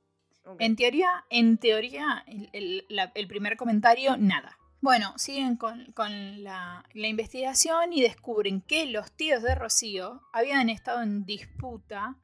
En 0.58 0.76
teoría, 0.76 1.24
en 1.30 1.56
teoría, 1.56 2.22
el, 2.26 2.50
el- 2.52 2.86
la- 2.88 3.12
el 3.14 3.26
primer 3.28 3.56
comentario, 3.56 4.16
nada. 4.18 4.58
Bueno, 4.84 5.14
siguen 5.16 5.56
con, 5.56 5.92
con 5.92 6.44
la, 6.44 6.84
la 6.92 7.08
investigación 7.08 7.94
y 7.94 8.02
descubren 8.02 8.60
que 8.60 8.84
los 8.84 9.10
tíos 9.12 9.42
de 9.42 9.54
Rocío 9.54 10.20
habían 10.30 10.68
estado 10.68 11.00
en 11.00 11.24
disputa 11.24 12.18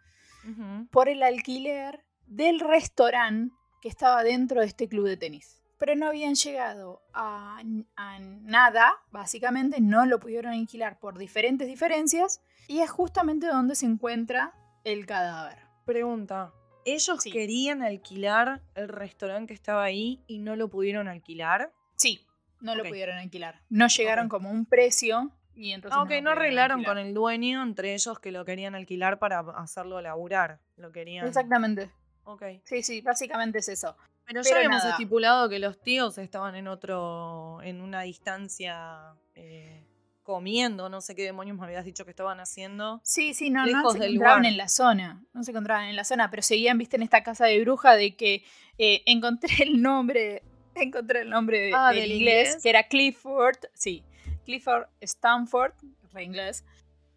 por 0.91 1.09
el 1.09 1.23
alquiler 1.23 2.05
del 2.27 2.61
restaurante 2.61 3.55
que 3.81 3.89
estaba 3.89 4.23
dentro 4.23 4.61
de 4.61 4.67
este 4.67 4.89
club 4.91 5.07
de 5.07 5.17
tenis. 5.17 5.63
Pero 5.79 5.97
no 5.97 6.07
habían 6.09 6.35
llegado 6.35 7.01
a, 7.15 7.63
a 7.97 8.19
nada, 8.19 8.93
básicamente 9.11 9.81
no 9.81 10.05
lo 10.05 10.21
pudieron 10.21 10.53
alquilar 10.53 10.99
por 10.99 11.17
diferentes 11.17 11.67
diferencias 11.67 12.43
y 12.69 12.81
es 12.81 12.91
justamente 12.91 13.47
donde 13.47 13.75
se 13.75 13.87
encuentra 13.87 14.53
el 14.85 15.07
cadáver. 15.07 15.61
Pregunta. 15.87 16.53
¿Ellos 16.85 17.21
Sí. 17.23 17.31
querían 17.31 17.81
alquilar 17.83 18.61
el 18.75 18.89
restaurante 18.89 19.49
que 19.49 19.55
estaba 19.55 19.83
ahí 19.83 20.23
y 20.27 20.41
no 20.41 20.57
lo 20.57 20.69
pudieron 20.69 21.09
alquilar? 21.09 21.73
Sí, 21.97 22.27
no 22.61 22.75
lo 22.75 22.85
pudieron 22.85 23.17
alquilar. 23.19 23.61
No 23.69 23.89
llegaron 23.89 24.29
como 24.29 24.51
un 24.51 24.67
precio 24.67 25.31
y 25.55 25.73
entonces... 25.73 25.99
Ah, 25.99 26.03
ok, 26.03 26.23
no 26.23 26.31
arreglaron 26.31 26.79
alquilar. 26.79 26.97
con 26.97 27.07
el 27.07 27.15
dueño 27.15 27.63
entre 27.63 27.95
ellos 27.95 28.19
que 28.19 28.33
lo 28.33 28.45
querían 28.45 28.75
alquilar 28.75 29.19
para 29.19 29.41
hacerlo 29.41 30.01
laburar. 30.01 30.61
Lo 30.77 30.93
querían. 30.93 31.27
Exactamente. 31.27 31.91
Ok. 32.25 32.43
Sí, 32.65 32.83
sí, 32.83 33.01
básicamente 33.01 33.59
es 33.59 33.69
eso. 33.69 33.97
Pero, 34.27 34.43
ya 34.43 34.57
habíamos 34.57 34.79
nada. 34.79 34.91
estipulado 34.91 35.49
que 35.49 35.59
los 35.59 35.81
tíos 35.83 36.17
estaban 36.19 36.55
en 36.55 36.69
otro. 36.69 37.61
en 37.63 37.81
una 37.81 38.03
distancia. 38.03 39.15
eh, 39.35 39.87
comiendo, 40.23 40.89
no 40.89 41.01
sé 41.01 41.17
qué 41.17 41.25
demonios 41.25 41.59
me 41.59 41.67
habías 41.67 41.85
dicho 41.85 42.05
que 42.05 42.11
estaban 42.11 42.39
haciendo. 42.39 43.01
Sí, 43.03 43.35
sí, 43.35 43.51
no, 43.51 43.61
no 43.61 43.67
Lejos 43.67 43.95
se 43.95 43.99
encontraban 44.05 44.39
lugar. 44.39 44.53
en 44.53 44.57
la 44.57 44.69
zona. 44.69 45.25
No 45.33 45.43
se 45.43 45.51
encontraban 45.51 45.87
en 45.87 45.97
la 45.97 46.05
zona, 46.05 46.31
pero 46.31 46.43
seguían, 46.43 46.79
viste, 46.79 46.95
en 46.95 47.03
esta 47.03 47.25
casa 47.25 47.47
de 47.47 47.61
bruja 47.61 47.97
de 47.97 48.15
que 48.15 48.45
eh, 48.79 49.03
encontré 49.07 49.51
el 49.65 49.83
nombre. 49.83 50.45
Encontré 50.75 51.23
el 51.23 51.31
nombre 51.31 51.59
de- 51.61 51.73
Ah, 51.75 51.91
del 51.93 52.03
¿del 52.03 52.13
inglés, 52.13 52.49
inglés? 52.49 52.63
que 52.63 52.71
era 52.71 52.83
Clifford. 52.85 53.59
Sí, 53.75 54.03
Clifford 54.45 54.87
Stanford, 55.01 55.73
re 56.13 56.25
inglés. 56.25 56.65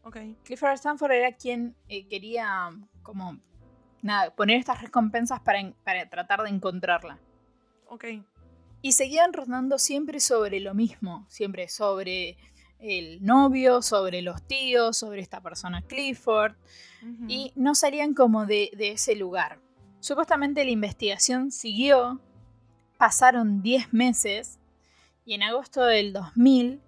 Ok. 0.03 0.17
Clifford 0.43 0.73
Stanford 0.73 1.11
era 1.11 1.31
quien 1.31 1.75
eh, 1.87 2.07
quería, 2.07 2.69
como, 3.03 3.39
nada, 4.01 4.35
poner 4.35 4.57
estas 4.57 4.81
recompensas 4.81 5.39
para, 5.39 5.59
para 5.83 6.09
tratar 6.09 6.41
de 6.43 6.49
encontrarla. 6.49 7.19
Ok. 7.87 8.05
Y 8.81 8.91
seguían 8.93 9.31
rondando 9.31 9.77
siempre 9.79 10.19
sobre 10.19 10.59
lo 10.59 10.73
mismo, 10.73 11.25
siempre 11.29 11.69
sobre 11.69 12.37
el 12.79 13.23
novio, 13.23 13.81
sobre 13.81 14.21
los 14.21 14.45
tíos, 14.45 14.97
sobre 14.97 15.21
esta 15.21 15.39
persona 15.41 15.81
Clifford, 15.83 16.55
y 17.29 17.53
no 17.55 17.75
salían 17.75 18.13
como 18.13 18.45
de, 18.45 18.71
de 18.75 18.91
ese 18.91 19.15
lugar. 19.15 19.59
Supuestamente 20.01 20.65
la 20.65 20.71
investigación 20.71 21.49
siguió, 21.51 22.19
pasaron 22.97 23.61
10 23.61 23.93
meses, 23.93 24.59
y 25.25 25.33
en 25.33 25.43
agosto 25.43 25.83
del 25.85 26.13
2000 26.13 26.81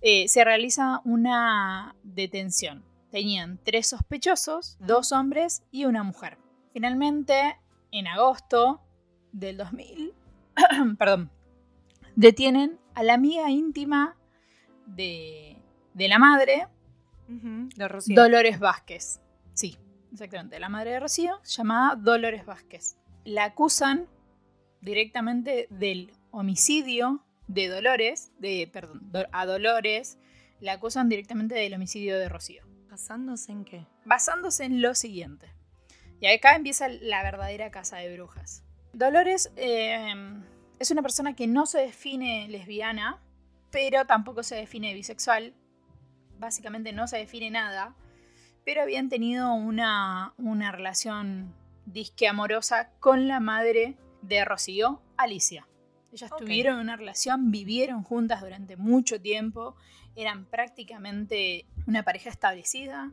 eh, 0.00 0.28
se 0.28 0.44
realiza 0.44 1.00
una 1.04 1.94
detención. 2.02 2.84
Tenían 3.10 3.58
tres 3.62 3.88
sospechosos, 3.88 4.76
dos 4.80 5.12
hombres 5.12 5.62
y 5.70 5.84
una 5.86 6.02
mujer. 6.02 6.38
Finalmente, 6.72 7.58
en 7.90 8.06
agosto 8.06 8.80
del 9.32 9.56
2000, 9.56 10.12
perdón, 10.98 11.30
detienen 12.14 12.78
a 12.94 13.02
la 13.02 13.14
amiga 13.14 13.50
íntima 13.50 14.16
de, 14.86 15.56
de 15.94 16.08
la 16.08 16.18
madre, 16.18 16.68
Ujú, 17.28 17.68
De 17.76 17.88
Rocío. 17.88 18.16
Dolores 18.20 18.58
Vázquez. 18.58 19.20
Sí, 19.52 19.76
exactamente, 20.12 20.58
la 20.58 20.68
madre 20.68 20.92
de 20.92 21.00
Rocío, 21.00 21.42
llamada 21.44 21.94
Dolores 21.96 22.46
Vázquez. 22.46 22.96
La 23.24 23.44
acusan 23.44 24.06
directamente 24.80 25.66
del 25.70 26.12
homicidio 26.30 27.24
de 27.46 27.68
Dolores, 27.68 28.30
de, 28.38 28.68
perdón, 28.72 29.10
a 29.32 29.46
Dolores, 29.46 30.18
la 30.60 30.72
acusan 30.72 31.08
directamente 31.08 31.54
del 31.54 31.74
homicidio 31.74 32.18
de 32.18 32.28
Rocío 32.28 32.64
¿Basándose 32.90 33.52
en 33.52 33.64
qué? 33.64 33.86
basándose 34.04 34.64
en 34.64 34.82
lo 34.82 34.94
siguiente. 34.94 35.52
Y 36.20 36.26
acá 36.26 36.56
empieza 36.56 36.88
la 36.88 37.22
verdadera 37.22 37.70
casa 37.70 37.98
de 37.98 38.12
brujas. 38.12 38.64
Dolores 38.92 39.52
eh, 39.56 40.14
es 40.78 40.90
una 40.90 41.02
persona 41.02 41.34
que 41.34 41.46
no 41.46 41.66
se 41.66 41.78
define 41.78 42.48
lesbiana, 42.48 43.22
pero 43.70 44.04
tampoco 44.06 44.42
se 44.42 44.56
define 44.56 44.94
bisexual. 44.94 45.54
Básicamente 46.38 46.92
no 46.92 47.06
se 47.06 47.18
define 47.18 47.50
nada, 47.50 47.94
pero 48.64 48.82
habían 48.82 49.08
tenido 49.08 49.52
una, 49.52 50.34
una 50.38 50.72
relación 50.72 51.54
disque 51.86 52.26
amorosa 52.26 52.90
con 53.00 53.28
la 53.28 53.40
madre 53.40 53.96
de 54.22 54.44
Rocío, 54.44 55.02
Alicia. 55.16 55.66
Ellas 56.12 56.30
tuvieron 56.38 56.78
una 56.78 56.96
relación, 56.96 57.50
vivieron 57.50 58.02
juntas 58.02 58.40
durante 58.40 58.76
mucho 58.76 59.20
tiempo, 59.20 59.76
eran 60.16 60.46
prácticamente 60.46 61.66
una 61.86 62.02
pareja 62.02 62.30
establecida. 62.30 63.12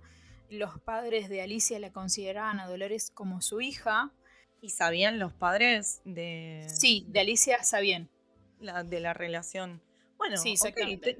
Los 0.49 0.79
padres 0.79 1.29
de 1.29 1.41
Alicia 1.41 1.79
la 1.79 1.91
consideraban 1.91 2.59
a 2.59 2.67
Dolores 2.67 3.11
como 3.11 3.41
su 3.41 3.59
hija. 3.61 4.11
¿Y 4.61 4.69
sabían 4.69 5.19
los 5.19 5.33
padres 5.33 6.01
de, 6.05 6.65
Sí, 6.69 7.05
de 7.09 7.19
Alicia 7.19 7.63
sabían. 7.63 8.09
la, 8.59 8.83
de 8.83 8.99
la 8.99 9.13
relación? 9.13 9.81
Bueno, 10.17 10.37
Sí, 10.37 10.55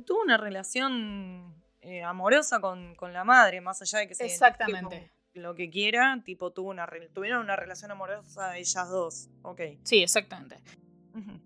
tuvo 0.06 0.22
una 0.22 0.38
relación 0.38 1.62
eh, 1.82 2.02
amorosa 2.04 2.62
con, 2.62 2.96
con 2.96 3.14
la 3.14 3.24
madre, 3.24 3.62
más 3.62 3.82
allá 3.82 4.00
de 4.00 4.08
que 4.08 4.16
se 4.16 4.26
Exactamente. 4.26 5.12
Lo 5.36 5.54
que 5.54 5.70
quiera, 5.70 6.22
tipo, 6.24 6.52
tuvo 6.52 6.70
una, 6.70 6.86
re- 6.86 7.10
tuvieron 7.14 7.42
una 7.42 7.56
relación 7.56 7.92
amorosa 7.92 8.58
ellas 8.58 8.90
dos. 8.90 9.28
Ok. 9.44 9.62
Sí, 9.84 10.02
exactamente. 10.02 10.58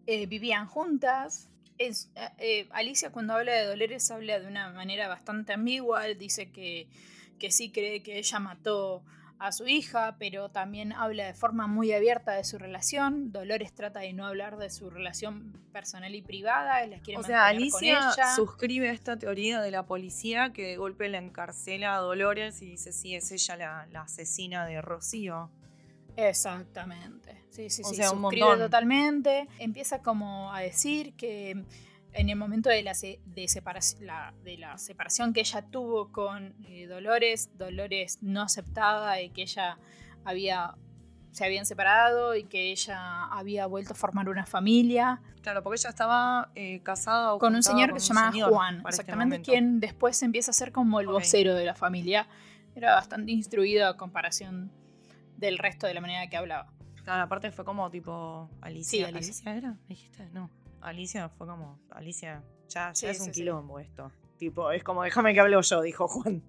Eh, 0.05 0.25
vivían 0.27 0.67
juntas. 0.67 1.49
Es- 1.77 2.09
eh, 2.37 2.67
Alicia 2.71 3.11
cuando 3.11 3.33
habla 3.33 3.51
de 3.53 3.65
Dolores 3.65 4.09
habla 4.11 4.39
de 4.39 4.47
una 4.47 4.71
manera 4.71 5.07
bastante 5.07 5.53
ambigua. 5.53 6.03
Dice 6.05 6.51
que, 6.51 6.87
que 7.39 7.51
sí 7.51 7.71
cree 7.71 8.03
que 8.03 8.17
ella 8.19 8.39
mató 8.39 9.03
a 9.39 9.51
su 9.53 9.67
hija, 9.67 10.17
pero 10.19 10.49
también 10.49 10.91
habla 10.91 11.25
de 11.25 11.33
forma 11.33 11.65
muy 11.65 11.93
abierta 11.93 12.33
de 12.33 12.43
su 12.43 12.57
relación. 12.57 13.31
Dolores 13.31 13.73
trata 13.73 14.01
de 14.01 14.11
no 14.11 14.25
hablar 14.27 14.57
de 14.57 14.69
su 14.69 14.89
relación 14.89 15.53
personal 15.71 16.13
y 16.13 16.21
privada. 16.21 16.85
La 16.87 16.99
quiere 16.99 17.19
O 17.21 17.23
sea, 17.23 17.43
mantener 17.45 17.71
con 17.71 17.79
Alicia 17.83 17.99
ella. 18.13 18.35
suscribe 18.35 18.89
esta 18.89 19.17
teoría 19.17 19.61
de 19.61 19.71
la 19.71 19.85
policía 19.85 20.51
que 20.51 20.63
de 20.67 20.77
golpe 20.77 21.07
la 21.07 21.19
encarcela 21.19 21.95
a 21.95 21.99
Dolores 21.99 22.61
y 22.61 22.65
dice, 22.65 22.91
sí, 22.91 23.15
es 23.15 23.31
ella 23.31 23.55
la, 23.55 23.87
la 23.91 24.01
asesina 24.01 24.65
de 24.65 24.81
Rocío. 24.81 25.49
Exactamente. 26.17 27.43
Sí, 27.49 27.69
sí, 27.69 27.81
O 27.85 27.89
sí. 27.89 27.95
sea, 27.95 28.11
un 28.11 28.21
suscribe 28.21 28.45
montón. 28.45 28.65
totalmente. 28.67 29.47
Empieza 29.57 30.01
como 30.01 30.53
a 30.53 30.59
decir 30.61 31.13
que 31.15 31.63
en 32.13 32.29
el 32.29 32.35
momento 32.35 32.69
de 32.69 32.81
la, 32.83 32.93
se- 32.93 33.19
de 33.25 33.47
separación, 33.47 34.05
la, 34.07 34.33
de 34.43 34.57
la 34.57 34.77
separación 34.77 35.33
que 35.33 35.41
ella 35.41 35.61
tuvo 35.69 36.11
con 36.11 36.55
eh, 36.65 36.87
Dolores, 36.87 37.49
Dolores 37.57 38.19
no 38.21 38.41
aceptaba 38.41 39.13
de 39.15 39.31
que 39.31 39.43
ella 39.43 39.77
había 40.25 40.75
se 41.31 41.45
habían 41.45 41.65
separado 41.67 42.35
y 42.35 42.45
que 42.45 42.71
ella 42.71 43.25
había 43.25 43.67
vuelto 43.67 43.93
a 43.93 43.95
formar 43.95 44.29
una 44.29 44.47
familia 44.47 45.21
Claro, 45.43 45.61
porque 45.63 45.79
ella 45.79 45.89
estaba 45.91 46.51
eh, 46.55 46.81
casada 46.81 47.33
o 47.35 47.39
con 47.39 47.55
un 47.55 47.61
señor 47.63 47.93
que 47.93 47.99
se 47.99 48.07
llamaba 48.13 48.31
Juan, 48.49 48.75
este 48.77 48.89
exactamente 48.89 49.41
quien 49.41 49.79
después 49.79 50.21
empieza 50.23 50.49
a 50.51 50.53
ser 50.55 50.71
como 50.71 50.99
el 50.99 51.07
vocero 51.07 51.53
de 51.53 51.65
la 51.65 51.75
familia. 51.75 52.27
Era 52.75 52.95
bastante 52.95 53.31
instruido 53.31 53.87
a 53.87 53.95
comparación 53.95 54.71
del 55.37 55.57
resto 55.57 55.85
de 55.87 55.93
la 55.93 56.01
manera 56.01 56.27
que 56.27 56.35
hablaba. 56.35 56.73
Claro, 57.03 57.23
aparte 57.23 57.51
fue 57.51 57.63
como 57.63 57.89
tipo 57.89 58.49
Alicia. 58.61 59.07
Sí, 59.07 59.15
Alicia. 59.15 59.55
era? 59.55 59.77
¿Dijiste? 59.87 60.27
No. 60.33 60.49
Alicia 60.81 61.29
fue 61.29 61.47
como. 61.47 61.79
Alicia, 61.91 62.43
ya, 62.67 62.89
ya 62.89 62.95
Sí, 62.95 63.05
es 63.07 63.19
un 63.19 63.25
sí, 63.27 63.33
sí. 63.33 63.41
quilombo 63.41 63.79
esto. 63.79 64.11
Tipo, 64.37 64.71
es 64.71 64.83
como, 64.83 65.03
déjame 65.03 65.33
que 65.33 65.39
hablo 65.39 65.61
yo, 65.61 65.81
dijo 65.81 66.07
Juan. 66.07 66.43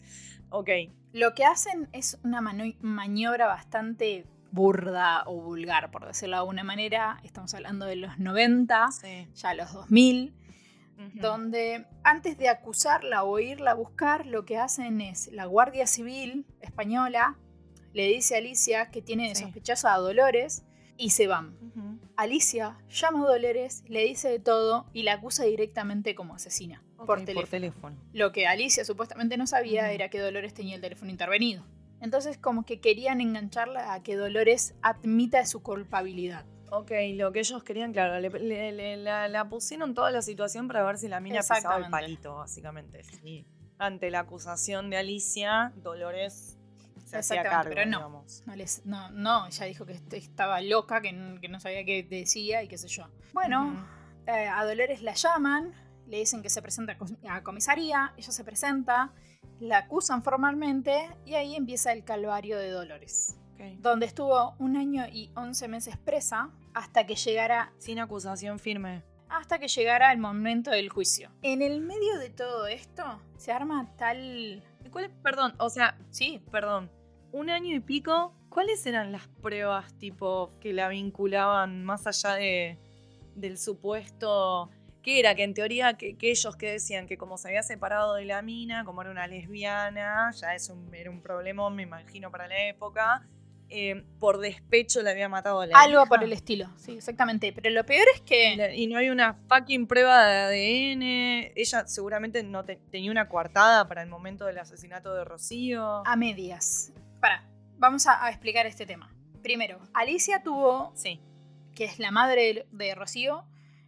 Ok. 0.51 0.69
Lo 1.13 1.35
que 1.35 1.45
hacen 1.45 1.89
es 1.93 2.19
una 2.25 2.41
maniobra 2.41 3.47
bastante 3.47 4.27
burda 4.53 5.23
o 5.27 5.41
vulgar, 5.41 5.91
por 5.91 6.07
decirlo 6.07 6.37
de 6.37 6.41
alguna 6.41 6.65
manera. 6.65 7.19
Estamos 7.25 7.55
hablando 7.55 7.87
de 7.87 7.97
los 7.97 8.19
90, 8.19 8.91
Sí. 8.93 9.29
ya 9.35 9.55
los 9.55 9.73
2000, 9.73 10.35
Ujú. 10.99 11.11
donde 11.21 11.87
antes 12.05 12.37
de 12.37 12.49
acusarla 12.49 13.23
o 13.25 13.39
irla 13.39 13.73
a 13.73 13.75
buscar, 13.75 14.27
lo 14.27 14.45
que 14.45 14.59
hacen 14.59 15.01
es 15.01 15.29
la 15.33 15.47
Guardia 15.47 15.87
Civil 15.87 16.47
española 16.61 17.37
le 17.93 18.07
dice 18.07 18.35
a 18.37 18.39
Alicia 18.39 18.91
que 18.91 19.03
tiene 19.03 19.29
de 19.29 19.35
Sí. 19.35 19.43
sospechosa 19.45 19.95
a 19.95 19.99
Dolores 19.99 20.65
y 21.01 21.11
se 21.11 21.27
van. 21.27 21.57
Alicia 22.17 22.77
llama 22.91 23.25
a 23.25 23.29
Dolores, 23.33 23.83
le 23.89 24.05
dice 24.05 24.29
de 24.29 24.39
todo 24.39 24.87
y 24.93 25.03
la 25.05 25.15
acusa 25.15 25.45
directamente 25.45 26.15
como 26.15 26.35
asesina 26.35 26.83
por 27.07 27.25
teléfono. 27.25 27.49
teléfono. 27.51 27.97
Lo 28.13 28.31
que 28.33 28.47
Alicia 28.47 28.85
supuestamente 28.85 29.37
no 29.39 29.47
sabía 29.47 29.91
era 29.93 30.11
que 30.11 30.19
Dolores 30.21 30.53
tenía 30.53 30.75
el 30.77 30.83
teléfono 30.83 31.11
intervenido. 31.11 31.65
Entonces 32.03 32.37
como 32.39 32.65
que 32.67 32.81
querían 32.81 33.21
engancharla 33.21 33.95
a 33.95 34.03
que 34.03 34.17
Dolores 34.17 34.75
admita 34.83 35.45
su 35.47 35.63
culpabilidad. 35.63 36.45
Ok, 36.71 36.93
lo 37.15 37.33
que 37.33 37.41
ellos 37.41 37.65
querían, 37.65 37.93
claro, 37.93 38.21
le, 38.21 38.29
le- 38.31 38.73
le- 38.73 38.97
la, 38.99 39.27
la 39.29 39.49
pusieron 39.49 39.95
toda 39.95 40.11
la 40.11 40.23
situación 40.23 40.69
para 40.69 40.85
ver 40.85 40.99
si 40.99 41.09
la 41.09 41.21
mina 41.21 41.41
pisaba 41.41 41.79
el 41.79 41.91
palito, 41.91 42.37
básicamente. 42.37 43.03
Sí. 43.03 43.47
ante 43.79 44.11
la 44.11 44.21
acusación 44.21 44.91
de 44.91 44.99
Alicia, 44.99 45.73
Dolores 45.77 46.59
se 47.11 47.19
hacía 47.19 47.41
Exactamente, 47.41 47.51
cargo, 47.51 47.71
pero 47.75 47.87
no. 47.91 47.99
digamos. 47.99 48.43
No, 48.47 48.57
les, 48.57 48.87
no, 48.87 49.11
no, 49.11 49.47
ella 49.47 49.67
dijo 49.67 49.85
que 49.87 49.93
est- 49.95 50.13
estaba 50.15 50.61
loca, 50.61 51.01
que, 51.01 51.09
n- 51.11 51.41
que 51.41 51.49
no 51.49 51.61
sabía 51.61 51.85
qué 51.85 52.03
decía 52.03 52.63
y 52.63 52.69
qué 52.69 52.79
sé 52.79 52.89
yo. 52.89 53.07
Bueno, 53.33 53.87
eh, 54.27 54.47
a 54.49 54.65
Dolores 54.65 55.03
la 55.03 55.15
llaman, 55.15 55.73
le 56.07 56.19
dicen 56.19 56.43
que 56.43 56.51
se 56.51 56.63
presenta 56.63 56.97
a 57.29 57.43
comisaría, 57.43 58.13
ella 58.17 58.33
se 58.33 58.45
presenta, 58.45 59.13
la 59.61 59.79
acusan 59.79 60.23
formalmente 60.23 61.09
y 61.25 61.35
ahí 61.35 61.55
empieza 61.57 61.93
el 61.93 62.05
calvario 62.05 62.59
de 62.59 62.71
Dolores, 62.71 63.37
Ok. 63.55 63.79
donde 63.81 64.07
estuvo 64.07 64.55
un 64.59 64.77
año 64.77 65.07
y 65.13 65.31
11 65.37 65.69
meses 65.69 65.97
presa 65.97 66.51
hasta 66.75 67.07
que 67.07 67.15
llegara 67.17 67.73
Sin 67.79 67.99
acusación 67.99 68.59
firme. 68.59 69.03
hasta 69.29 69.59
que 69.59 69.69
llegara 69.69 70.13
el 70.13 70.19
momento 70.19 70.71
del 70.71 70.89
juicio. 70.89 71.31
En 71.43 71.63
el 71.63 71.81
medio 71.81 72.19
de 72.19 72.31
todo 72.31 72.67
esto 72.67 73.21
se 73.37 73.53
arma 73.53 73.95
tal... 73.97 74.63
¿Y 74.85 74.89
cuál 74.89 75.05
es- 75.07 75.11
perdón, 75.23 75.55
o 75.59 75.69
sea, 75.71 75.97
Sí, 76.11 76.43
perdón, 76.51 76.91
un 77.33 77.51
año 77.51 77.75
y 77.75 77.81
pico, 77.81 78.35
¿cuáles 78.49 78.85
eran 78.87 79.13
las 79.13 79.29
pruebas 79.29 79.93
tipo 79.99 80.51
que 80.61 80.73
la 80.73 80.89
vinculaban 80.89 81.85
más 81.85 82.07
allá 82.07 82.35
de, 82.35 82.79
del 83.35 83.59
supuesto? 83.59 84.71
¿Qué 85.03 85.19
era? 85.21 85.35
Que 85.35 85.45
en 85.45 85.55
teoría, 85.55 85.95
que, 85.95 86.17
que 86.17 86.31
ellos 86.31 86.57
que 86.57 86.73
decían 86.73 87.07
que 87.07 87.17
como 87.17 87.39
se 87.39 87.49
había 87.49 87.63
separado 87.63 88.15
de 88.15 88.27
la 88.27 88.43
mina, 88.43 88.85
como 88.85 89.01
era 89.01 89.11
una 89.11 89.27
lesbiana, 89.27 90.31
ya 90.33 90.55
eso 90.55 90.77
era 90.93 91.11
un 91.11 91.23
problema, 91.23 91.69
me 91.71 91.85
imagino, 91.85 92.31
para 92.31 92.49
la 92.49 92.69
época, 92.69 93.27
eh, 93.71 94.05
por 94.19 94.39
despecho 94.41 95.01
le 95.01 95.11
había 95.11 95.29
matado 95.29 95.61
a 95.61 95.67
la 95.67 95.79
algo 95.81 96.03
hija. 96.03 96.09
por 96.09 96.23
el 96.25 96.33
estilo, 96.35 96.69
sí, 96.77 96.97
exactamente. 96.97 97.51
Pero 97.53 97.71
lo 97.71 97.87
peor 97.87 98.05
es 98.15 98.21
que... 98.21 98.57
la- 98.57 98.75
y 98.75 98.89
no 98.89 98.99
hay 98.99 99.09
una 99.09 99.35
fucking 99.49 99.87
prueba 99.87 100.27
de 100.27 100.37
ADN. 100.97 101.53
Ella 101.57 101.87
seguramente 101.87 102.43
no 102.43 102.65
te- 102.65 102.77
tenía 102.91 103.11
una 103.11 103.29
coartada 103.29 103.89
para 103.89 104.03
el 104.03 104.09
momento 104.11 104.45
del 104.45 104.59
asesinato 104.59 105.15
de 105.15 105.25
Rocío. 105.25 106.03
A 106.07 106.17
medias. 106.17 106.93
Para, 107.21 107.45
vamos 107.79 108.07
a, 108.07 108.25
a 108.25 108.31
explicar 108.31 108.67
este 108.67 108.87
tema. 108.87 109.13
Primero, 109.43 109.81
Alicia 109.95 110.43
tuvo, 110.43 110.93
Sí. 110.95 111.21
que 111.75 111.85
es 111.85 111.99
la 111.99 112.11
madre 112.11 112.67
de, 112.71 112.95
Rocío, 112.95 113.45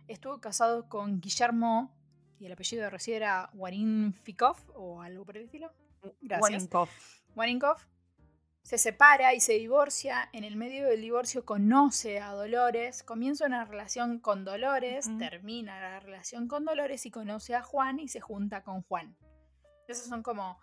estuvo 0.09 0.41
casado 0.41 0.89
con 0.89 1.21
Guillermo, 1.21 1.91
y 2.39 2.47
el 2.47 2.53
apellido 2.53 2.83
de 2.83 2.91
Rocío 2.91 3.17
era 3.17 3.51
Warinfikov 3.55 4.57
o 4.75 5.03
algo 5.03 5.25
por 5.25 5.37
el 5.37 5.45
estilo. 5.45 5.73
Gracias. 6.21 6.69
Warinkov 7.37 7.77
se 8.63 8.79
separa 8.79 9.35
y 9.35 9.41
se 9.41 9.53
divorcia. 9.55 10.29
En 10.33 10.43
el 10.45 10.57
medio 10.57 10.89
del 10.89 11.01
divorcio 11.01 11.45
conoce 11.45 12.21
a 12.21 12.33
Dolores, 12.33 13.03
comienza 13.05 13.47
una 13.47 13.65
relación 13.65 14.19
con 14.19 14.45
Dolores, 14.45 15.09
termina 15.19 15.81
la 15.81 16.01
relación 16.01 16.49
con 16.49 16.65
Dolores 16.65 17.07
y 17.07 17.11
conoce 17.11 17.55
a 17.55 17.63
Juan 17.63 18.01
y 18.01 18.09
se 18.09 18.21
junta 18.21 18.63
con 18.63 18.83
Juan. 18.83 19.17
Esas 19.87 20.07
son 20.07 20.23
como 20.23 20.59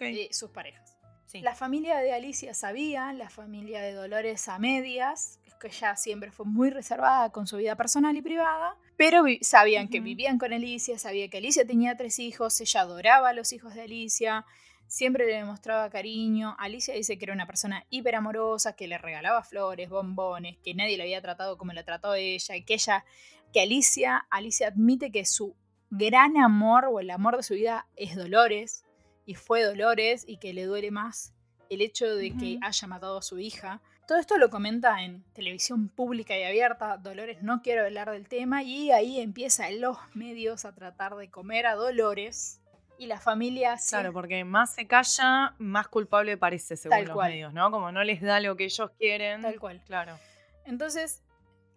eh, 0.00 0.28
sus 0.32 0.50
parejas. 0.50 0.97
Sí. 1.28 1.40
La 1.40 1.54
familia 1.54 1.98
de 1.98 2.12
Alicia 2.12 2.52
sabía, 2.54 3.12
la 3.12 3.30
familia 3.30 3.80
de 3.80 3.92
Dolores 3.92 4.48
a 4.48 4.58
medias, 4.58 5.38
que 5.58 5.68
ella 5.68 5.96
siempre 5.96 6.30
fue 6.30 6.46
muy 6.46 6.70
reservada 6.70 7.30
con 7.30 7.46
su 7.46 7.56
vida 7.56 7.76
personal 7.76 8.16
y 8.16 8.22
privada, 8.22 8.76
pero 8.96 9.24
sabían 9.40 9.88
que 9.88 10.00
vivían 10.00 10.38
con 10.38 10.52
Alicia, 10.52 10.98
sabía 10.98 11.28
que 11.28 11.38
Alicia 11.38 11.66
tenía 11.66 11.96
tres 11.96 12.18
hijos, 12.18 12.60
ella 12.60 12.80
adoraba 12.80 13.30
a 13.30 13.32
los 13.32 13.52
hijos 13.52 13.74
de 13.74 13.82
Alicia, 13.82 14.44
siempre 14.86 15.26
le 15.26 15.34
demostraba 15.34 15.90
cariño. 15.90 16.56
Alicia 16.58 16.94
dice 16.94 17.18
que 17.18 17.24
era 17.26 17.34
una 17.34 17.46
persona 17.46 17.84
hiperamorosa, 17.90 18.74
que 18.74 18.88
le 18.88 18.98
regalaba 18.98 19.42
flores, 19.42 19.88
bombones, 19.88 20.56
que 20.58 20.74
nadie 20.74 20.96
la 20.96 21.04
había 21.04 21.22
tratado 21.22 21.58
como 21.58 21.72
la 21.72 21.84
trató 21.84 22.14
ella, 22.14 22.56
y 22.56 22.64
que 22.64 22.74
ella, 22.74 23.04
que 23.52 23.60
Alicia, 23.60 24.26
Alicia 24.30 24.68
admite 24.68 25.10
que 25.10 25.24
su 25.24 25.54
gran 25.90 26.36
amor 26.36 26.86
o 26.86 27.00
el 27.00 27.10
amor 27.10 27.36
de 27.36 27.42
su 27.42 27.54
vida 27.54 27.86
es 27.96 28.16
Dolores, 28.16 28.84
y 29.28 29.34
fue 29.34 29.62
Dolores, 29.62 30.24
y 30.26 30.38
que 30.38 30.54
le 30.54 30.64
duele 30.64 30.90
más 30.90 31.34
el 31.68 31.82
hecho 31.82 32.06
de 32.16 32.34
que 32.34 32.58
haya 32.62 32.88
matado 32.88 33.18
a 33.18 33.22
su 33.22 33.38
hija. 33.38 33.82
Todo 34.06 34.16
esto 34.18 34.38
lo 34.38 34.48
comenta 34.48 35.02
en 35.04 35.22
televisión 35.34 35.90
pública 35.90 36.34
y 36.38 36.42
abierta. 36.44 36.96
Dolores 36.96 37.42
no 37.42 37.60
quiere 37.60 37.82
hablar 37.82 38.10
del 38.10 38.26
tema 38.26 38.62
y 38.62 38.90
ahí 38.90 39.20
empieza 39.20 39.70
los 39.70 39.98
medios 40.14 40.64
a 40.64 40.74
tratar 40.74 41.14
de 41.16 41.28
comer 41.30 41.66
a 41.66 41.74
Dolores 41.74 42.62
y 42.96 43.04
la 43.06 43.20
familia 43.20 43.76
se- 43.76 43.90
Claro, 43.96 44.14
porque 44.14 44.44
más 44.44 44.74
se 44.74 44.86
calla, 44.86 45.54
más 45.58 45.88
culpable 45.88 46.38
parece, 46.38 46.78
según 46.78 46.96
Tal 46.96 47.04
los 47.04 47.14
cual. 47.14 47.30
medios, 47.32 47.52
¿no? 47.52 47.70
Como 47.70 47.92
no 47.92 48.02
les 48.02 48.22
da 48.22 48.40
lo 48.40 48.56
que 48.56 48.64
ellos 48.64 48.90
quieren. 48.98 49.42
Tal 49.42 49.60
cual. 49.60 49.82
Claro. 49.86 50.18
Entonces, 50.64 51.22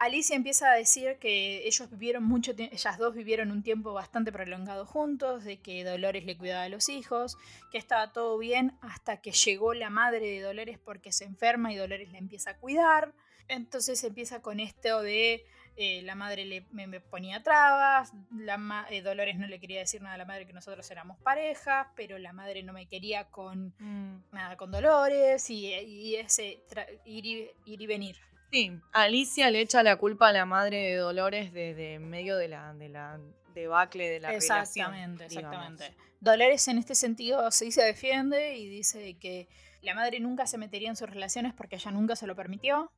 Alicia 0.04 0.36
empieza 0.36 0.72
a 0.72 0.76
decir 0.76 1.18
que 1.20 1.68
ellos 1.68 1.90
vivieron 1.92 2.24
mucho 2.24 2.54
ellas 2.58 2.98
dos 2.98 3.14
vivieron 3.14 3.52
un 3.52 3.62
tiempo 3.62 3.94
bastante 3.94 4.32
prolongado 4.32 4.86
juntos, 4.88 5.44
de 5.44 5.60
que 5.62 5.84
Dolores 5.84 6.26
le 6.26 6.36
cuidaba 6.38 6.64
a 6.64 6.70
los 6.70 6.90
hijos, 6.90 7.38
que 7.72 7.78
estaba 7.78 8.12
todo 8.12 8.38
bien 8.40 8.74
hasta 8.82 9.18
que 9.22 9.32
llegó 9.32 9.76
la 9.76 9.92
madre 9.92 10.26
de 10.26 10.42
Dolores 10.42 10.80
porque 10.80 11.12
se 11.12 11.26
enferma 11.26 11.72
y 11.72 11.76
Dolores 11.76 12.12
la 12.12 12.18
empieza 12.18 12.50
a 12.52 12.58
cuidar. 12.58 13.14
Entonces 13.48 14.04
empieza 14.04 14.42
con 14.42 14.60
esto 14.60 15.02
de 15.04 15.46
eh, 15.76 16.02
la 16.02 16.16
madre 16.16 16.46
le, 16.46 16.66
me, 16.72 16.88
me 16.88 17.00
ponía 17.00 17.44
trabas, 17.44 18.12
la 18.36 18.58
ma- 18.58 18.88
eh, 18.90 19.02
Dolores 19.04 19.38
no 19.38 19.46
le 19.46 19.60
quería 19.60 19.80
decir 19.80 20.02
nada 20.02 20.16
a 20.16 20.18
la 20.18 20.26
madre 20.26 20.48
que 20.48 20.54
nosotros 20.54 20.90
éramos 20.90 21.20
pareja, 21.20 21.92
pero 21.96 22.18
la 22.18 22.34
madre 22.34 22.64
no 22.64 22.74
me 22.74 22.88
quería 22.88 23.26
con 23.30 23.74
Mm. 23.80 24.24
nada 24.32 24.58
con 24.58 24.72
Dolores 24.72 25.50
y, 25.50 25.68
y 25.74 26.16
ese 26.16 26.64
ir 27.06 27.26
y, 27.26 27.50
ir 27.66 27.82
y 27.82 27.88
venir. 27.88 28.18
Sí, 28.52 28.72
Alicia 28.92 29.50
le 29.50 29.62
echa 29.62 29.82
la 29.82 29.96
culpa 29.96 30.28
a 30.30 30.34
la 30.34 30.46
madre 30.46 30.78
de 30.78 30.96
Dolores 30.98 31.54
desde 31.54 32.00
medio 32.00 32.36
de 32.38 32.50
la, 32.50 32.74
de 32.74 32.90
la 32.90 33.20
debacle 33.54 34.10
de 34.10 34.20
la 34.20 34.34
Exactamente, 34.34 35.28
relación. 35.30 35.30
digamos. 35.30 35.72
exactamente. 35.82 36.12
Dolores 36.20 36.68
en 36.68 36.78
este 36.78 36.94
sentido 36.96 37.50
sí 37.52 37.72
se 37.72 37.82
defiende 37.84 38.58
y 38.58 38.68
dice 38.68 39.16
que 39.20 39.48
la 39.82 39.96
madre 39.96 40.20
nunca 40.20 40.46
se 40.46 40.58
metería 40.58 40.90
en 40.90 40.96
sus 40.96 41.10
relaciones 41.10 41.54
porque 41.54 41.78
ella 41.78 41.92
nunca 41.92 42.16
se 42.16 42.28
lo 42.28 42.36
permitió. 42.36 42.92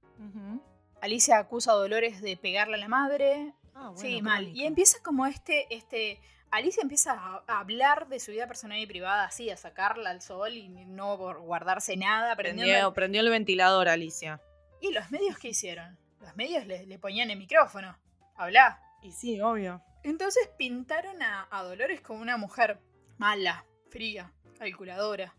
Alicia 1.02 1.38
acusa 1.38 1.72
a 1.72 1.76
Dolores 1.76 2.22
de 2.22 2.36
pegarle 2.38 2.76
a 2.76 2.80
la 2.80 2.88
madre. 2.88 3.54
Ah, 3.76 3.90
bueno, 3.90 3.98
sí, 3.98 4.22
mal. 4.22 4.48
Y 4.50 4.66
empieza 4.66 4.98
como 5.04 5.26
este, 5.26 5.68
este. 5.74 6.20
Alicia 6.52 6.82
empieza 6.82 7.14
a 7.14 7.44
a 7.48 7.60
hablar 7.60 8.08
de 8.10 8.20
su 8.20 8.32
vida 8.32 8.48
personal 8.48 8.80
y 8.80 8.86
privada 8.86 9.26
así, 9.26 9.50
a 9.50 9.58
sacarla 9.58 10.12
al 10.12 10.22
sol 10.22 10.54
y 10.54 10.68
no 10.70 11.18
por 11.18 11.40
guardarse 11.42 11.98
nada, 11.98 12.36
Prendió, 12.36 12.94
prendió 12.94 13.22
el 13.22 13.30
ventilador, 13.30 13.90
Alicia. 13.90 14.40
¿Y 14.84 14.92
los 14.92 15.10
medios 15.12 15.38
qué 15.40 15.48
hicieron? 15.48 15.98
Los 16.20 16.36
medios 16.36 16.68
le, 16.68 16.86
le 16.86 17.00
ponían 17.00 17.32
el 17.32 17.38
micrófono. 17.38 17.98
Habla. 18.36 18.82
Y 19.02 19.14
sí, 19.14 19.40
obvio. 19.40 19.82
Entonces 20.04 20.50
pintaron 20.58 21.22
a, 21.24 21.48
a 21.50 21.64
Dolores 21.64 22.02
como 22.02 22.22
una 22.22 22.36
mujer 22.36 22.80
mala, 23.18 23.66
fría, 23.90 24.34
calculadora, 24.60 25.34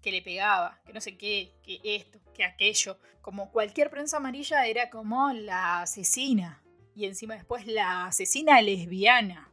que 0.00 0.12
le 0.12 0.22
pegaba, 0.22 0.80
que 0.86 0.92
no 0.92 1.00
sé 1.00 1.16
qué, 1.16 1.56
que 1.64 1.80
esto, 1.82 2.20
que 2.32 2.44
aquello. 2.44 2.96
Como 3.20 3.50
cualquier 3.50 3.90
prensa 3.90 4.18
amarilla 4.18 4.64
era 4.66 4.90
como 4.90 5.32
la 5.32 5.82
asesina. 5.82 6.62
Y 6.94 7.06
encima 7.06 7.34
después 7.34 7.66
la 7.66 8.06
asesina 8.06 8.62
lesbiana. 8.62 9.50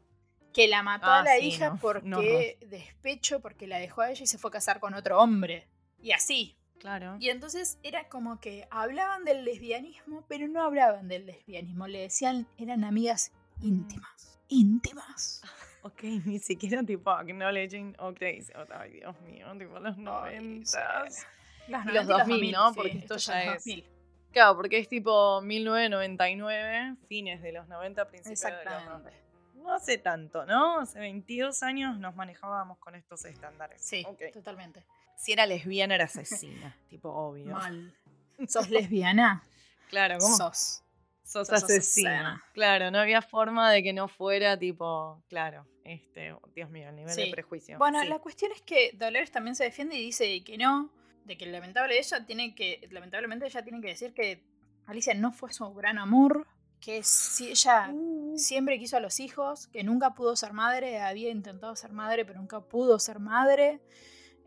Que 0.54 0.68
la 0.68 0.84
mató 0.84 1.08
Ah, 1.08 1.22
a 1.22 1.24
la 1.24 1.38
sí, 1.40 1.48
hija 1.48 1.72
no, 1.72 1.78
porque 1.80 2.60
despecho, 2.68 3.40
porque 3.40 3.66
la 3.66 3.80
dejó 3.80 4.02
a 4.02 4.12
ella 4.12 4.24
y 4.24 4.28
se 4.28 4.38
fue 4.38 4.50
a 4.50 4.52
casar 4.52 4.80
con 4.80 4.94
otro 4.94 5.20
hombre. 5.20 5.68
Y 5.98 6.12
así. 6.12 6.60
Claro. 6.82 7.16
Y 7.20 7.30
entonces 7.30 7.78
era 7.84 8.10
como 8.10 8.40
que 8.40 8.68
hablaban 8.72 9.24
del 9.24 9.46
lesbianismo, 9.46 10.26
pero 10.28 10.48
no 10.48 10.62
hablaban 10.64 11.08
del 11.08 11.26
lesbianismo. 11.28 11.88
Le 11.88 12.00
decían, 12.02 12.48
eran 12.58 12.84
amigas 12.84 13.32
íntimas. 13.62 14.40
Íntimas. 14.50 15.42
Ok, 15.84 16.04
ni 16.04 16.38
siquiera 16.38 16.84
tipo 16.84 17.10
acknowledging, 17.10 17.96
ok, 17.98 18.22
ay 18.78 18.92
Dios 18.92 19.20
mío, 19.22 19.48
tipo 19.58 19.80
los 19.80 19.98
noventas. 19.98 21.26
Las 21.68 21.86
Y 21.86 21.90
90 21.90 21.94
los 21.94 22.08
2000, 22.28 22.52
¿no? 22.52 22.74
Porque 22.76 22.92
esto 23.00 23.18
ya 23.18 23.44
es- 23.46 23.54
2000. 23.66 23.86
Claro, 24.32 24.56
porque 24.58 24.78
es 24.78 24.88
tipo 24.88 25.42
1999, 25.42 26.98
fines 27.08 27.42
de 27.42 27.52
los 27.52 27.68
90, 27.68 28.08
principios 28.10 28.42
de 28.42 28.48
los 28.52 28.64
90. 28.64 28.90
Exactamente. 29.10 29.24
No 29.56 29.74
hace 29.74 29.98
tanto, 29.98 30.46
¿no? 30.46 30.82
Hace 30.82 31.00
22 31.00 31.64
años 31.64 31.98
nos 31.98 32.16
manejábamos 32.16 32.78
con 32.78 32.94
estos 32.94 33.26
estándares. 33.26 33.82
Sí, 33.82 34.04
Ok. 34.08 34.22
totalmente. 34.34 34.84
Si 35.22 35.32
era 35.34 35.46
lesbiana, 35.46 35.94
era 35.96 36.06
asesina, 36.06 36.76
tipo 36.90 37.10
obvio. 37.10 37.54
Mal. 37.54 37.94
¿Sos 38.48 38.70
lesbiana? 38.72 39.44
Claro, 39.90 40.18
¿cómo? 40.20 40.36
Sos. 40.36 40.82
Sos 41.24 41.48
sos 41.48 41.64
asesina. 41.64 42.10
asesina. 42.12 42.44
Claro, 42.54 42.90
no 42.90 42.98
había 42.98 43.22
forma 43.22 43.72
de 43.72 43.84
que 43.84 43.94
no 43.94 44.08
fuera 44.08 44.58
tipo, 44.58 45.24
claro, 45.30 45.68
este, 45.84 46.36
Dios 46.56 46.70
mío, 46.72 46.90
el 46.90 46.96
nivel 46.96 47.16
de 47.16 47.28
prejuicio. 47.28 47.78
Bueno, 47.78 48.02
Sí. 48.02 48.08
la 48.08 48.18
cuestión 48.20 48.52
es 48.52 48.62
que 48.64 48.92
Dolores 48.94 49.32
también 49.32 49.56
se 49.56 49.64
defiende 49.66 49.96
y 49.96 50.04
dice 50.06 50.44
que 50.44 50.58
no, 50.58 50.92
de 51.26 51.38
que 51.38 51.46
lamentable 51.46 52.00
ella 52.00 52.26
tiene 52.26 52.56
que, 52.56 52.88
lamentablemente 52.92 53.46
ella 53.46 53.64
tiene 53.64 53.80
que 53.80 53.90
decir 53.90 54.14
que 54.14 54.44
Alicia 54.88 55.14
no 55.14 55.32
fue 55.32 55.54
su 55.54 55.72
gran 55.74 56.00
amor, 56.00 56.48
que 56.82 57.04
si 57.04 57.52
ella 57.52 57.90
Uh, 57.94 58.36
siempre 58.38 58.80
quiso 58.80 58.98
a 58.98 59.00
los 59.00 59.20
hijos, 59.20 59.68
que 59.68 59.84
nunca 59.84 60.16
pudo 60.16 60.36
ser 60.36 60.52
madre, 60.54 61.00
había 61.00 61.30
intentado 61.30 61.76
ser 61.76 61.92
madre, 61.94 62.26
pero 62.26 62.40
nunca 62.40 62.60
pudo 62.62 62.98
ser 62.98 63.20
madre. 63.20 63.80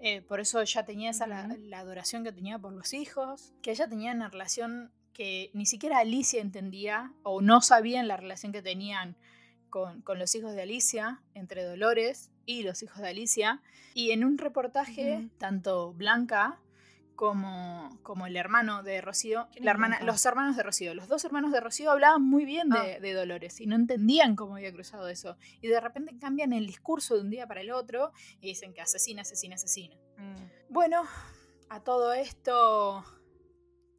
Eh, 0.00 0.22
por 0.22 0.40
eso 0.40 0.60
ella 0.60 0.84
tenía 0.84 1.10
esa 1.10 1.26
la, 1.26 1.78
adoración 1.78 2.24
que 2.24 2.32
tenía 2.32 2.58
por 2.58 2.72
los 2.72 2.92
hijos, 2.92 3.52
que 3.62 3.70
ella 3.70 3.88
tenía 3.88 4.12
una 4.12 4.28
relación 4.28 4.92
que 5.12 5.50
ni 5.54 5.66
siquiera 5.66 5.98
Alicia 5.98 6.40
entendía 6.40 7.12
o 7.22 7.40
no 7.40 7.60
sabían 7.60 8.08
la 8.08 8.16
relación 8.16 8.52
que 8.52 8.62
tenían 8.62 9.16
con, 9.70 10.02
con 10.02 10.18
los 10.18 10.34
hijos 10.34 10.54
de 10.54 10.62
Alicia, 10.62 11.22
entre 11.34 11.64
Dolores 11.64 12.30
y 12.46 12.62
los 12.62 12.82
hijos 12.82 12.98
de 12.98 13.08
Alicia. 13.08 13.62
Y 13.94 14.10
en 14.10 14.24
un 14.24 14.38
reportaje, 14.38 15.28
tanto 15.38 15.92
Blanca 15.92 16.60
como, 17.14 17.98
como 18.02 18.26
el 18.26 18.36
hermano 18.36 18.82
de 18.82 19.00
Rocío, 19.00 19.48
los 19.60 20.26
hermanos 20.26 20.56
de 20.56 20.62
Rocío, 20.62 20.94
los 20.94 21.08
dos 21.08 21.24
hermanos 21.24 21.52
de 21.52 21.60
Rocío 21.60 21.90
hablaban 21.90 22.22
muy 22.22 22.44
bien 22.44 22.68
de, 22.70 22.96
Ah. 22.96 23.00
de 23.00 23.12
Dolores 23.12 23.60
y 23.60 23.66
no 23.66 23.76
entendían 23.76 24.36
cómo 24.36 24.56
había 24.56 24.72
cruzado 24.72 25.08
eso. 25.08 25.36
Y 25.60 25.68
de 25.68 25.80
repente 25.80 26.16
cambian 26.18 26.52
el 26.52 26.66
discurso 26.66 27.14
de 27.14 27.20
un 27.22 27.30
día 27.30 27.46
para 27.46 27.60
el 27.60 27.70
otro 27.70 28.12
y 28.40 28.48
dicen 28.48 28.74
que 28.74 28.80
asesina, 28.80 29.22
asesina, 29.22 29.54
asesina. 29.54 29.96
Mm. 30.18 30.72
Bueno, 30.72 31.02
a 31.70 31.80
todo 31.80 32.12
esto 32.12 33.04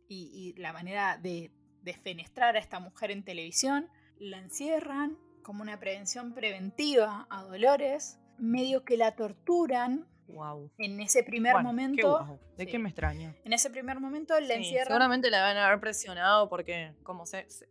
y, 0.07 0.53
y 0.55 0.59
la 0.59 0.73
manera 0.73 1.17
de 1.17 1.51
defenestrar 1.81 2.55
a 2.55 2.59
esta 2.59 2.79
mujer 2.79 3.11
en 3.11 3.23
televisión, 3.23 3.89
la 4.17 4.37
encierran 4.37 5.17
como 5.43 5.61
una 5.61 5.79
prevención 5.79 6.33
preventiva 6.33 7.27
a 7.29 7.43
Dolores, 7.43 8.17
medio 8.37 8.83
que 8.83 8.97
la 8.97 9.15
torturan 9.15 10.07
Wow. 10.27 10.71
en 10.77 10.99
ese 11.01 11.23
primer 11.23 11.53
Bueno, 11.53 11.69
qué 11.69 11.75
momento. 11.75 12.09
guau. 12.09 12.39
¿De 12.57 12.65
sí. 12.65 12.71
qué 12.71 12.79
me 12.79 12.89
extraño? 12.89 13.33
En 13.43 13.53
ese 13.53 13.69
primer 13.69 13.99
momento 13.99 14.39
la 14.39 14.47
Sí, 14.47 14.53
encierran. 14.53 14.87
seguramente 14.87 15.29
la 15.29 15.41
van 15.41 15.57
a 15.57 15.67
haber 15.67 15.79
presionado 15.79 16.49
porque, 16.49 16.93
como 17.03 17.25
se, 17.25 17.49
se- 17.49 17.67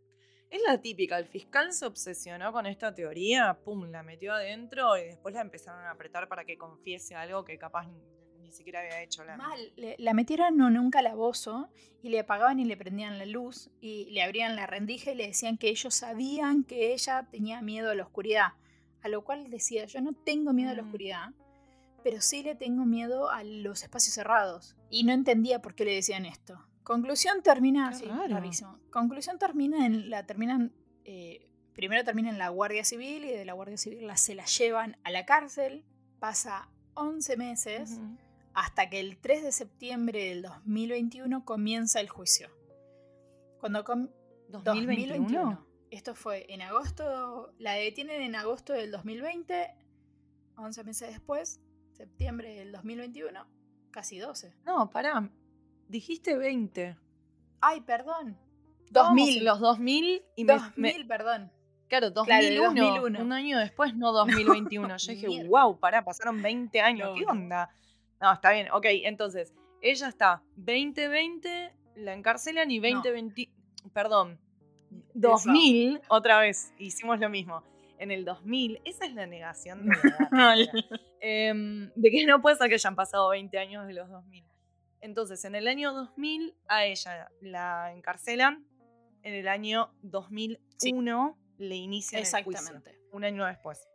Es 0.51 0.61
la 0.65 0.79
típica, 0.79 1.17
el 1.17 1.25
fiscal 1.25 1.73
se 1.73 1.85
obsesionó 1.85 2.53
con 2.53 2.65
esta 2.65 2.93
teoría, 2.93 3.57
pum, 3.65 3.89
la 3.91 4.03
metió 4.03 4.31
adentro 4.33 4.95
y 4.97 5.03
después 5.03 5.33
la 5.35 5.41
empezaron 5.41 5.83
a 5.85 5.91
apretar 5.91 6.27
para 6.29 6.45
que 6.45 6.57
confiese 6.57 7.13
algo 7.15 7.43
que 7.43 7.57
capaz 7.57 7.87
ni, 7.87 7.99
ni 8.39 8.51
siquiera 8.53 8.79
había 8.79 9.01
hecho. 9.01 9.25
La... 9.25 9.35
Mal, 9.35 9.59
le- 9.75 9.95
la 9.97 10.13
metieron 10.13 10.61
en 10.61 10.77
un 10.79 10.91
calabozo 10.91 11.69
y 12.01 12.09
le 12.09 12.19
apagaban 12.19 12.59
y 12.59 12.65
le 12.65 12.77
prendían 12.77 13.17
la 13.17 13.25
luz 13.25 13.69
y 13.81 14.05
le 14.11 14.21
abrían 14.23 14.55
la 14.55 14.65
rendija 14.67 15.11
y 15.11 15.15
le 15.15 15.27
decían 15.27 15.57
que 15.57 15.67
ellos 15.69 15.93
sabían 15.95 16.63
que 16.63 16.93
ella 16.93 17.27
tenía 17.31 17.61
miedo 17.61 17.89
a 17.89 17.95
la 17.95 18.03
oscuridad. 18.03 18.49
A 19.01 19.09
lo 19.09 19.23
cual 19.25 19.49
decía, 19.49 19.85
yo 19.85 19.99
no 19.99 20.13
tengo 20.13 20.53
miedo 20.53 20.69
a 20.71 20.73
la 20.75 20.83
Mm. 20.83 20.85
oscuridad, 20.85 21.29
pero 22.05 22.21
sí 22.21 22.43
le 22.43 22.53
tengo 22.53 22.85
miedo 22.85 23.31
a 23.31 23.43
los 23.43 23.81
espacios 23.81 24.13
cerrados. 24.13 24.75
Y 24.91 25.05
no 25.05 25.11
entendía 25.11 25.59
por 25.63 25.73
qué 25.73 25.85
le 25.85 25.95
decían 25.95 26.27
esto. 26.27 26.63
Conclusión 26.83 27.41
termina 27.41 27.91
Qué 27.99 28.05
raro. 28.07 28.27
rarísimo. 28.35 28.77
Conclusión 28.91 29.39
termina 29.39 29.87
en 29.87 30.11
la 30.11 30.23
terminan 30.27 30.71
eh, 31.03 31.49
primero 31.73 32.03
termina 32.03 32.29
en 32.29 32.37
la 32.37 32.49
Guardia 32.49 32.85
Civil 32.85 33.25
y 33.25 33.31
de 33.31 33.43
la 33.43 33.53
Guardia 33.53 33.75
Civil 33.77 34.05
la, 34.05 34.17
se 34.17 34.35
la 34.35 34.45
llevan 34.45 34.97
a 35.03 35.09
la 35.09 35.25
cárcel. 35.25 35.83
Pasa 36.19 36.69
11 36.93 37.37
meses 37.37 37.99
hasta 38.53 38.87
que 38.89 38.99
el 38.99 39.17
3 39.17 39.41
de 39.41 39.51
septiembre 39.51 40.25
del 40.29 40.43
2021 40.43 41.43
comienza 41.43 41.99
el 41.99 42.07
juicio. 42.09 42.49
Cuando 43.59 43.83
com- 43.83 44.09
2021. 44.49 45.65
Esto 45.89 46.13
fue 46.13 46.45
en 46.53 46.61
agosto, 46.61 47.51
la 47.57 47.73
detienen 47.73 48.21
en 48.21 48.35
agosto 48.35 48.73
del 48.73 48.91
2020, 48.91 49.73
11 50.57 50.83
meses 50.83 51.09
después, 51.09 51.61
septiembre 51.95 52.53
del 52.55 52.71
2021, 52.71 53.45
casi 53.91 54.19
12. 54.19 54.53
No, 54.65 54.89
pará. 54.91 55.29
Dijiste 55.87 56.37
20. 56.37 56.97
Ay, 57.61 57.81
perdón. 57.81 58.37
Estábamos 58.85 59.17
2000. 59.17 59.37
en 59.39 59.45
Los 59.45 59.59
2000 59.59 60.23
y 60.35 60.43
me, 60.45 60.53
2000, 60.53 60.99
me- 60.99 61.05
perdón. 61.05 61.51
Claro, 61.87 62.11
Claro, 62.13 62.43
de 62.43 62.55
2001, 62.55 62.85
2001. 62.87 63.21
Un 63.21 63.31
año 63.33 63.59
después, 63.59 63.95
no 63.95 64.11
2021. 64.13 64.97
Yo 64.97 65.11
dije, 65.11 65.27
Mierda. 65.27 65.49
wow, 65.49 65.79
pará, 65.79 66.03
pasaron 66.03 66.41
20 66.41 66.81
años. 66.81 67.09
No, 67.09 67.15
¿Qué 67.15 67.21
no. 67.25 67.31
onda? 67.31 67.69
No, 68.19 68.33
está 68.33 68.51
bien. 68.51 68.67
Ok, 68.71 68.85
entonces, 69.03 69.53
ella 69.81 70.07
está 70.07 70.41
2020, 70.55 71.73
la 71.97 72.13
encarcelan 72.13 72.71
y 72.71 72.79
2020. 72.79 73.49
Perdón. 73.93 74.39
2000, 75.13 76.01
otra 76.09 76.39
vez, 76.39 76.73
hicimos 76.77 77.19
lo 77.19 77.29
mismo. 77.29 77.63
En 77.97 78.11
el 78.11 78.25
2000, 78.25 78.81
esa 78.83 79.05
es 79.05 79.13
la 79.13 79.25
negación 79.25 79.85
de 79.85 79.95
la 80.31 80.55
edad. 80.55 80.69
Em, 81.21 81.91
de 81.95 82.11
que 82.11 82.25
no 82.25 82.41
puede 82.41 82.55
ser 82.57 82.67
que 82.67 82.75
hayan 82.75 82.95
pasado 82.95 83.29
20 83.29 83.57
años 83.57 83.87
de 83.87 83.93
los 83.93 84.09
2000. 84.09 84.45
Entonces, 85.01 85.45
en 85.45 85.55
el 85.55 85.67
año 85.67 85.93
2000 85.93 86.55
a 86.67 86.85
ella 86.85 87.29
la 87.41 87.93
encarcelan, 87.93 88.65
en 89.23 89.33
el 89.33 89.47
año 89.47 89.91
2001 90.01 91.37
le 91.57 91.75
inician 91.75 92.21
el 92.21 92.25
juicio, 92.25 92.49
Exactamente. 92.49 92.99
un 93.11 93.23
año 93.23 93.45
después. 93.45 93.87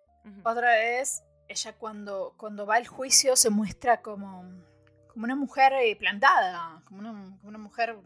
Otra 0.45 0.75
vez, 0.75 1.23
ella 1.49 1.73
cuando, 1.73 2.35
cuando 2.37 2.67
va 2.67 2.77
al 2.77 2.87
juicio 2.87 3.37
se 3.37 3.51
muestra 3.51 4.03
como, 4.03 4.45
como 5.09 5.25
una 5.25 5.37
mujer 5.37 5.73
eh, 5.75 5.97
plantada, 5.97 6.83
como 6.85 7.01
una, 7.01 7.11
como 7.11 7.49
una 7.49 7.59
mujer 7.59 7.97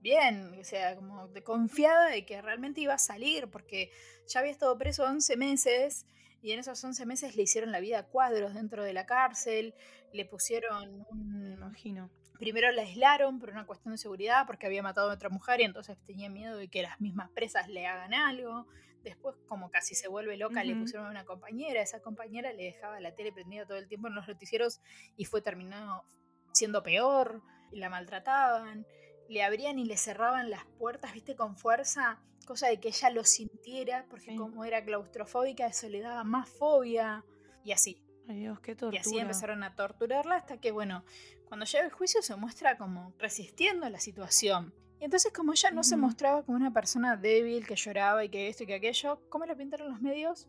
bien, 0.00 0.58
o 0.58 0.64
sea, 0.64 0.96
como 0.96 1.28
de 1.28 1.42
confiada 1.42 2.08
de 2.08 2.24
que 2.24 2.40
realmente 2.40 2.80
iba 2.80 2.94
a 2.94 2.98
salir, 2.98 3.48
porque 3.48 3.90
ya 4.26 4.40
había 4.40 4.52
estado 4.52 4.76
preso 4.78 5.04
11 5.04 5.36
meses 5.36 6.06
y 6.40 6.52
en 6.52 6.60
esos 6.60 6.82
11 6.82 7.06
meses 7.06 7.36
le 7.36 7.42
hicieron 7.42 7.72
la 7.72 7.80
vida 7.80 7.98
a 7.98 8.06
cuadros 8.06 8.54
dentro 8.54 8.84
de 8.84 8.92
la 8.92 9.06
cárcel, 9.06 9.74
le 10.12 10.24
pusieron 10.24 10.98
Me 10.98 11.04
un... 11.10 11.52
imagino. 11.52 12.10
Primero 12.38 12.70
la 12.70 12.82
aislaron 12.82 13.40
por 13.40 13.50
una 13.50 13.66
cuestión 13.66 13.92
de 13.92 13.98
seguridad, 13.98 14.46
porque 14.46 14.66
había 14.66 14.82
matado 14.82 15.10
a 15.10 15.14
otra 15.14 15.28
mujer 15.28 15.60
y 15.60 15.64
entonces 15.64 15.98
tenía 16.04 16.30
miedo 16.30 16.56
de 16.56 16.68
que 16.68 16.82
las 16.82 17.00
mismas 17.00 17.30
presas 17.30 17.68
le 17.68 17.86
hagan 17.86 18.14
algo. 18.14 18.66
Después, 19.02 19.34
como 19.48 19.70
casi 19.70 19.96
se 19.96 20.06
vuelve 20.06 20.36
loca, 20.36 20.62
le 20.62 20.76
pusieron 20.76 21.06
a 21.06 21.10
una 21.10 21.24
compañera. 21.24 21.82
Esa 21.82 22.00
compañera 22.00 22.52
le 22.52 22.64
dejaba 22.64 23.00
la 23.00 23.14
tele 23.14 23.32
prendida 23.32 23.66
todo 23.66 23.78
el 23.78 23.88
tiempo 23.88 24.06
en 24.06 24.14
los 24.14 24.28
noticieros 24.28 24.80
y 25.16 25.24
fue 25.24 25.42
terminado 25.42 26.04
siendo 26.52 26.82
peor. 26.82 27.42
y 27.72 27.78
La 27.78 27.90
maltrataban. 27.90 28.86
Le 29.28 29.42
abrían 29.42 29.78
y 29.78 29.84
le 29.84 29.96
cerraban 29.96 30.50
las 30.50 30.64
puertas, 30.78 31.12
viste, 31.12 31.36
con 31.36 31.56
fuerza, 31.56 32.18
cosa 32.46 32.68
de 32.68 32.80
que 32.80 32.88
ella 32.88 33.10
lo 33.10 33.24
sintiera, 33.24 34.06
porque 34.08 34.30
Sí. 34.30 34.36
como 34.36 34.64
era 34.64 34.82
claustrofóbica, 34.84 35.66
eso 35.66 35.88
le 35.88 36.00
daba 36.00 36.24
más 36.24 36.48
fobia. 36.48 37.24
Y 37.62 37.72
así. 37.72 38.02
Ay 38.28 38.40
Dios, 38.40 38.60
qué 38.60 38.72
Y 38.72 38.74
tortura. 38.76 39.00
así 39.00 39.18
empezaron 39.18 39.62
a 39.62 39.74
torturarla 39.74 40.36
hasta 40.36 40.58
que, 40.58 40.70
bueno, 40.70 41.04
cuando 41.46 41.64
llega 41.66 41.84
el 41.84 41.92
juicio 41.92 42.20
se 42.22 42.36
muestra 42.36 42.76
como 42.76 43.14
resistiendo 43.18 43.86
a 43.86 43.90
la 43.90 44.00
situación. 44.00 44.74
Y 45.00 45.04
entonces 45.04 45.32
como 45.32 45.52
ella 45.52 45.70
no 45.70 45.82
se 45.84 45.94
Ujú. 45.94 46.02
mostraba 46.02 46.42
como 46.44 46.56
una 46.56 46.72
persona 46.72 47.16
débil, 47.16 47.66
que 47.66 47.76
lloraba 47.76 48.24
y 48.24 48.28
que 48.30 48.48
esto 48.48 48.64
y 48.64 48.66
que 48.66 48.74
aquello, 48.74 49.20
¿cómo 49.30 49.46
la 49.46 49.54
pintaron 49.54 49.90
los 49.90 50.00
medios? 50.00 50.48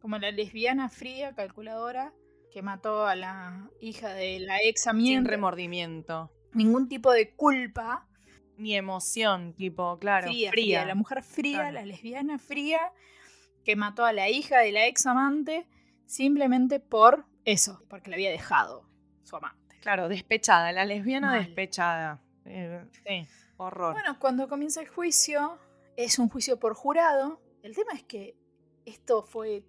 Como 0.00 0.18
la 0.18 0.30
lesbiana 0.30 0.88
fría, 0.88 1.34
calculadora, 1.34 2.14
que 2.52 2.62
mató 2.62 3.06
a 3.06 3.16
la 3.16 3.68
hija 3.80 4.14
de 4.14 4.38
la 4.40 4.58
ex 4.62 4.82
Sin 4.82 4.90
amiga. 4.90 5.20
remordimiento. 5.24 6.30
Ningún 6.56 6.88
tipo 6.88 7.12
de 7.12 7.34
culpa. 7.34 8.06
Ni 8.56 8.74
emoción, 8.74 9.52
tipo, 9.54 9.98
claro, 9.98 10.26
fría, 10.28 10.50
fría. 10.50 10.80
fría. 10.80 10.86
La 10.86 10.94
mujer 10.94 11.22
fría, 11.22 11.58
Claro. 11.58 11.74
la 11.74 11.84
lesbiana 11.84 12.38
fría, 12.38 12.80
que 13.64 13.76
mató 13.76 14.04
a 14.06 14.12
la 14.14 14.30
hija 14.30 14.58
de 14.60 14.72
la 14.72 14.86
ex 14.86 15.04
amante 15.06 15.68
simplemente 16.06 16.80
por 16.80 17.26
eso, 17.44 17.82
porque 17.90 18.08
la 18.10 18.16
había 18.16 18.30
dejado 18.30 18.88
su 19.24 19.36
amante. 19.36 19.76
Claro, 19.80 20.08
despechada, 20.08 20.72
la 20.72 20.84
lesbiana 20.86 21.32
Mal. 21.32 21.44
despechada. 21.44 22.22
Eh, 22.46 22.82
sí, 23.06 23.28
horror. 23.58 23.92
Bueno, 23.92 24.18
cuando 24.18 24.48
comienza 24.48 24.80
el 24.80 24.88
juicio, 24.88 25.58
es 25.96 26.18
un 26.18 26.28
juicio 26.30 26.58
por 26.58 26.74
jurado. 26.74 27.40
El 27.62 27.74
tema 27.74 27.92
es 27.92 28.04
que 28.04 28.34
esto 28.86 29.22
fue 29.22 29.64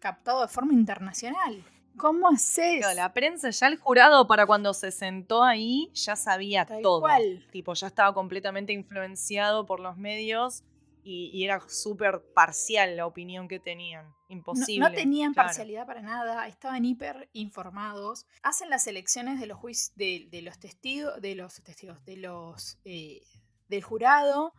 captado 0.00 0.42
de 0.42 0.48
forma 0.48 0.72
internacional. 0.74 1.64
¿Cómo 1.96 2.28
haces? 2.28 2.78
Claro, 2.80 2.94
la 2.96 3.12
prensa, 3.12 3.50
ya 3.50 3.66
el 3.68 3.78
jurado 3.78 4.26
para 4.26 4.46
cuando 4.46 4.74
se 4.74 4.90
sentó 4.90 5.42
ahí 5.44 5.90
ya 5.94 6.16
sabía 6.16 6.66
Tal 6.66 6.82
todo. 6.82 7.00
cual. 7.02 7.46
Tipo, 7.52 7.74
ya 7.74 7.86
estaba 7.86 8.12
completamente 8.14 8.72
influenciado 8.72 9.64
por 9.66 9.80
los 9.80 9.96
medios 9.96 10.64
y, 11.02 11.30
y 11.34 11.44
era 11.44 11.60
súper 11.68 12.22
parcial 12.34 12.96
la 12.96 13.06
opinión 13.06 13.46
que 13.48 13.60
tenían. 13.60 14.12
Imposible. 14.28 14.88
no 14.88 14.92
tenían 14.92 15.32
claro. 15.34 15.48
parcialidad 15.48 15.86
para 15.86 16.02
nada, 16.02 16.48
estaban 16.48 16.84
hiper 16.84 17.28
informados. 17.34 18.26
Hacen 18.42 18.70
las 18.70 18.86
elecciones 18.88 19.38
de 19.38 19.46
los 19.46 19.58
juic- 19.58 19.92
de, 19.94 20.26
de 20.30 20.42
los 20.42 20.58
testigos, 20.58 21.20
de 21.20 21.34
los 21.36 21.62
testigos, 21.62 22.04
de 22.04 22.16
los 22.16 22.78
eh, 22.84 23.22
del 23.68 23.82
jurado. 23.82 24.52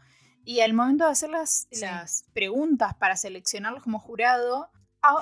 Y 0.45 0.59
al 0.61 0.73
momento 0.73 1.05
de 1.05 1.11
hacer 1.11 1.31
las, 1.31 1.67
Sí. 1.71 1.81
las 1.81 2.23
preguntas 2.33 2.93
para 2.93 3.17
seleccionarlos 3.17 3.81
como 3.83 3.99
jurado, 3.99 4.69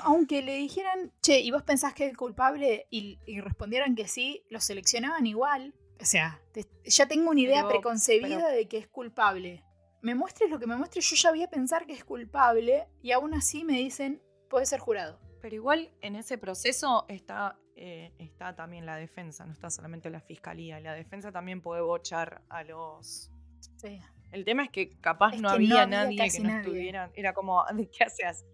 aunque 0.04 0.42
le 0.42 0.54
dijeran, 0.56 1.12
che, 1.22 1.40
¿y 1.40 1.50
vos 1.50 1.62
pensás 1.62 1.94
que 1.94 2.06
es 2.06 2.16
culpable? 2.16 2.86
Y, 2.90 3.18
y 3.26 3.40
respondieran 3.40 3.94
que 3.94 4.08
sí, 4.08 4.42
los 4.50 4.64
seleccionaban 4.64 5.26
igual. 5.26 5.74
O 6.00 6.04
sea, 6.04 6.40
te- 6.52 6.66
ya 6.84 7.06
tengo 7.06 7.30
una 7.30 7.40
idea 7.40 7.62
Pero- 7.62 7.68
preconcebida 7.80 8.36
pero- 8.38 8.48
de 8.48 8.68
que 8.68 8.78
es 8.78 8.88
culpable. 8.88 9.62
Me 10.02 10.14
muestres 10.14 10.50
lo 10.50 10.58
que 10.58 10.66
me 10.66 10.76
muestres, 10.76 11.08
yo 11.08 11.16
ya 11.16 11.30
voy 11.30 11.42
a 11.42 11.48
pensar 11.48 11.86
que 11.86 11.94
es 11.94 12.04
culpable 12.04 12.86
y 13.02 13.12
aún 13.12 13.32
así 13.32 13.64
me 13.64 13.78
dicen, 13.78 14.20
puede 14.50 14.66
ser 14.66 14.80
jurado. 14.80 15.18
Pero 15.40 15.54
igual 15.54 15.90
en 16.02 16.16
ese 16.16 16.36
proceso 16.36 17.06
está, 17.08 17.58
eh, 17.76 18.12
está 18.18 18.54
también 18.54 18.84
la 18.86 18.96
defensa, 18.96 19.46
no 19.46 19.52
está 19.52 19.70
solamente 19.70 20.10
la 20.10 20.20
fiscalía. 20.20 20.78
La 20.80 20.92
defensa 20.94 21.32
también 21.32 21.62
puede 21.62 21.80
bochar 21.80 22.42
a 22.50 22.64
los... 22.64 23.30
Sí. 23.76 23.98
El 24.32 24.44
tema 24.44 24.64
es 24.64 24.70
que 24.70 24.98
capaz 25.00 25.34
Es 25.34 25.40
no, 25.40 25.48
que 25.50 25.54
había 25.54 25.68
no 25.68 25.74
había 25.76 25.86
nadie 25.86 26.30
que 26.30 26.38
no 26.40 26.48
nadie. 26.48 26.60
estuviera. 26.60 27.10
Era 27.14 27.32
como, 27.32 27.64
¿de 27.72 27.88
qué 27.88 28.04
hacías? 28.04 28.44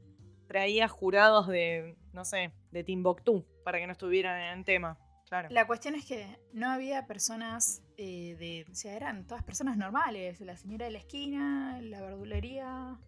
Traía 0.51 0.89
jurados 0.89 1.47
de, 1.47 1.97
no 2.13 2.25
sé, 2.25 2.51
de 2.73 2.83
Timbuktu 2.83 3.47
para 3.65 3.79
que 3.79 3.87
no 3.87 3.93
estuvieran 3.93 4.41
en 4.41 4.59
el 4.59 4.65
tema. 4.65 4.99
Claro. 5.29 5.49
La 5.53 5.65
cuestión 5.69 5.95
es 5.95 6.05
que 6.05 6.27
no 6.53 6.69
había 6.69 7.07
personas 7.07 7.85
eh, 7.97 8.35
de. 8.37 8.67
O 8.69 8.75
sea, 8.75 8.95
eran 8.97 9.29
todas 9.29 9.45
personas 9.45 9.77
normales. 9.77 10.41
La 10.41 10.57
señora 10.57 10.87
de 10.87 10.91
la 10.91 10.99
esquina, 10.99 11.79
la 11.81 12.01
verdulería, 12.01 12.99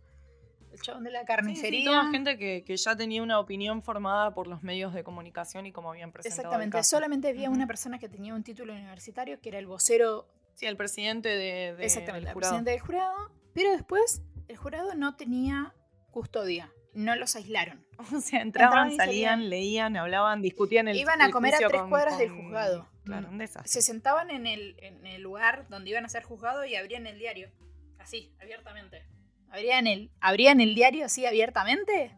el 0.70 0.80
chabón 0.82 1.02
de 1.02 1.10
la 1.10 1.18
Sí, 1.18 1.24
sí, 1.24 1.26
carnicería. 1.26 1.84
toda 1.84 2.10
gente 2.12 2.38
que, 2.38 2.62
que 2.64 2.76
ya 2.76 2.94
tenía 2.94 3.24
una 3.24 3.40
opinión 3.40 3.82
formada 3.82 4.32
por 4.34 4.46
los 4.46 4.62
medios 4.62 4.94
de 4.94 5.02
comunicación 5.02 5.66
y 5.66 5.72
como 5.72 5.90
habían 5.90 6.12
presentado 6.12 6.42
el 6.42 6.46
Exactamente, 6.46 6.76
caso. 6.78 6.90
solamente 6.96 7.26
había 7.28 7.48
Ujú. 7.48 7.56
una 7.56 7.66
persona 7.66 7.98
que 7.98 8.08
tenía 8.08 8.36
un 8.36 8.44
título 8.44 8.72
universitario, 8.72 9.40
que 9.40 9.48
era 9.48 9.58
el 9.58 9.66
vocero 9.66 10.28
Sí, 10.54 10.66
el 10.66 10.76
presidente 10.76 11.28
de, 11.30 11.74
de- 11.74 11.84
Exactamente, 11.84 12.20
del 12.20 12.28
el 12.28 12.34
jurado. 12.34 12.50
presidente 12.52 12.70
del 12.70 12.80
jurado. 12.80 13.32
Pero 13.52 13.72
después 13.72 14.22
el 14.46 14.56
jurado 14.56 14.94
no 14.94 15.16
tenía 15.16 15.74
custodia. 16.12 16.70
No 16.94 17.16
los 17.16 17.36
aislaron. 17.36 17.84
O 18.16 18.20
sea, 18.20 18.40
entraban, 18.42 18.90
salían, 18.96 18.98
salían. 19.38 19.48
leían, 19.50 19.96
hablaban, 19.96 20.42
discutían 20.42 20.88
el 20.88 20.96
Iban 20.96 21.20
a 21.22 21.26
el 21.26 21.32
comer 21.32 21.54
a 21.54 21.58
tres 21.58 21.80
con- 21.80 21.90
cuadras 21.90 22.18
del 22.18 22.30
juzgado. 22.30 22.88
Claro, 23.04 23.28
Mm. 23.28 23.32
un 23.32 23.38
desastre. 23.38 23.68
Se 23.72 23.82
sentaban 23.82 24.30
en 24.30 24.46
el, 24.46 24.76
en 24.80 25.06
el 25.06 25.22
lugar 25.22 25.66
donde 25.68 25.90
iban 25.90 26.04
a 26.04 26.08
ser 26.08 26.22
juzgados 26.24 26.66
y 26.66 26.76
abrían 26.76 27.06
el 27.06 27.18
diario. 27.18 27.50
Así, 27.98 28.32
abiertamente. 28.40 29.04
Abrían 29.50 29.86
el, 29.86 30.10
abrían 30.20 30.60
el 30.60 30.74
diario 30.74 31.04
así 31.06 31.26
abiertamente 31.26 32.16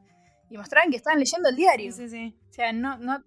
y 0.51 0.57
mostraban 0.57 0.91
que 0.91 0.97
estaban 0.97 1.19
leyendo 1.19 1.49
el 1.49 1.57
diario. 1.57 1.93
Sí, 1.93 2.09
sí. 2.09 2.37
O 2.51 2.53
sea, 2.53 2.73
no, 2.73 2.97
no 2.99 3.23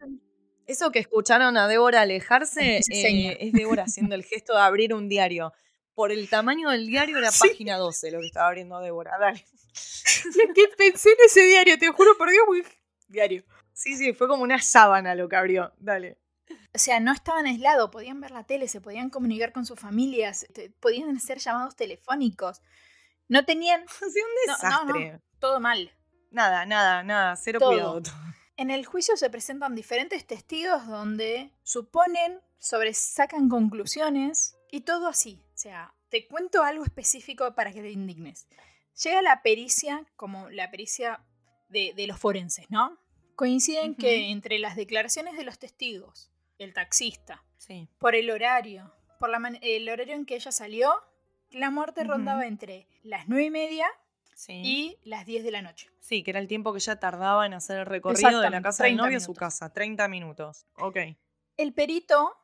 Eso 0.66 0.92
que 0.92 1.00
escucharon 1.00 1.58
a 1.58 1.68
Débora 1.68 2.02
alejarse 2.02 2.78
eh, 2.90 3.38
es 3.40 3.54
Débora 3.54 3.84
haciendo 3.84 4.16
el 4.16 4.24
gesto 4.24 4.54
de 4.54 4.62
abrir 4.62 4.94
un 4.94 5.08
diario. 5.10 5.54
Por 5.94 6.12
el 6.12 6.30
tamaño 6.30 6.70
del 6.70 6.88
diario 6.88 7.18
era 7.18 7.32
Sí. 7.32 7.48
página 7.50 7.78
12 7.78 8.12
lo 8.12 8.20
que 8.20 8.28
estaba 8.28 8.48
abriendo 8.48 8.80
Débora. 8.80 9.12
Dale. 9.20 9.44
Lo 10.26 10.54
que 10.54 10.68
pensé 10.78 11.10
en 11.12 11.18
ese 11.26 11.42
diario, 11.44 11.78
te 11.78 11.88
juro 11.92 12.18
por 12.18 12.30
Dios, 12.30 12.44
muy 12.48 12.64
diario. 13.08 13.44
Sí, 13.74 13.96
sí, 13.96 14.14
fue 14.14 14.28
como 14.28 14.44
una 14.44 14.62
sábana 14.62 15.16
lo 15.16 15.30
que 15.30 15.36
abrió. 15.36 15.74
Dale. 15.78 16.18
O 16.74 16.80
sea, 16.80 17.00
no 17.00 17.12
estaban 17.12 17.46
aislados, 17.46 17.90
podían 17.90 18.22
ver 18.22 18.32
la 18.32 18.44
tele, 18.46 18.68
se 18.68 18.82
podían 18.82 19.10
comunicar 19.10 19.52
con 19.52 19.66
sus 19.66 19.80
familias, 19.80 20.46
podían 20.80 21.16
hacer 21.16 21.40
llamados 21.40 21.76
telefónicos. 21.76 22.62
No 23.28 23.44
tenían 23.46 23.86
Sí, 24.00 24.20
un 24.22 24.30
No, 24.48 24.54
no, 24.54 24.54
desastre. 24.54 25.12
no. 25.14 25.22
todo 25.40 25.60
mal. 25.60 25.92
Nada, 26.32 26.66
nada, 26.66 27.04
nada. 27.04 27.36
Cero 27.36 27.60
Todo. 27.60 27.70
cuidado. 27.72 28.02
En 28.58 28.72
el 28.72 28.86
juicio 28.86 29.16
se 29.18 29.30
presentan 29.30 29.76
diferentes 29.76 30.26
testigos 30.26 30.88
donde 30.88 31.52
suponen, 31.64 32.42
sobresacan 32.58 33.50
conclusiones 33.50 34.56
y 34.72 34.82
todo 34.82 35.08
así. 35.08 35.44
O 35.54 35.58
sea, 35.58 35.94
te 36.10 36.28
cuento 36.28 36.64
algo 36.64 36.84
específico 36.84 37.54
para 37.54 37.72
que 37.72 37.82
te 37.82 37.92
indignes. 37.92 38.48
Llega 39.04 39.22
la 39.22 39.42
pericia, 39.42 40.06
como 40.16 40.50
la 40.50 40.72
pericia 40.72 41.24
de, 41.70 41.94
de 41.96 42.08
los 42.08 42.20
forenses, 42.20 42.66
¿no? 42.70 42.98
Coinciden 43.36 43.96
que 43.96 44.30
entre 44.32 44.58
las 44.58 44.76
declaraciones 44.76 45.38
de 45.38 45.44
los 45.44 45.60
testigos, 45.60 46.32
el 46.58 46.74
taxista, 46.74 47.44
Sí. 47.58 47.88
por 48.00 48.16
el 48.16 48.30
horario, 48.32 48.94
por 49.20 49.30
la 49.30 49.38
el 49.62 49.90
horario 49.90 50.16
en 50.16 50.26
que 50.26 50.36
ella 50.36 50.52
salió, 50.52 50.94
la 51.52 51.70
muerte 51.70 52.04
rondaba 52.04 52.46
entre 52.48 52.88
las 53.04 53.28
nueve 53.28 53.46
y 53.46 53.50
media 53.52 53.88
Sí. 54.36 54.54
y 54.64 54.98
las 55.04 55.26
10 55.26 55.44
de 55.44 55.52
la 55.52 55.62
noche. 55.64 55.90
Sí, 56.00 56.22
que 56.24 56.30
era 56.32 56.40
el 56.40 56.48
tiempo 56.48 56.72
que 56.72 56.78
ella 56.78 57.00
tardaba 57.00 57.46
en 57.48 57.54
hacer 57.54 57.80
el 57.80 57.86
recorrido 57.88 58.40
de 58.40 58.50
la 58.52 58.62
casa 58.62 58.84
del 58.84 58.92
30 58.94 59.04
novio 59.04 59.18
a 59.18 59.20
su 59.22 59.34
casa. 59.34 59.74
30 59.74 60.08
minutos. 60.08 60.68
Ok. 60.78 60.98
El 61.58 61.74
perito 61.74 62.36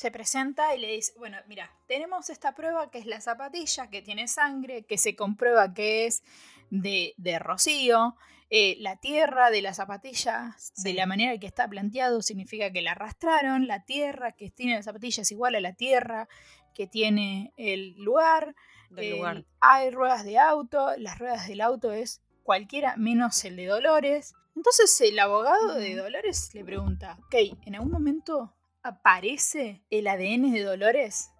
se 0.00 0.10
presenta 0.10 0.74
y 0.74 0.78
le 0.78 0.92
dice, 0.94 1.12
bueno, 1.18 1.36
mira, 1.46 1.70
tenemos 1.86 2.30
esta 2.30 2.54
prueba 2.54 2.90
que 2.90 2.98
es 3.00 3.04
la 3.04 3.20
zapatilla, 3.20 3.90
que 3.90 4.00
tiene 4.00 4.28
sangre, 4.28 4.84
que 4.84 4.96
se 4.96 5.14
comprueba 5.14 5.74
que 5.74 6.06
es 6.06 6.22
de, 6.70 7.12
de 7.18 7.38
Rocío. 7.38 8.16
Eh, 8.48 8.76
la 8.80 8.96
tierra 8.96 9.50
de 9.50 9.60
la 9.60 9.74
zapatilla, 9.74 10.56
de 10.78 10.94
la 10.94 11.04
manera 11.04 11.36
que 11.36 11.46
está 11.46 11.68
planteado, 11.68 12.22
significa 12.22 12.72
que 12.72 12.80
la 12.80 12.92
arrastraron. 12.92 13.66
La 13.66 13.84
tierra 13.84 14.32
que 14.32 14.50
tiene 14.50 14.74
la 14.76 14.82
zapatilla 14.82 15.20
es 15.20 15.30
igual 15.32 15.54
a 15.54 15.60
la 15.60 15.74
tierra 15.74 16.28
que 16.74 16.86
tiene 16.86 17.52
el 17.58 17.94
lugar. 17.98 18.54
El- 18.96 19.10
lugar. 19.10 19.44
Hay 19.60 19.90
ruedas 19.90 20.24
de 20.24 20.38
auto, 20.38 20.96
las 20.96 21.18
ruedas 21.18 21.46
del 21.46 21.60
auto 21.60 21.92
es 21.92 22.22
cualquiera 22.42 22.96
menos 22.96 23.44
el 23.44 23.56
de 23.56 23.66
Dolores. 23.66 24.32
Entonces 24.56 24.98
el 25.02 25.18
abogado 25.18 25.74
de. 25.74 25.94
Dolores 25.94 26.54
le 26.54 26.64
pregunta, 26.64 27.18
ok, 27.26 27.34
¿en 27.66 27.74
algún 27.74 27.92
momento 27.92 28.54
aparece 28.82 29.84
el 29.90 30.06
ADN 30.06 30.52
de 30.52 30.62
Dolores 30.64 31.30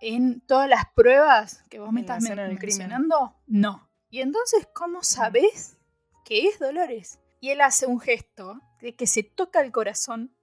en 0.00 0.40
todas 0.40 0.68
las 0.68 0.84
pruebas 0.94 1.62
que 1.70 1.78
vos 1.78 1.92
me 1.92 2.00
En 2.00 2.04
estás 2.04 2.22
men- 2.22 2.58
mencionando? 2.60 3.36
No. 3.46 3.88
Y 4.10 4.20
entonces, 4.20 4.68
¿cómo 4.74 5.02
sabés 5.02 5.78
que 6.24 6.46
es 6.48 6.58
Dolores? 6.58 7.18
Y 7.40 7.50
él 7.50 7.60
hace 7.60 7.86
un 7.86 8.00
gesto 8.00 8.60
de 8.80 8.94
que 8.94 9.06
se 9.06 9.22
toca 9.22 9.60
el 9.60 9.72
corazón, 9.72 10.36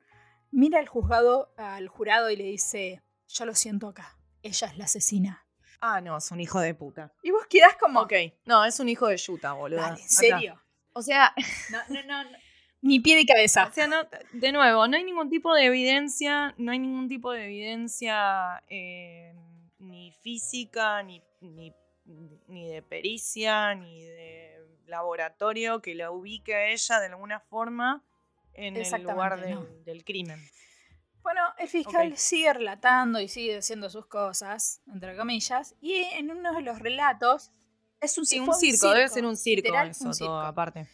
mira 0.51 0.79
al 0.79 0.87
juzgado, 0.87 1.53
al 1.57 1.87
jurado 1.87 2.29
y 2.29 2.35
le 2.35 2.45
dice, 2.45 3.03
yo 3.27 3.45
lo 3.45 3.53
siento 3.55 3.87
acá, 3.87 4.17
ella 4.41 4.67
es 4.67 4.77
la 4.77 4.85
asesina. 4.85 5.45
Ah, 5.81 6.01
no, 6.01 6.17
es 6.17 6.29
un 6.31 6.39
hijo 6.41 6.59
de 6.59 6.73
puta. 6.73 7.13
Y 7.23 7.31
vos 7.31 7.45
quedás 7.47 7.75
como, 7.77 8.01
Ok. 8.01 8.13
No, 8.45 8.65
es 8.65 8.79
un 8.79 8.89
hijo 8.89 9.07
de 9.07 9.17
yuta, 9.17 9.53
boludo. 9.53 9.79
Dale, 9.81 10.01
¿en 10.01 10.09
serio? 10.09 10.61
O 10.93 11.01
sea, 11.01 11.33
No, 11.69 11.77
no, 11.89 12.03
no, 12.03 12.23
no. 12.31 12.37
Ni 12.81 12.99
pie 12.99 13.17
de 13.17 13.25
cabeza. 13.25 13.67
o 13.69 13.73
sea, 13.73 13.87
no, 13.87 13.97
de 14.31 14.51
nuevo, 14.51 14.87
no 14.87 14.95
hay 14.95 15.03
ningún 15.03 15.29
tipo 15.29 15.53
de 15.53 15.65
evidencia, 15.65 16.53
no 16.57 16.71
hay 16.71 16.79
ningún 16.79 17.07
tipo 17.09 17.31
de 17.31 17.45
evidencia 17.45 18.63
eh, 18.69 19.33
ni 19.79 20.13
física, 20.21 21.03
ni, 21.03 21.21
ni, 21.41 21.73
ni 22.47 22.67
de 22.67 22.81
pericia, 22.81 23.75
ni 23.75 24.01
de 24.03 24.65
laboratorio 24.85 25.81
que 25.81 25.95
la 25.95 26.11
ubique 26.11 26.55
a 26.55 26.67
ella 26.67 26.99
de 26.99 27.07
alguna 27.07 27.39
forma 27.39 28.03
en 28.53 28.75
el 28.75 29.03
lugar 29.03 29.39
del, 29.39 29.55
no. 29.55 29.65
del 29.85 30.03
crimen. 30.03 30.39
Bueno, 31.21 31.41
el 31.57 31.67
fiscal 31.67 32.17
sigue 32.17 32.53
relatando 32.53 33.19
y 33.19 33.27
sigue 33.27 33.57
haciendo 33.57 33.89
sus 33.89 34.05
cosas, 34.07 34.81
entre 34.91 35.15
comillas, 35.15 35.75
y 35.81 35.95
en 35.95 36.31
uno 36.31 36.53
de 36.53 36.61
los 36.61 36.79
relatos 36.79 37.51
es 38.01 38.17
un, 38.17 38.25
Sí, 38.25 38.39
fue 38.39 38.55
un 38.55 38.59
circo, 38.59 38.91
debe 38.91 39.09
ser 39.09 39.25
un 39.25 39.35
circo 39.35 39.67
literal, 39.67 39.89
eso 39.89 40.05
un 40.05 40.11
todo 40.11 40.13
circo. 40.13 40.39
aparte. 40.39 40.87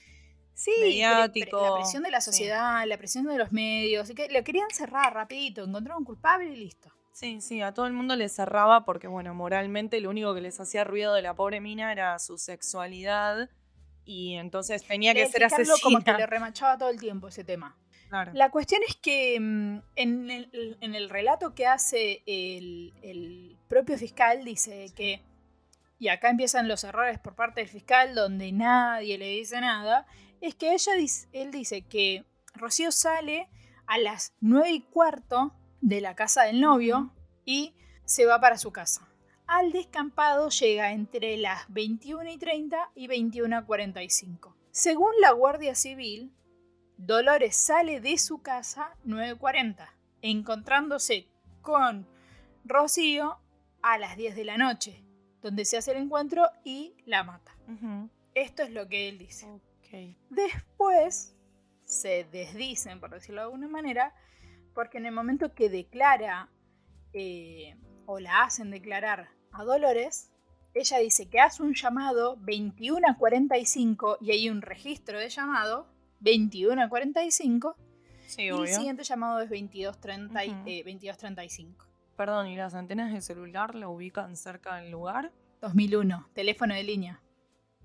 Sí, 0.56 0.72
pre- 0.72 0.80
pre- 0.80 0.90
mediático, 0.90 1.62
la 1.62 1.76
presión 1.76 2.02
de 2.02 2.10
la 2.12 2.22
sí. 2.22 2.32
sociedad, 2.32 2.84
la 2.88 2.98
presión 2.98 3.26
de 3.26 3.38
los 3.38 3.52
medios, 3.52 4.10
que 4.16 4.30
lo 4.30 4.44
querían 4.44 4.70
cerrar 4.72 5.14
rapidito, 5.14 5.64
encontraron 5.64 6.00
un 6.00 6.06
culpable 6.06 6.52
y 6.52 6.56
listo. 6.56 6.90
Sí, 7.12 7.40
sí, 7.42 7.62
a 7.62 7.74
todo 7.74 7.86
el 7.88 7.94
mundo 7.94 8.16
le 8.16 8.28
cerraba 8.28 8.84
porque, 8.86 9.08
bueno, 9.08 9.34
moralmente 9.34 10.02
lo 10.02 10.10
único 10.10 10.34
que 10.34 10.42
les 10.42 10.60
hacía 10.60 10.84
ruido 10.84 11.14
de 11.14 11.22
la 11.22 11.34
pobre 11.34 11.62
mina 11.62 11.92
era 11.92 12.18
su 12.20 12.38
sexualidad 12.38 13.50
y 14.06 14.34
entonces 14.36 14.84
tenía 14.84 15.14
que 15.14 15.28
ser 15.28 15.44
asesina. 15.46 15.76
como 15.82 16.02
que 16.02 16.14
le 16.14 16.26
remachaba 16.26 16.78
todo 16.78 16.90
el 16.90 17.00
tiempo 17.00 17.28
ese 17.30 17.44
tema. 17.44 17.78
Claro. 18.10 18.32
La 18.34 18.50
cuestión 18.52 18.82
es 18.88 18.96
que 18.98 19.40
mm, 19.40 19.78
en 19.96 20.30
el, 20.30 20.78
en 20.80 20.94
el 20.96 21.10
relato 21.10 21.56
que 21.56 21.66
hace 21.68 22.22
el, 22.26 22.94
el 23.02 23.58
propio 23.68 23.98
fiscal 23.98 24.44
dice 24.46 24.92
que, 24.96 25.22
y 26.00 26.10
acá 26.10 26.30
empiezan 26.30 26.68
los 26.68 26.84
errores 26.84 27.18
por 27.20 27.36
parte 27.36 27.62
del 27.62 27.70
fiscal 27.70 28.14
donde 28.14 28.52
nadie 28.52 29.18
le 29.18 29.28
dice 29.30 29.60
nada, 29.60 30.06
es 30.46 30.56
que 30.56 30.74
ella 30.74 30.94
dice, 30.94 31.28
él 31.32 31.52
dice 31.52 31.82
que 31.82 32.24
Rocío 32.54 32.92
sale 32.92 33.50
a 33.88 33.98
las 33.98 34.34
nueve 34.40 34.72
y 34.72 34.82
cuarto 34.82 35.54
de 35.82 36.02
la 36.02 36.16
casa 36.16 36.44
del 36.44 36.62
novio 36.62 37.12
y 37.46 37.74
se 38.06 38.26
va 38.26 38.40
para 38.40 38.58
su 38.58 38.72
casa. 38.72 39.08
Al 39.48 39.72
descampado 39.72 40.50
llega 40.50 40.92
entre 40.92 41.38
las 41.38 41.72
21 41.74 42.30
y 42.32 42.38
30 42.38 42.92
y 42.96 43.08
21 43.08 43.58
a 43.58 43.66
45. 43.66 44.56
Según 44.72 45.12
la 45.20 45.32
Guardia 45.32 45.74
Civil, 45.74 46.32
Dolores 46.98 47.56
sale 47.56 48.00
de 48.00 48.18
su 48.18 48.42
casa 48.42 48.96
9.40, 49.06 49.88
encontrándose 50.22 51.28
con 51.62 52.08
Rocío 52.64 53.38
a 53.82 53.98
las 53.98 54.16
10 54.16 54.36
de 54.36 54.46
la 54.46 54.58
noche, 54.58 55.04
donde 55.42 55.66
se 55.66 55.78
hace 55.78 55.92
el 55.92 55.98
encuentro 55.98 56.48
y 56.64 56.94
la 57.06 57.24
mata. 57.24 57.56
Esto 58.34 58.64
es 58.64 58.72
lo 58.72 58.88
que 58.88 59.10
él 59.10 59.18
dice. 59.18 59.48
Después 60.30 61.36
se 61.84 62.26
desdicen, 62.32 63.00
por 63.00 63.12
decirlo 63.12 63.42
de 63.42 63.46
alguna 63.46 63.68
manera, 63.68 64.14
porque 64.74 64.98
en 64.98 65.06
el 65.06 65.14
momento 65.14 65.54
que 65.54 65.70
declara 65.70 66.50
eh, 67.14 67.76
o 68.06 68.20
la 68.20 68.44
hacen 68.44 68.72
declarar 68.72 69.30
a 69.52 69.64
Dolores, 69.64 70.32
ella 70.74 70.98
dice 70.98 71.30
que 71.30 71.40
hace 71.40 71.64
un 71.64 71.74
llamado 71.74 72.38
21 72.42 73.08
a 73.10 73.18
45 73.18 74.18
y 74.22 74.32
hay 74.32 74.50
un 74.50 74.62
registro 74.62 75.18
de 75.20 75.30
llamado 75.30 75.88
21 76.20 76.82
a 76.84 76.90
45 76.90 77.78
Sí, 78.28 78.42
y 78.44 78.48
el 78.48 78.68
siguiente 78.68 79.04
llamado 79.04 79.40
es 79.40 79.50
22.30 79.52 80.46
y- 80.46 80.50
Ujú. 80.50 80.64
eh, 80.66 80.84
22.35. 80.84 81.86
Perdón, 82.18 82.48
¿y 82.48 82.56
las 82.56 82.74
antenas 82.74 83.14
de 83.14 83.22
celular 83.22 83.76
la 83.76 83.88
ubican 83.88 84.36
cerca 84.36 84.76
del 84.78 84.90
lugar? 84.92 85.32
2001, 85.62 86.28
teléfono 86.34 86.74
de 86.74 86.84
línea. 86.84 87.22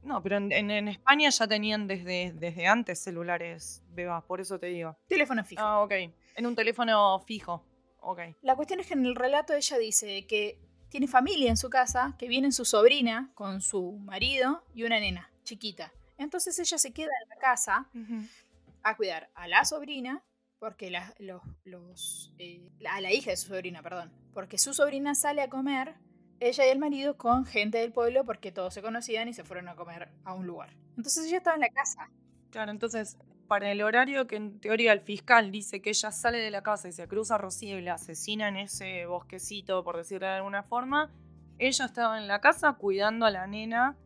No, 0.02 0.22
pero 0.22 0.36
en, 0.38 0.50
en- 0.52 0.70
en 0.70 0.88
España 0.88 1.28
ya 1.30 1.46
tenían 1.46 1.86
desde, 1.86 2.32
desde 2.34 2.66
antes 2.66 2.98
celulares, 3.00 3.82
Beba, 3.92 4.20
por 4.26 4.40
eso 4.40 4.58
te 4.58 4.66
digo. 4.66 4.96
Teléfono 5.08 5.44
fijo. 5.44 5.62
Ah, 5.62 5.82
ok. 5.82 5.92
En 6.36 6.46
un 6.46 6.54
teléfono 6.54 7.20
fijo. 7.26 7.62
Ok. 8.00 8.20
La 8.42 8.56
cuestión 8.56 8.80
es 8.80 8.86
que 8.86 8.94
en 8.94 9.04
el 9.04 9.14
relato 9.14 9.52
ella 9.52 9.76
dice 9.78 10.26
que 10.26 10.58
tiene 10.88 11.06
familia 11.06 11.50
en 11.50 11.56
su 11.56 11.68
casa, 11.70 12.14
que 12.18 12.28
viene 12.28 12.50
su 12.50 12.64
sobrina 12.64 13.30
con 13.34 13.60
su 13.60 13.92
marido 13.98 14.64
y 14.74 14.84
una 14.84 14.98
nena 14.98 15.30
chiquita. 15.44 15.92
Entonces 16.16 16.58
ella 16.58 16.78
se 16.78 16.92
queda 16.92 17.10
en 17.22 17.28
la 17.28 17.36
casa 17.36 17.88
a 18.82 18.96
cuidar 18.96 19.30
a 19.34 19.46
la 19.48 19.64
sobrina, 19.64 20.22
porque 20.58 20.90
la, 20.90 21.14
los, 21.18 21.42
los, 21.64 22.32
eh, 22.38 22.70
a 22.88 23.00
la 23.00 23.12
hija 23.12 23.30
de 23.30 23.36
su 23.36 23.48
sobrina, 23.48 23.82
perdón, 23.82 24.10
porque 24.34 24.58
su 24.58 24.72
sobrina 24.74 25.14
sale 25.14 25.42
a 25.42 25.48
comer 25.50 25.94
ella 26.40 26.66
y 26.66 26.70
el 26.70 26.78
marido 26.78 27.16
con 27.16 27.44
gente 27.44 27.78
del 27.78 27.92
pueblo 27.92 28.24
porque 28.24 28.50
todos 28.50 28.74
se 28.74 28.82
conocían 28.82 29.28
y 29.28 29.34
se 29.34 29.44
fueron 29.44 29.68
a 29.68 29.76
comer 29.76 30.08
a 30.24 30.34
un 30.34 30.46
lugar. 30.46 30.74
Entonces 30.96 31.26
ella 31.26 31.38
estaba 31.38 31.54
en 31.54 31.60
la 31.60 31.68
casa. 31.68 32.10
Claro, 32.50 32.70
entonces, 32.72 33.18
para 33.46 33.70
el 33.70 33.82
horario 33.82 34.26
que 34.26 34.36
en 34.36 34.58
teoría 34.58 34.92
el 34.92 35.00
fiscal 35.00 35.50
dice 35.50 35.82
que 35.82 35.90
ella 35.90 36.10
sale 36.10 36.38
de 36.38 36.50
la 36.50 36.62
casa 36.62 36.88
y 36.88 36.92
se 36.92 37.06
cruza 37.06 37.36
a 37.36 37.38
Rocío 37.38 37.78
y 37.78 37.82
la 37.82 37.94
asesina 37.94 38.48
en 38.48 38.56
ese 38.56 39.06
bosquecito, 39.06 39.84
por 39.84 39.96
decirlo 39.96 40.26
de 40.26 40.34
alguna 40.34 40.62
forma, 40.62 41.12
ella 41.58 41.84
estaba 41.84 42.18
en 42.18 42.26
la 42.26 42.40
casa 42.40 42.72
cuidando 42.72 43.26
a 43.26 43.30
la 43.30 43.46
nena 43.46 43.96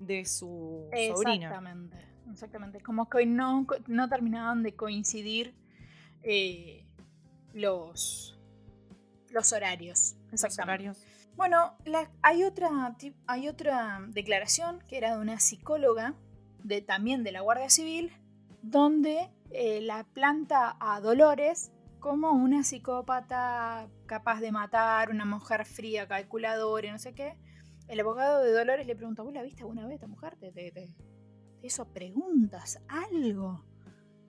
de 0.00 0.24
su 0.24 0.88
sobrina. 0.90 1.46
Exactamente, 1.46 1.96
exactamente. 2.30 2.80
Como 2.80 3.08
que 3.08 3.24
no, 3.24 3.66
no 3.86 4.08
terminaban 4.08 4.62
de 4.62 4.74
coincidir 4.74 5.54
eh, 6.22 6.84
los, 7.52 8.36
los 9.30 9.52
horarios. 9.52 10.16
Los 10.24 10.44
Exactamente. 10.44 10.88
horarios. 10.88 11.13
Bueno, 11.36 11.76
la- 11.84 12.10
hay, 12.22 12.44
otra, 12.44 12.96
hay 13.26 13.48
otra 13.48 14.00
declaración 14.08 14.78
que 14.88 14.96
era 14.98 15.14
de 15.16 15.20
una 15.22 15.40
psicóloga, 15.40 16.14
de, 16.62 16.80
también 16.80 17.24
de 17.24 17.32
la 17.32 17.40
Guardia 17.40 17.68
Civil, 17.70 18.12
donde 18.62 19.30
eh, 19.50 19.80
la 19.82 20.04
planta 20.04 20.76
a 20.80 21.00
Dolores 21.00 21.72
como 22.00 22.30
una 22.32 22.62
psicópata 22.64 23.88
capaz 24.06 24.40
de 24.40 24.52
matar, 24.52 25.10
una 25.10 25.24
mujer 25.24 25.64
fría, 25.66 26.06
calculadora 26.06 26.86
y 26.86 26.90
no 26.90 26.98
sé 26.98 27.14
qué. 27.14 27.36
El 27.88 28.00
abogado 28.00 28.42
de 28.42 28.52
Dolores 28.52 28.86
le 28.86 28.94
pregunta, 28.96 29.22
¿vos 29.22 29.32
la 29.34 29.42
viste 29.42 29.62
alguna 29.62 29.84
vez 29.86 29.94
esta 29.96 30.06
mujer? 30.06 30.36
¿Te, 30.36 30.52
te, 30.52 30.70
te- 30.70 30.94
hizo 31.62 31.86
preguntas? 31.92 32.80
¿Algo? 32.88 33.64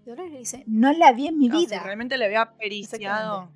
Dolores 0.05 0.31
le 0.31 0.39
dice, 0.39 0.63
no 0.67 0.91
la 0.93 1.11
vi 1.13 1.27
en 1.27 1.37
mi 1.37 1.49
si 1.49 1.57
vida. 1.57 1.81
realmente 1.83 2.17
le 2.17 2.25
había 2.25 2.51
periciado. 2.57 3.51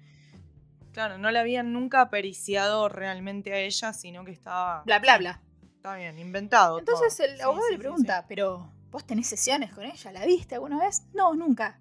Claro, 1.00 1.18
no 1.18 1.32
le 1.32 1.39
habían 1.39 1.72
nunca 1.72 2.10
periciado 2.10 2.89
realmente 2.89 3.54
a 3.54 3.60
ella, 3.60 3.93
sino 3.93 4.26
que 4.26 4.32
estaba. 4.32 4.84
Bla, 4.84 5.00
bla, 5.00 5.18
bla. 5.18 5.41
Está 5.78 5.95
bien, 5.95 6.20
inventado. 6.20 6.78
Entonces 6.78 7.16
todo. 7.16 7.26
el 7.26 7.39
abogado 7.39 7.64
sí, 7.68 7.72
le 7.72 7.78
sí, 7.78 7.80
pregunta, 7.80 8.26
pero 8.28 8.70
¿vos 8.91 9.08
tenés 9.08 9.28
sesiones 9.28 9.72
con 9.74 9.86
ella? 9.86 10.12
¿La 10.12 10.26
viste 10.26 10.56
alguna 10.56 10.78
vez? 10.78 11.04
No, 11.14 11.34
nunca. 11.36 11.80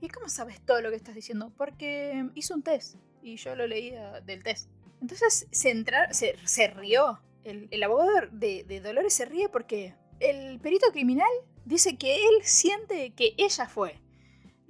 ¿Y 0.00 0.06
cómo 0.06 0.28
sabes 0.28 0.60
todo 0.60 0.80
lo 0.82 0.90
que 0.90 0.94
estás 0.94 1.16
diciendo? 1.16 1.52
Porque 1.56 2.26
hizo 2.36 2.54
un 2.54 2.62
test 2.62 2.94
y 3.22 3.34
yo 3.38 3.56
lo 3.56 3.66
leía 3.66 4.20
del 4.20 4.44
test. 4.44 4.70
Entonces 5.00 5.48
se, 5.50 5.70
entra- 5.72 6.12
se, 6.12 6.36
se 6.46 6.68
rió. 6.68 7.18
El, 7.42 7.66
el 7.72 7.82
abogado 7.82 8.10
de, 8.30 8.62
de 8.68 8.80
Dolores 8.80 9.12
se 9.14 9.24
ríe 9.24 9.48
porque 9.48 9.96
el 10.20 10.60
perito 10.60 10.92
criminal 10.92 11.26
dice 11.64 11.96
que 11.98 12.14
él 12.18 12.34
siente 12.44 13.14
que 13.14 13.34
ella 13.36 13.66
fue. 13.66 13.98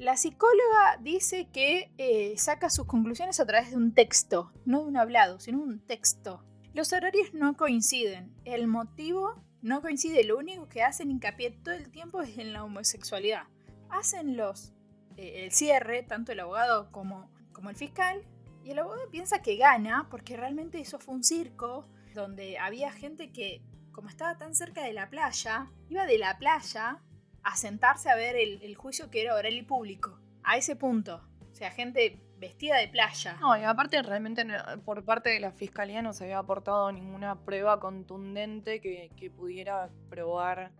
La 0.01 0.17
psicóloga 0.17 0.97
dice 1.03 1.51
que 1.53 1.93
eh, 1.99 2.33
saca 2.39 2.71
sus 2.71 2.87
conclusiones 2.87 3.39
a 3.39 3.45
través 3.45 3.73
de 3.73 3.77
un 3.77 3.93
texto, 3.93 4.51
no 4.65 4.81
de 4.81 4.87
un 4.87 4.97
hablado, 4.97 5.39
sino 5.41 5.59
un 5.59 5.79
texto. 5.79 6.43
Los 6.73 6.95
horarios 6.95 7.35
no 7.35 7.55
coinciden. 7.55 8.35
El 8.47 8.67
motivo 8.67 9.35
no 9.61 9.83
coincide. 9.83 10.25
Lo 10.25 10.39
único 10.39 10.71
que 10.71 10.83
hacen 10.83 11.11
hincapié 11.11 11.51
todo 11.51 11.75
el 11.75 11.91
tiempo 11.91 12.23
es 12.23 12.39
en 12.39 12.55
la 12.55 12.65
homosexualidad. 12.65 13.43
Hacen 13.91 14.39
los 14.39 14.73
eh, 15.19 15.45
el 15.45 15.53
cierre, 15.53 16.03
tanto 16.03 16.33
el 16.33 16.41
abogado 16.41 16.91
como, 16.93 17.31
como 17.53 17.69
el 17.69 17.77
fiscal, 17.77 18.25
y 18.65 18.71
el 18.71 18.79
abogado 18.79 19.11
piensa 19.11 19.43
que 19.43 19.57
gana 19.57 20.09
porque 20.11 20.35
realmente 20.35 20.81
eso 20.81 20.99
fue 20.99 21.15
un 21.15 21.25
circo 21.25 21.87
donde 22.15 22.57
había 22.57 22.91
gente 22.91 23.33
que, 23.33 23.61
como 23.93 24.09
estaba 24.09 24.39
tan 24.39 24.55
cerca 24.55 24.83
de 24.83 24.95
la 24.95 25.11
playa, 25.11 25.71
iba 25.91 26.07
de 26.07 26.17
la 26.17 26.39
playa 26.39 27.03
a 27.43 27.57
sentarse 27.57 28.11
a 28.11 28.17
ver 28.17 28.37
el, 28.37 28.63
el 28.63 28.75
juicio 28.77 29.11
que 29.11 29.23
era 29.23 29.35
oral 29.35 29.55
y 29.55 29.63
público. 29.63 30.19
A 30.43 30.57
ese 30.57 30.77
punto. 30.77 31.23
O 31.51 31.55
sea, 31.55 31.71
gente 31.71 32.21
vestida 32.39 32.77
de 32.79 32.89
playa. 32.89 33.37
No, 33.41 33.57
y 33.57 33.65
aparte 33.65 34.01
realmente 34.03 34.45
no- 34.45 34.55
por 34.85 35.05
parte 35.05 35.29
de 35.31 35.41
la 35.41 35.53
fiscalía 35.53 36.01
no 36.01 36.13
se 36.15 36.25
había 36.25 36.39
aportado 36.39 36.91
ninguna 36.93 37.39
prueba 37.45 37.79
contundente 37.81 38.81
que, 38.81 39.11
que 39.17 39.31
pudiera 39.31 39.91
probar 40.09 40.73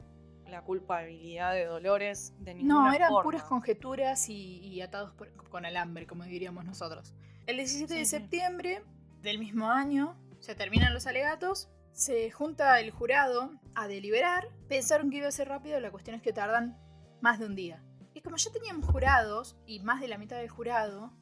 la 0.47 0.63
culpabilidad 0.63 1.53
de 1.53 1.65
Dolores 1.67 2.33
de 2.41 2.55
ninguna 2.55 2.89
No, 2.89 2.93
eran 2.93 3.11
forma. 3.11 3.23
puras 3.25 3.43
conjeturas 3.45 4.29
y, 4.29 4.59
y 4.67 4.81
atados 4.81 5.13
por- 5.13 5.33
con 5.51 5.65
alambre, 5.67 6.07
como 6.07 6.25
diríamos 6.25 6.65
nosotros. 6.65 7.15
El 7.47 7.57
17 7.59 7.93
de 7.95 8.05
sí. 8.05 8.11
septiembre 8.11 8.83
del 9.23 9.39
mismo 9.39 9.71
año 9.71 10.17
se 10.41 10.55
terminan 10.55 10.95
los 10.95 11.07
alegatos, 11.07 11.69
se 11.93 12.31
junta 12.31 12.81
el 12.81 12.91
jurado 12.91 13.53
a 13.75 13.89
deliberar. 13.89 14.49
Pensaron 14.69 15.11
que 15.11 15.19
iba 15.19 15.29
a 15.29 15.33
ser 15.33 15.49
rápido, 15.49 15.81
la 15.81 15.91
cuestión 15.91 16.17
es 16.17 16.23
que 16.23 16.33
tardan 16.33 16.79
más 17.21 17.39
de 17.39 17.47
un 17.47 17.55
día. 17.55 17.83
Y 18.15 18.21
como 18.23 18.37
ya 18.37 18.51
teníamos 18.51 18.87
jurados, 18.87 19.57
y 19.67 19.81
más 19.81 20.01
de 20.01 20.09
la 20.09 20.19
mitad 20.19 20.37
del 20.37 20.49
jurado, 20.49 21.13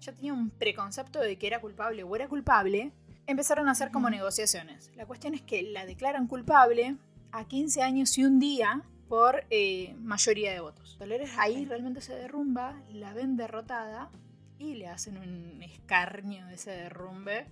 ya 0.00 0.12
tenía 0.12 0.32
un 0.32 0.50
preconcepto 0.50 1.20
de 1.20 1.38
que 1.38 1.46
era 1.46 1.60
culpable 1.60 2.02
o 2.04 2.16
era 2.16 2.28
culpable, 2.28 2.92
empezaron 3.26 3.68
a 3.68 3.72
hacer 3.72 3.90
como 3.90 4.10
negociaciones. 4.10 4.90
La 4.96 5.06
cuestión 5.06 5.34
es 5.34 5.42
que 5.42 5.62
la 5.62 5.86
declaran 5.86 6.26
culpable 6.26 6.96
a 7.32 7.46
15 7.46 7.82
años 7.82 8.16
y 8.16 8.24
un 8.24 8.38
día 8.38 8.82
por 9.08 9.44
eh, 9.50 9.94
mayoría 9.98 10.52
de 10.52 10.60
votos. 10.60 10.96
Dolores 10.98 11.30
ahí 11.38 11.64
realmente 11.64 12.00
se 12.00 12.14
derrumba, 12.14 12.80
la 12.90 13.12
ven 13.12 13.36
derrotada 13.36 14.10
y 14.58 14.74
le 14.74 14.88
hacen 14.88 15.18
un 15.18 15.62
escarnio 15.62 16.46
de 16.46 16.54
ese 16.54 16.70
derrumbe, 16.70 17.46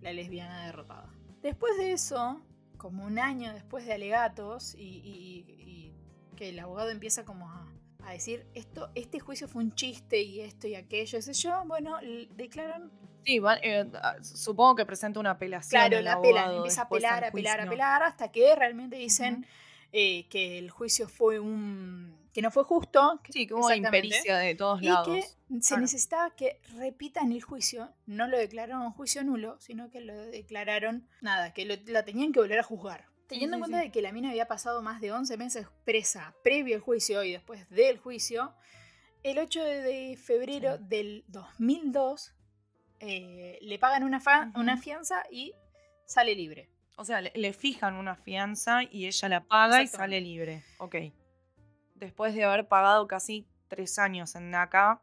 la 0.00 0.12
lesbiana 0.12 0.66
derrotada. 0.66 1.17
Después 1.42 1.76
de 1.78 1.92
eso, 1.92 2.40
como 2.76 3.04
un 3.04 3.18
año 3.18 3.52
después 3.54 3.86
de 3.86 3.92
alegatos 3.94 4.74
y, 4.74 4.82
y- 4.82 5.44
y 5.62 5.92
que 6.36 6.50
el 6.50 6.58
abogado 6.58 6.90
empieza 6.90 7.24
como 7.24 7.48
a, 7.50 7.66
a 8.04 8.12
decir 8.12 8.46
esto, 8.54 8.90
este 8.94 9.20
juicio 9.20 9.48
fue 9.48 9.62
un 9.62 9.74
chiste 9.74 10.20
y 10.22 10.40
esto 10.40 10.66
y 10.68 10.74
aquello, 10.74 11.18
ese 11.18 11.32
yo, 11.32 11.62
bueno, 11.66 11.96
declaran 12.36 12.90
Sí, 13.24 13.40
va- 13.40 13.58
eh, 13.62 13.90
ah, 14.02 14.16
supongo 14.22 14.76
que 14.76 14.86
presenta 14.86 15.20
una 15.20 15.32
apelación. 15.32 15.70
Claro, 15.88 16.00
la 16.02 16.14
apelan, 16.14 16.54
empieza 16.56 16.80
a 16.82 16.84
apelar, 16.84 17.24
apelar, 17.24 17.60
apelar, 17.60 18.02
hasta 18.04 18.32
que 18.32 18.54
realmente 18.56 18.96
dicen 18.96 19.44
eh, 19.92 20.26
que 20.28 20.58
el 20.58 20.70
juicio 20.70 21.08
fue 21.08 21.38
un. 21.38 22.16
Que 22.38 22.42
no 22.42 22.52
fue 22.52 22.62
justo. 22.62 23.20
que- 23.24 23.32
Sí, 23.32 23.46
que 23.48 23.54
hubo 23.54 23.72
impericia 23.74 24.36
de 24.38 24.54
todos 24.54 24.80
Y 24.80 24.84
lados. 24.86 25.08
que 25.08 25.60
se 25.60 25.76
necesitaba 25.76 26.30
que 26.36 26.60
repitan 26.76 27.32
el 27.32 27.42
juicio. 27.42 27.92
No 28.06 28.28
lo 28.28 28.38
declararon 28.38 28.92
juicio 28.92 29.24
nulo, 29.24 29.56
sino 29.60 29.90
que 29.90 30.00
lo 30.00 30.14
declararon. 30.16 31.08
nada, 31.20 31.52
que 31.52 31.64
lo, 31.64 31.74
la 31.86 32.04
tenían 32.04 32.32
que 32.32 32.38
volver 32.38 32.60
a 32.60 32.62
juzgar. 32.62 33.06
Teniendo 33.26 33.56
en 33.56 33.60
cuenta 33.62 33.78
sí. 33.80 33.86
de 33.86 33.90
que 33.90 34.02
la 34.02 34.12
mina 34.12 34.30
había 34.30 34.46
pasado 34.46 34.82
más 34.82 35.00
de 35.00 35.10
11 35.10 35.36
meses 35.36 35.66
presa 35.84 36.32
previo 36.44 36.76
al 36.76 36.80
juicio 36.80 37.24
y 37.24 37.32
después 37.32 37.68
del 37.70 37.98
juicio, 37.98 38.54
el 39.24 39.38
8 39.40 39.64
de 39.64 40.16
febrero 40.16 40.76
Sí. 40.76 40.84
del 40.86 41.24
2002 41.26 42.34
eh, 43.00 43.58
le 43.62 43.78
pagan 43.80 44.04
una, 44.04 44.20
fa- 44.20 44.52
una 44.54 44.76
fianza 44.76 45.24
y 45.30 45.54
sale 46.06 46.36
libre. 46.36 46.70
O 46.96 47.04
sea, 47.04 47.20
le, 47.20 47.32
le 47.34 47.52
fijan 47.52 47.94
una 47.94 48.14
fianza 48.14 48.82
y 48.84 49.06
ella 49.06 49.28
la 49.28 49.40
paga 49.44 49.82
y 49.82 49.88
sale 49.88 50.20
libre. 50.20 50.62
Ok. 50.78 50.94
Después 51.98 52.34
de 52.34 52.44
haber 52.44 52.68
pagado 52.68 53.06
casi 53.08 53.46
tres 53.68 53.98
años 53.98 54.34
en 54.34 54.50
NACA, 54.50 55.00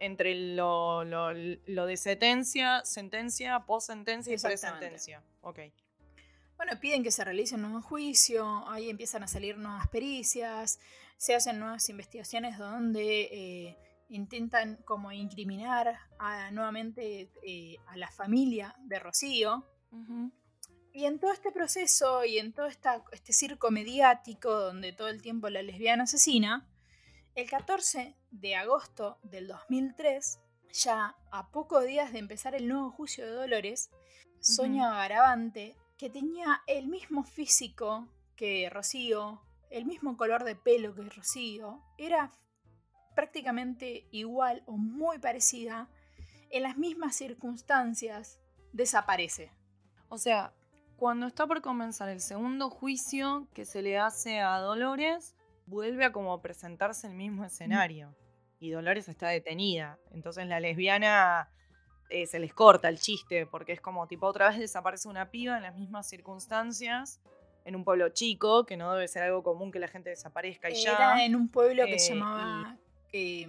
entre 0.00 0.34
lo, 0.54 1.02
lo, 1.04 1.32
lo 1.34 1.86
de 1.86 1.96
sentencia, 1.96 2.84
sentencia, 2.84 3.60
post-sentencia 3.60 4.32
y 4.34 4.38
pre-sentencia. 4.38 5.22
Ok. 5.40 5.58
Bueno, 6.56 6.72
piden 6.80 7.02
que 7.02 7.10
se 7.10 7.24
realice 7.24 7.54
un 7.54 7.62
nuevo 7.62 7.82
juicio, 7.82 8.68
ahí 8.68 8.90
empiezan 8.90 9.22
a 9.22 9.28
salir 9.28 9.56
nuevas 9.58 9.88
pericias, 9.88 10.78
se 11.16 11.34
hacen 11.34 11.58
nuevas 11.58 11.88
investigaciones 11.88 12.58
donde 12.58 13.22
eh, 13.32 13.76
intentan 14.08 14.76
como 14.84 15.10
incriminar 15.12 15.96
a- 16.18 16.50
nuevamente 16.50 17.30
eh, 17.42 17.76
a 17.86 17.96
la 17.96 18.10
familia 18.10 18.74
de 18.80 18.98
Rocío. 18.98 19.64
Ujú. 19.90 20.30
Y 20.98 21.04
en 21.06 21.20
todo 21.20 21.30
este 21.30 21.52
proceso 21.52 22.24
y 22.24 22.38
en 22.38 22.52
todo 22.52 22.66
esta, 22.66 23.04
este 23.12 23.32
circo 23.32 23.70
mediático 23.70 24.50
donde 24.50 24.92
todo 24.92 25.06
el 25.06 25.22
tiempo 25.22 25.48
la 25.48 25.62
lesbiana 25.62 26.02
asesina, 26.02 26.66
el 27.36 27.48
14 27.48 28.16
de 28.32 28.56
agosto 28.56 29.20
del 29.22 29.46
2003, 29.46 30.40
ya 30.72 31.14
a 31.30 31.52
pocos 31.52 31.86
días 31.86 32.12
de 32.12 32.18
empezar 32.18 32.56
el 32.56 32.66
nuevo 32.66 32.90
juicio 32.90 33.24
de 33.24 33.30
Dolores, 33.30 33.90
Sonia 34.40 34.90
Garavante, 34.90 35.76
que 35.96 36.10
tenía 36.10 36.64
el 36.66 36.88
mismo 36.88 37.22
físico 37.22 38.08
que 38.34 38.68
Rocío, 38.68 39.40
el 39.70 39.84
mismo 39.84 40.16
color 40.16 40.42
de 40.42 40.56
pelo 40.56 40.96
que 40.96 41.02
Rocío, 41.02 41.80
era 41.96 42.32
prácticamente 43.14 44.08
igual 44.10 44.64
o 44.66 44.76
muy 44.76 45.20
parecida, 45.20 45.88
en 46.50 46.64
las 46.64 46.76
mismas 46.76 47.14
circunstancias, 47.14 48.40
desaparece. 48.72 49.52
O 50.08 50.18
sea, 50.18 50.54
cuando 50.98 51.28
está 51.28 51.46
por 51.46 51.62
comenzar 51.62 52.08
el 52.08 52.20
segundo 52.20 52.70
juicio 52.70 53.46
que 53.54 53.64
se 53.64 53.82
le 53.82 53.98
hace 53.98 54.40
a 54.40 54.58
Dolores, 54.58 55.36
vuelve 55.66 56.04
a 56.04 56.12
como 56.12 56.42
presentarse 56.42 57.06
el 57.06 57.14
mismo 57.14 57.44
escenario. 57.44 58.16
Y 58.58 58.70
Dolores 58.70 59.08
está 59.08 59.28
detenida. 59.28 59.96
Entonces 60.10 60.48
la 60.48 60.58
lesbiana 60.58 61.48
eh, 62.10 62.26
se 62.26 62.40
les 62.40 62.52
corta 62.52 62.88
el 62.88 62.98
chiste, 62.98 63.46
porque 63.46 63.72
es 63.72 63.80
como 63.80 64.08
tipo 64.08 64.26
otra 64.26 64.48
vez 64.48 64.58
desaparece 64.58 65.08
una 65.08 65.30
piba 65.30 65.56
en 65.56 65.62
las 65.62 65.76
mismas 65.76 66.08
circunstancias, 66.08 67.20
en 67.64 67.76
un 67.76 67.84
pueblo 67.84 68.08
chico, 68.08 68.66
que 68.66 68.76
no 68.76 68.92
debe 68.92 69.06
ser 69.06 69.22
algo 69.22 69.44
común 69.44 69.70
que 69.70 69.78
la 69.78 69.86
gente 69.86 70.10
desaparezca 70.10 70.68
y 70.68 70.74
ya. 70.82 70.94
Era 70.94 71.24
en 71.24 71.36
un 71.36 71.48
pueblo 71.48 71.84
que 71.84 71.94
eh, 71.94 71.98
se 72.00 72.14
llamaba 72.14 72.76
eh, 73.12 73.46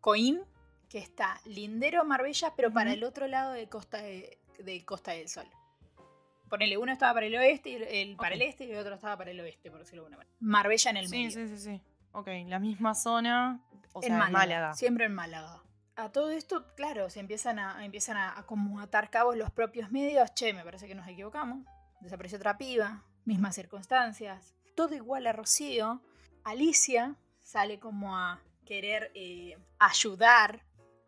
Coín, 0.00 0.40
que 0.88 0.96
está 0.96 1.42
lindero 1.44 2.06
Marbella, 2.06 2.54
pero 2.56 2.72
para 2.72 2.94
el 2.94 3.04
otro 3.04 3.26
lado 3.26 3.52
de 3.52 3.68
Costa, 3.68 3.98
de, 3.98 4.38
de 4.58 4.82
Costa 4.86 5.12
del 5.12 5.28
Sol. 5.28 5.46
Ponele, 6.50 6.76
uno 6.76 6.92
estaba 6.92 7.14
para 7.14 7.26
el 7.26 7.34
oeste, 7.36 7.70
y 7.70 7.74
el, 7.76 8.16
para 8.16 8.34
el 8.34 8.42
este 8.42 8.64
y 8.66 8.72
el 8.72 8.78
otro 8.78 8.94
estaba 8.96 9.16
para 9.16 9.30
el 9.30 9.40
oeste, 9.40 9.70
por 9.70 9.78
decirlo 9.80 10.02
de 10.02 10.06
alguna 10.08 10.18
manera. 10.18 10.36
Marbella 10.40 10.90
en 10.90 10.96
el 10.98 11.08
Sí, 11.08 11.16
medio. 11.16 11.30
sí, 11.30 11.48
sí, 11.48 11.58
sí. 11.58 11.80
Ok, 12.12 12.28
la 12.46 12.58
misma 12.58 12.94
zona, 12.94 13.60
o 13.92 14.02
sea, 14.02 14.08
en 14.08 14.12
en 14.14 14.18
Málaga, 14.18 14.38
Málaga. 14.38 14.74
Siempre 14.74 15.04
en 15.06 15.14
Málaga. 15.14 15.62
A 15.96 16.10
todo 16.10 16.30
esto, 16.30 16.66
claro, 16.76 17.08
se 17.08 17.20
empiezan 17.20 17.58
a, 17.58 17.84
empiezan 17.84 18.16
a, 18.16 18.36
a 18.38 18.42
como 18.46 18.80
atar 18.80 19.10
cabos 19.10 19.36
los 19.36 19.50
propios 19.50 19.90
medios. 19.90 20.34
Che, 20.34 20.52
me 20.52 20.64
parece 20.64 20.86
que 20.88 20.94
nos 20.94 21.06
equivocamos. 21.06 21.64
Desapareció 22.00 22.36
otra 22.38 22.58
piba, 22.58 23.04
mismas 23.24 23.54
circunstancias. 23.54 24.54
Todo 24.74 24.94
igual 24.94 25.26
a 25.26 25.32
Rocío. 25.32 26.00
Alicia 26.42 27.14
sale 27.38 27.78
como 27.78 28.16
a 28.16 28.40
querer 28.64 29.10
eh, 29.14 29.58
ayudar 29.78 30.62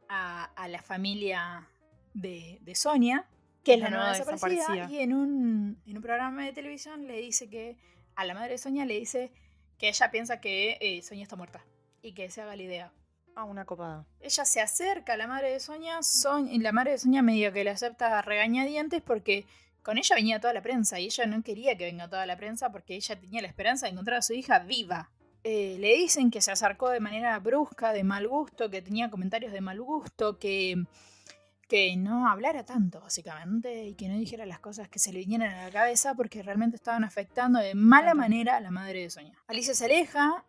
a, 0.08 0.44
a 0.44 0.68
la 0.68 0.82
familia 0.82 1.66
de, 2.12 2.58
de 2.60 2.74
Sonia, 2.74 3.24
que 3.64 3.74
es 3.74 3.80
la, 3.80 3.90
nueva 3.90 4.12
desaparecida. 4.12 4.88
Y 4.90 4.98
en 4.98 5.12
un, 5.12 5.80
en 5.86 5.96
un 5.96 6.02
programa 6.02 6.44
de 6.44 6.52
televisión 6.52 7.06
le 7.06 7.20
dice 7.20 7.48
que 7.48 7.76
a 8.14 8.24
la 8.24 8.34
madre 8.34 8.52
de 8.52 8.58
Sonia 8.58 8.84
le 8.84 8.98
dice 8.98 9.32
que 9.78 9.88
ella 9.88 10.10
piensa 10.10 10.40
que 10.40 10.78
eh, 10.80 11.02
Sonia 11.02 11.24
está 11.24 11.36
muerta 11.36 11.64
y 12.02 12.12
que 12.12 12.30
se 12.30 12.42
haga 12.42 12.56
la 12.56 12.62
idea. 12.62 12.92
Ah, 13.34 13.44
una 13.44 13.64
copada. 13.64 14.06
Ella 14.20 14.44
se 14.44 14.60
acerca 14.60 15.14
a 15.14 15.16
la 15.16 15.26
madre 15.26 15.50
de 15.50 15.60
Sonia, 15.60 16.02
Son- 16.02 16.50
y 16.50 16.58
la 16.58 16.72
madre 16.72 16.92
de 16.92 16.98
Sonia 16.98 17.22
medio 17.22 17.52
que 17.52 17.64
le 17.64 17.70
acepta 17.70 18.18
a 18.18 18.22
regañadientes 18.22 19.00
porque 19.00 19.46
con 19.82 19.98
ella 19.98 20.14
venía 20.14 20.40
toda 20.40 20.52
la 20.52 20.62
prensa 20.62 21.00
y 21.00 21.06
ella 21.06 21.26
no 21.26 21.42
quería 21.42 21.76
que 21.76 21.84
venga 21.84 22.08
toda 22.08 22.26
la 22.26 22.36
prensa 22.36 22.70
porque 22.70 22.94
ella 22.94 23.18
tenía 23.18 23.40
la 23.40 23.48
esperanza 23.48 23.86
de 23.86 23.92
encontrar 23.92 24.18
a 24.18 24.22
su 24.22 24.34
hija 24.34 24.58
viva. 24.60 25.10
Eh, 25.44 25.76
le 25.80 25.96
dicen 25.96 26.30
que 26.30 26.40
se 26.40 26.52
acercó 26.52 26.90
de 26.90 27.00
manera 27.00 27.36
brusca, 27.40 27.92
de 27.92 28.04
mal 28.04 28.28
gusto, 28.28 28.70
que 28.70 28.82
tenía 28.82 29.10
comentarios 29.10 29.52
de 29.52 29.60
mal 29.60 29.80
gusto, 29.80 30.38
que, 30.38 30.84
que 31.72 31.96
no 31.96 32.28
hablara 32.28 32.66
tanto, 32.66 33.00
básicamente, 33.00 33.86
y 33.86 33.94
que 33.94 34.06
no 34.06 34.18
dijera 34.18 34.44
las 34.44 34.58
cosas 34.60 34.90
que 34.90 34.98
se 34.98 35.10
le 35.10 35.20
vinieran 35.20 35.54
a 35.54 35.64
la 35.64 35.70
cabeza 35.70 36.14
porque 36.14 36.42
realmente 36.42 36.76
estaban 36.76 37.02
afectando 37.02 37.60
de 37.60 37.74
mala 37.74 38.12
manera 38.12 38.58
a 38.58 38.60
la 38.60 38.70
madre 38.70 39.00
de 39.00 39.08
Sonia. 39.08 39.38
Alicia 39.46 39.72
se 39.72 39.86
aleja 39.86 40.44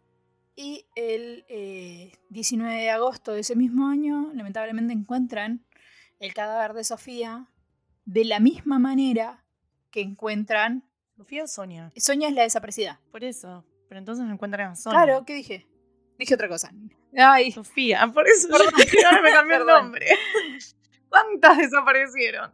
y 0.58 0.86
el 0.98 1.46
eh, 1.48 2.12
19 2.30 2.74
de 2.76 2.90
agosto 2.90 3.32
de 3.32 3.40
ese 3.40 3.56
mismo 3.56 3.88
año, 3.88 4.32
lamentablemente 4.34 4.92
encuentran 4.92 5.64
el 6.20 6.34
cadáver 6.34 6.74
de 6.74 6.84
Sofía 6.84 7.48
de 8.04 8.26
la 8.26 8.42
misma 8.42 8.78
manera 8.78 9.46
que 9.92 10.02
encuentran... 10.02 10.84
Sofía 11.16 11.46
o 11.46 11.48
Sonia. 11.48 11.94
Sonia 11.96 12.28
es 12.28 12.34
la 12.34 12.42
desaparecida. 12.42 13.00
Por 13.14 13.24
eso. 13.24 13.64
Pero 13.88 14.00
entonces 14.00 14.26
encuentran 14.30 14.72
a 14.72 14.76
Sonia. 14.76 15.04
Claro, 15.06 15.24
¿qué 15.26 15.36
dije? 15.36 15.66
Dije 16.20 16.36
otra 16.36 16.50
cosa. 16.50 16.70
Ay, 17.18 17.50
Sofía, 17.54 18.12
por 18.14 18.28
eso 18.28 18.50
Perdón. 18.50 18.74
yo- 18.78 19.08
ahora 19.08 19.22
me 19.22 19.32
cambié 19.32 19.56
el 19.56 19.66
nombre. 19.68 20.06
¿Cuántas 21.14 21.58
desaparecieron? 21.60 22.52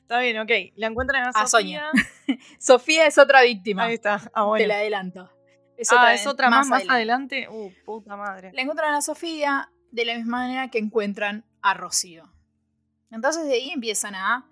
Está 0.00 0.18
bien, 0.18 0.38
ok. 0.40 0.50
La 0.74 0.88
encuentran 0.88 1.22
a, 1.24 1.28
A 1.30 1.46
Sofía. 1.46 1.84
Sofía 2.58 3.06
es 3.06 3.16
otra 3.18 3.42
víctima. 3.42 3.84
Ahí 3.84 3.94
está. 3.94 4.20
Ah, 4.34 4.42
bueno. 4.44 4.62
Te 4.62 4.66
la 4.66 4.74
adelanto. 4.78 5.30
Es 5.76 5.90
ah, 5.92 6.12
es 6.12 6.26
otra 6.26 6.50
más, 6.50 6.66
más 6.66 6.82
adelante. 6.88 7.44
adelante. 7.44 7.48
Uh, 7.48 7.84
puta 7.84 8.16
madre. 8.16 8.50
La 8.52 8.62
encuentran 8.62 8.92
a 8.94 9.00
Sofía 9.00 9.70
de 9.92 10.04
la 10.04 10.16
misma 10.16 10.38
manera 10.38 10.68
que 10.68 10.78
encuentran 10.78 11.44
a 11.62 11.74
Rocío. 11.74 12.30
Entonces 13.12 13.44
de 13.46 13.54
ahí 13.54 13.70
empiezan 13.70 14.14
a- 14.16 14.46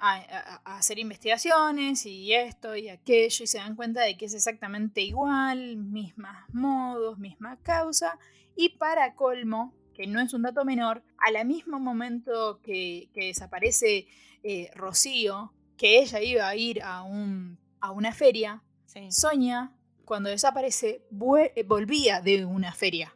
a 0.00 0.76
hacer 0.76 0.98
investigaciones 0.98 2.06
y 2.06 2.32
esto 2.32 2.76
y 2.76 2.88
aquello 2.88 3.42
y 3.44 3.46
se 3.48 3.58
dan 3.58 3.74
cuenta 3.74 4.02
de 4.02 4.16
que 4.16 4.26
es 4.26 4.34
exactamente 4.34 5.00
igual, 5.00 5.76
mismas 5.76 6.44
modos, 6.52 7.18
misma 7.18 7.56
causa 7.62 8.16
y 8.54 8.68
para 8.76 9.14
colmo, 9.14 9.74
que 9.98 10.06
no 10.06 10.20
es 10.20 10.32
un 10.32 10.42
dato 10.42 10.64
menor, 10.64 11.02
al 11.18 11.44
mismo 11.44 11.80
momento 11.80 12.60
que, 12.62 13.10
que 13.12 13.26
desaparece 13.26 14.06
eh, 14.44 14.70
Rocío, 14.76 15.52
que 15.76 15.98
ella 15.98 16.22
iba 16.22 16.48
a 16.48 16.54
ir 16.54 16.82
a, 16.84 17.02
un, 17.02 17.58
a 17.80 17.90
una 17.90 18.12
feria, 18.12 18.62
Sí. 18.86 19.12
Sonia, 19.12 19.72
cuando 20.06 20.30
desaparece, 20.30 21.02
eh, 21.54 21.62
volvía 21.64 22.22
de 22.22 22.46
una 22.46 22.72
feria. 22.72 23.14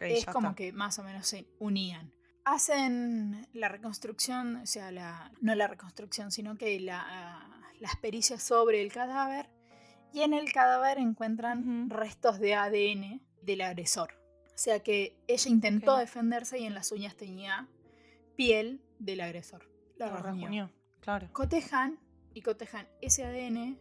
Es 0.00 0.26
como 0.26 0.48
está. 0.48 0.56
que 0.56 0.72
más 0.72 0.98
o 0.98 1.02
menos 1.04 1.26
se 1.26 1.46
unían. 1.58 2.12
Hacen 2.44 3.48
la 3.54 3.68
reconstrucción, 3.68 4.56
o 4.56 4.66
sea, 4.66 4.90
la, 4.90 5.32
no 5.40 5.54
la 5.54 5.66
reconstrucción, 5.66 6.30
sino 6.30 6.58
que 6.58 6.78
la, 6.78 7.48
las 7.80 7.96
pericias 7.96 8.42
sobre 8.42 8.82
el 8.82 8.92
cadáver. 8.92 9.48
Y 10.12 10.22
en 10.22 10.34
el 10.34 10.52
cadáver 10.52 10.98
encuentran 10.98 11.88
restos 11.88 12.38
de 12.38 12.54
ADN 12.54 13.22
del 13.40 13.62
agresor. 13.62 14.23
O 14.54 14.58
sea 14.58 14.80
que 14.80 15.16
ella 15.26 15.50
intentó 15.50 15.96
defenderse 15.96 16.58
y 16.58 16.64
en 16.64 16.74
las 16.74 16.92
uñas 16.92 17.16
tenía 17.16 17.68
piel 18.36 18.80
del 18.98 19.20
agresor. 19.20 19.68
La 19.96 20.08
rasguñó, 20.10 20.70
Claro. 21.00 21.28
cotejan 21.32 21.98
y 22.32 22.42
cotejan 22.42 22.88
ese 23.00 23.24
ADN 23.24 23.78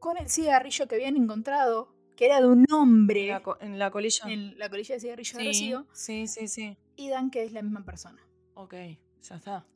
con 0.00 0.16
el 0.16 0.28
cigarrillo 0.28 0.86
que 0.88 0.94
habían 0.96 1.16
encontrado, 1.16 1.94
que 2.16 2.26
era 2.26 2.40
de 2.40 2.46
un 2.46 2.64
hombre 2.72 3.22
En 3.22 3.28
la, 3.28 3.42
en 3.60 3.78
la 3.78 3.90
colilla. 3.90 4.24
en 4.28 4.58
la 4.58 4.68
colilla 4.68 4.94
de 4.94 5.00
cigarrillo 5.00 5.38
de 5.38 5.42
sí, 5.44 5.48
Rocío, 5.48 5.86
sí, 5.92 6.26
sí, 6.26 6.48
sí. 6.48 6.76
y 6.96 7.08
dan 7.08 7.30
que 7.30 7.42
es 7.44 7.52
la 7.52 7.62
misma 7.62 7.84
persona. 7.84 8.20
Ok, 8.54 8.74
ya 9.22 9.36
está. 9.36 9.66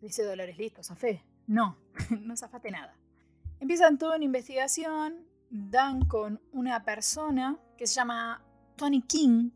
Dice 0.00 0.22
Dolores, 0.24 0.58
listo, 0.58 0.82
zafé. 0.82 1.24
No, 1.46 1.78
no 2.20 2.36
zafaste 2.36 2.70
nada. 2.70 2.94
Empiezan 3.60 3.98
toda 3.98 4.16
una 4.16 4.24
investigación, 4.24 5.26
dan 5.50 6.04
con 6.06 6.40
una 6.52 6.84
persona 6.84 7.58
que 7.76 7.86
se 7.86 7.94
llama 7.94 8.44
Tony 8.76 9.02
King, 9.02 9.50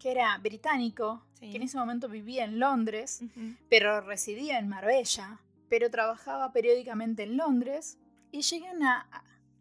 que 0.00 0.10
era 0.10 0.36
británico, 0.38 1.24
Sí. 1.34 1.50
que 1.52 1.56
en 1.58 1.62
ese 1.62 1.78
momento 1.78 2.08
vivía 2.08 2.44
en 2.44 2.58
Londres, 2.58 3.22
pero 3.68 4.00
residía 4.00 4.58
en 4.58 4.68
Marbella, 4.68 5.40
pero 5.68 5.88
trabajaba 5.90 6.52
periódicamente 6.52 7.22
en 7.22 7.36
Londres, 7.36 7.98
y 8.32 8.42
llegan 8.42 8.82
a, 8.82 9.06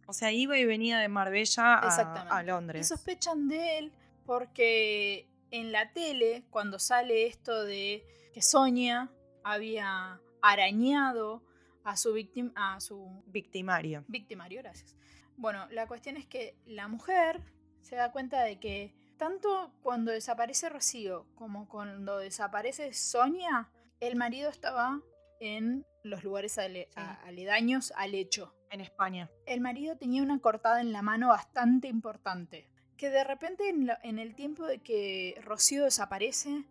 O 0.08 0.14
sea, 0.14 0.32
iba 0.32 0.58
y 0.58 0.66
venía 0.66 0.98
de 0.98 1.08
Marbella 1.08 1.76
a, 1.76 2.38
a 2.38 2.44
Y 2.44 2.46
Londres. 2.48 2.88
sospechan 2.88 3.48
de 3.48 3.78
él 3.78 3.92
porque 4.26 5.28
en 5.52 5.72
la 5.72 5.92
tele, 5.94 6.44
cuando 6.50 6.80
sale 6.80 7.28
esto 7.28 7.64
de 7.64 8.04
que 8.34 8.42
Sonia 8.42 9.10
había 9.44 10.20
arañado 10.42 11.42
a 11.84 11.96
su, 11.98 12.14
víctima, 12.14 12.52
a 12.56 12.80
su 12.80 13.24
Victimario. 13.28 14.04
victimario, 14.08 14.62
gracias. 14.62 14.96
Bueno, 15.38 15.68
la 15.72 15.88
cuestión 15.88 16.18
es 16.18 16.26
que 16.26 16.56
la 16.66 16.88
mujer 16.88 17.42
se 17.82 17.96
da 17.96 18.12
cuenta 18.12 18.42
de 18.44 18.60
que 18.60 18.94
tanto 19.20 19.72
cuando 19.84 20.12
desaparece 20.12 20.70
Rocío 20.70 21.28
como 21.36 21.68
cuando 21.70 22.18
desaparece 22.18 22.92
Sonia, 22.94 23.70
el 24.00 24.16
marido 24.16 24.50
estaba 24.50 25.00
en 25.40 25.86
los 26.04 26.24
lugares 26.24 26.58
ale- 26.58 26.86
Sí. 26.92 27.00
a- 27.00 27.22
aledaños 27.26 27.94
al 27.96 28.16
hecho 28.16 28.56
En 28.72 28.82
España. 28.82 29.30
el 29.46 29.62
marido 29.62 29.96
tenía 29.98 30.24
una 30.24 30.40
cortada 30.40 30.82
en 30.82 30.92
la 30.92 31.02
mano 31.04 31.28
bastante 31.28 31.88
importante. 31.88 32.68
Que 32.98 33.10
de 33.10 33.24
repente 33.24 33.70
en, 33.70 34.20
el 34.20 34.36
tiempo 34.36 34.66
de 34.66 34.80
que 34.80 35.40
Rocío 35.44 35.84
desaparece 35.86 36.66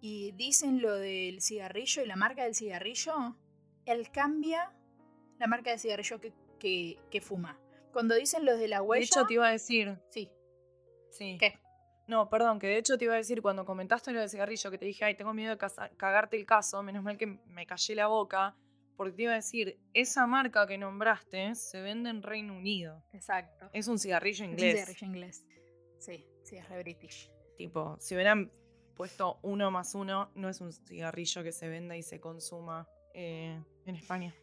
y 0.00 0.32
dicen 0.32 0.80
lo 0.80 0.94
del 0.94 1.42
cigarrillo 1.42 2.02
y 2.02 2.06
la 2.06 2.16
marca 2.16 2.44
del 2.44 2.54
cigarrillo, 2.54 3.36
él 3.84 4.10
cambia 4.10 4.72
la 5.38 5.46
marca 5.46 5.70
de 5.70 5.78
cigarrillo 5.78 6.20
que, 6.20 6.32
que- 6.58 6.98
que 7.10 7.20
fuma. 7.20 7.58
Cuando 7.92 8.14
dicen 8.14 8.44
los 8.46 8.58
de 8.58 8.68
la 8.68 8.76
De 8.80 8.82
huella... 8.86 9.04
hecho, 9.04 9.26
te 9.26 9.34
iba 9.34 9.48
a 9.48 9.50
decir. 9.52 9.98
Sí, 10.10 10.30
Sí. 11.10 11.36
¿qué? 11.38 11.58
No, 12.10 12.28
perdón, 12.28 12.58
que 12.58 12.66
de 12.66 12.76
hecho 12.78 12.98
te 12.98 13.04
iba 13.04 13.14
a 13.14 13.18
decir 13.18 13.40
cuando 13.40 13.64
comentaste 13.64 14.10
lo 14.12 14.18
del 14.18 14.28
cigarrillo, 14.28 14.68
que 14.72 14.78
te 14.78 14.84
dije, 14.84 15.04
ay, 15.04 15.14
tengo 15.14 15.32
miedo 15.32 15.54
de 15.54 15.58
cagarte 15.96 16.36
el 16.36 16.44
caso, 16.44 16.82
menos 16.82 17.04
mal 17.04 17.16
que 17.16 17.26
me 17.46 17.66
callé 17.66 17.94
la 17.94 18.08
boca, 18.08 18.56
porque 18.96 19.12
te 19.14 19.22
iba 19.22 19.32
a 19.32 19.36
decir, 19.36 19.78
esa 19.94 20.26
marca 20.26 20.66
que 20.66 20.76
nombraste 20.76 21.54
se 21.54 21.80
vende 21.80 22.10
en 22.10 22.24
Reino 22.24 22.54
Unido. 22.56 23.04
Exacto. 23.12 23.70
Es 23.72 23.86
un 23.86 23.96
cigarrillo 24.00 24.44
Es 24.44 24.48
un 24.48 24.54
inglés. 24.58 24.72
cigarrillo 24.74 25.06
inglés. 25.06 25.44
Sí, 26.00 26.26
sí, 26.42 26.56
es 26.56 26.68
re 26.68 26.82
british. 26.82 27.30
Tipo, 27.56 27.96
si 28.00 28.16
hubieran 28.16 28.50
puesto 28.96 29.38
uno 29.42 29.70
más 29.70 29.94
uno, 29.94 30.32
no 30.34 30.48
es 30.48 30.60
un 30.60 30.72
cigarrillo 30.72 31.44
que 31.44 31.52
se 31.52 31.68
venda 31.68 31.96
y 31.96 32.02
se 32.02 32.18
consuma 32.18 32.88
eh, 33.14 33.56
en 33.86 33.94
España. 33.94 34.34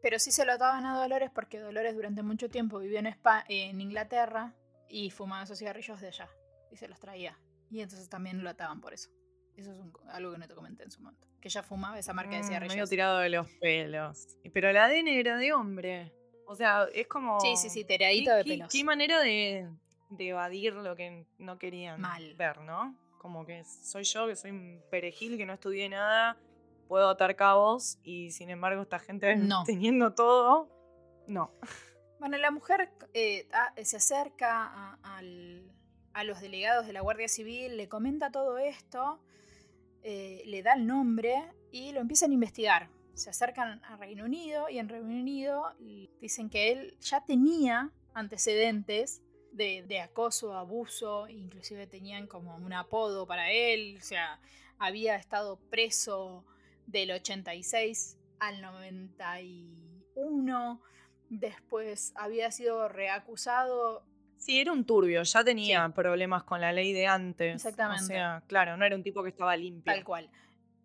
Pero 0.00 0.18
sí 0.18 0.32
se 0.32 0.46
lo 0.46 0.52
ataban 0.52 0.86
a 0.86 0.96
Dolores 0.98 1.30
porque 1.34 1.58
Dolores 1.60 1.94
durante 1.94 2.22
mucho 2.22 2.48
tiempo 2.48 2.78
vivió 2.78 2.98
en, 2.98 3.06
Espa- 3.08 3.44
en 3.48 3.78
Inglaterra 3.82 4.54
y 4.88 5.10
fumaba 5.10 5.42
esos 5.44 5.58
cigarrillos 5.58 6.00
de 6.00 6.06
allá 6.08 6.30
y 6.70 6.76
se 6.76 6.88
los 6.88 6.98
traía. 6.98 7.38
Y 7.70 7.80
entonces 7.80 8.08
también 8.08 8.42
lo 8.42 8.50
ataban 8.50 8.80
por 8.80 8.92
eso. 8.94 9.10
Eso 9.56 9.72
es 9.72 9.78
un- 9.78 9.92
algo 10.10 10.32
que 10.32 10.38
no 10.38 10.48
te 10.48 10.54
comenté 10.54 10.82
en 10.84 10.90
su 10.90 11.02
momento. 11.02 11.26
Que 11.40 11.48
ella 11.48 11.62
fumaba 11.62 11.98
esa 11.98 12.12
marca 12.12 12.32
de 12.36 12.42
Mm, 12.42 12.46
cigarrillos. 12.46 12.74
medio 12.74 12.86
tirado 12.86 13.18
de 13.18 13.28
los 13.30 13.48
pelos. 13.60 14.28
Pero 14.52 14.68
el 14.70 14.76
ADN 14.76 15.08
era 15.08 15.36
de 15.36 15.52
hombre. 15.52 16.12
O 16.46 16.54
sea, 16.54 16.86
es 16.92 17.06
como... 17.06 17.40
Sí, 17.40 17.56
sí, 17.56 17.70
sí, 17.70 17.80
¿Qué, 17.80 17.98
teradito 17.98 18.34
de 18.34 18.44
qué- 18.44 18.50
pelos. 18.50 18.68
qué 18.72 18.84
manera 18.84 19.20
de, 19.20 19.68
de 20.10 20.28
evadir 20.28 20.72
lo 20.74 20.96
que 20.96 21.26
no 21.38 21.58
querían 21.58 22.00
Mal. 22.00 22.34
ver, 22.34 22.60
¿no? 22.62 22.96
Como 23.18 23.44
que 23.46 23.64
soy 23.64 24.04
yo, 24.04 24.26
que 24.26 24.34
soy 24.36 24.50
un 24.50 24.82
perejil, 24.90 25.36
que 25.36 25.46
no 25.46 25.52
estudié 25.52 25.88
nada, 25.88 26.36
puedo 26.88 27.08
atar 27.10 27.36
cabos 27.36 27.98
y 28.02 28.30
sin 28.32 28.50
embargo 28.50 28.82
esta 28.82 28.98
gente 28.98 29.36
No. 29.36 29.62
teniendo 29.66 30.12
todo, 30.14 30.68
no. 31.28 31.52
Bueno, 32.18 32.36
la 32.38 32.50
mujer 32.50 32.90
eh, 33.14 33.46
a- 33.52 33.72
se 33.84 33.96
acerca 33.98 34.64
a, 34.66 34.98
al- 35.16 35.70
a 36.12 36.24
los 36.24 36.40
delegados 36.40 36.86
de 36.86 36.92
la 36.92 37.00
Guardia 37.00 37.28
Civil, 37.28 37.76
le 37.76 37.88
comenta 37.88 38.30
todo 38.30 38.58
esto, 38.58 39.20
eh, 40.02 40.42
le 40.46 40.62
da 40.62 40.74
el 40.74 40.86
nombre 40.86 41.44
y 41.70 41.92
lo 41.92 42.00
empiezan 42.00 42.30
a 42.30 42.34
investigar. 42.34 42.88
se 43.14 43.30
acercan 43.30 43.82
a 43.84 43.96
Reino 43.96 44.24
Unido 44.24 44.68
y 44.70 44.78
en 44.78 44.88
Reino 44.88 45.08
Unido 45.08 45.74
dicen 46.20 46.48
que 46.48 46.72
él 46.72 46.96
ya 47.00 47.24
tenía 47.24 47.90
antecedentes 48.14 49.22
de, 49.52 49.84
de 49.86 50.00
acoso, 50.00 50.54
abuso, 50.54 51.28
inclusive 51.28 51.86
tenían 51.86 52.26
como 52.26 52.56
un 52.56 52.72
apodo 52.72 53.26
para 53.26 53.50
él, 53.50 53.98
o 53.98 54.02
sea, 54.02 54.40
había 54.78 55.16
estado 55.16 55.58
preso 55.68 56.46
del 56.86 57.10
86 57.10 58.16
al 58.38 58.62
91, 58.62 60.80
después 61.28 62.12
había 62.16 62.50
sido 62.50 62.88
reacusado. 62.88 64.02
Sí, 64.40 64.58
era 64.58 64.72
un 64.72 64.84
turbio, 64.86 65.22
ya 65.22 65.44
tenía 65.44 65.86
problemas 65.90 66.44
con 66.44 66.62
la 66.62 66.72
ley 66.72 66.94
de 66.94 67.06
antes. 67.06 67.56
Exactamente. 67.56 68.04
O 68.04 68.06
sea, 68.06 68.42
claro, 68.46 68.74
no 68.78 68.86
era 68.86 68.96
un 68.96 69.02
tipo 69.02 69.22
que 69.22 69.28
estaba 69.28 69.54
limpio. 69.54 69.92
Tal 69.92 70.02
cual. 70.02 70.30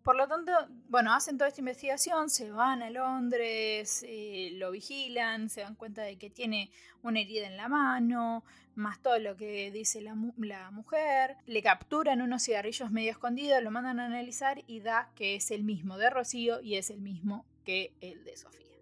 Por 0.02 0.14
lo 0.14 0.28
tanto, 0.28 0.52
bueno, 0.88 1.12
hacen 1.12 1.38
toda 1.38 1.48
esta 1.48 1.62
investigación, 1.62 2.28
se 2.28 2.52
van 2.52 2.82
a 2.82 2.90
Londres, 2.90 4.04
eh, 4.06 4.50
lo 4.52 4.70
vigilan, 4.70 5.48
se 5.48 5.62
dan 5.62 5.74
cuenta 5.74 6.02
de 6.02 6.16
que 6.18 6.28
tiene 6.28 6.70
una 7.02 7.20
herida 7.20 7.46
en 7.46 7.56
la 7.56 7.66
mano, 7.66 8.44
más 8.74 9.00
todo 9.00 9.18
lo 9.18 9.36
que 9.36 9.70
dice 9.72 10.02
la, 10.02 10.14
la, 10.36 10.70
mujer, 10.70 11.38
le 11.46 11.62
capturan 11.62 12.20
unos 12.20 12.44
cigarrillos 12.44 12.90
medio 12.90 13.10
escondidos, 13.10 13.62
lo 13.62 13.70
mandan 13.70 13.98
a 14.00 14.04
analizar 14.04 14.62
y 14.66 14.80
da 14.80 15.10
que 15.16 15.34
es 15.34 15.50
el 15.50 15.64
mismo 15.64 15.96
de 15.96 16.10
Rocío 16.10 16.60
y 16.60 16.76
es 16.76 16.90
el 16.90 17.00
mismo 17.00 17.46
que 17.64 17.94
el 18.02 18.22
de 18.22 18.36
Sofía. 18.36 18.76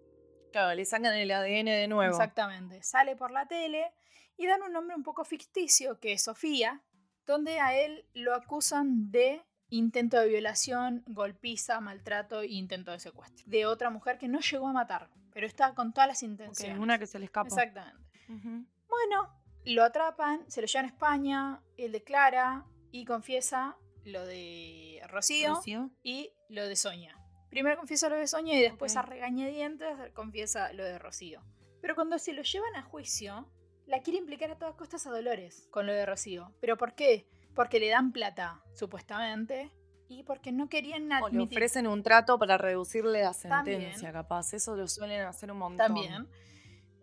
Claro, 0.51 0.75
le 0.75 0.85
sacan 0.85 1.15
el 1.15 1.31
ADN 1.31 1.65
de 1.65 1.87
nuevo. 1.87 2.11
Exactamente, 2.11 2.83
sale 2.83 3.15
por 3.15 3.31
la 3.31 3.47
tele 3.47 3.91
y 4.37 4.47
dan 4.47 4.61
un 4.63 4.73
nombre 4.73 4.95
un 4.95 5.03
poco 5.03 5.23
ficticio 5.23 5.99
que 5.99 6.13
es 6.13 6.23
Sofía, 6.23 6.83
donde 7.25 7.59
a 7.59 7.75
él 7.77 8.05
lo 8.13 8.33
acusan 8.33 9.11
de 9.11 9.43
intento 9.69 10.19
de 10.19 10.27
violación, 10.27 11.03
golpiza, 11.07 11.79
maltrato 11.79 12.41
e 12.41 12.47
intento 12.47 12.91
de 12.91 12.99
secuestro. 12.99 13.45
De 13.47 13.65
otra 13.65 13.89
mujer 13.89 14.17
que 14.17 14.27
no 14.27 14.39
llegó 14.39 14.67
a 14.67 14.73
matar, 14.73 15.09
pero 15.31 15.47
está 15.47 15.73
con 15.73 15.93
todas 15.93 16.07
las 16.07 16.23
intenciones. 16.23 16.79
una 16.79 16.99
que 16.99 17.07
se 17.07 17.19
le 17.19 17.25
escapa. 17.25 17.47
Exactamente. 17.47 18.03
Bueno, 18.27 19.33
lo 19.65 19.83
atrapan, 19.83 20.49
se 20.49 20.61
lo 20.61 20.67
llevan 20.67 20.85
a 20.85 20.89
España, 20.89 21.63
él 21.77 21.91
declara 21.91 22.65
y 22.91 23.05
confiesa 23.05 23.77
lo 24.03 24.25
de 24.25 25.01
Rocío, 25.09 25.59
y 26.03 26.31
lo 26.49 26.67
de 26.67 26.75
Sonia. 26.75 27.17
Primero 27.49 27.77
confiesa 27.77 28.09
lo 28.09 28.15
de 28.15 28.27
Sonia 28.27 28.57
y 28.57 28.61
después 28.61 28.95
a 28.95 29.01
regañadientes 29.01 30.11
confiesa 30.13 30.71
lo 30.73 30.83
de 30.83 30.99
Rocío. 30.99 31.41
Pero 31.81 31.95
cuando 31.95 32.19
se 32.19 32.33
lo 32.33 32.41
llevan 32.41 32.75
a 32.75 32.83
juicio, 32.83 33.49
la 33.87 34.01
quiere 34.01 34.19
implicar 34.19 34.51
a 34.51 34.57
todas 34.57 34.75
costas 34.75 35.05
a 35.07 35.11
Dolores 35.11 35.67
con 35.71 35.85
lo 35.85 35.93
de 35.93 36.05
Rocío. 36.05 36.51
¿Pero 36.59 36.77
por 36.77 36.95
qué? 36.95 37.27
porque 37.55 37.79
le 37.79 37.89
dan 37.89 38.11
plata, 38.11 38.61
supuestamente, 38.73 39.71
y 40.07 40.23
porque 40.23 40.51
no 40.51 40.69
querían 40.69 41.11
admitir. 41.11 41.39
O 41.39 41.45
le 41.45 41.55
ofrecen 41.55 41.87
un 41.87 42.03
trato 42.03 42.37
para 42.37 42.57
reducirle 42.57 43.23
la 43.23 43.33
sentencia, 43.33 44.11
capaz. 44.11 44.53
Eso 44.53 44.75
lo 44.75 44.87
suelen 44.87 45.21
hacer 45.21 45.51
un 45.51 45.57
montón. 45.57 45.77
También. 45.77 46.27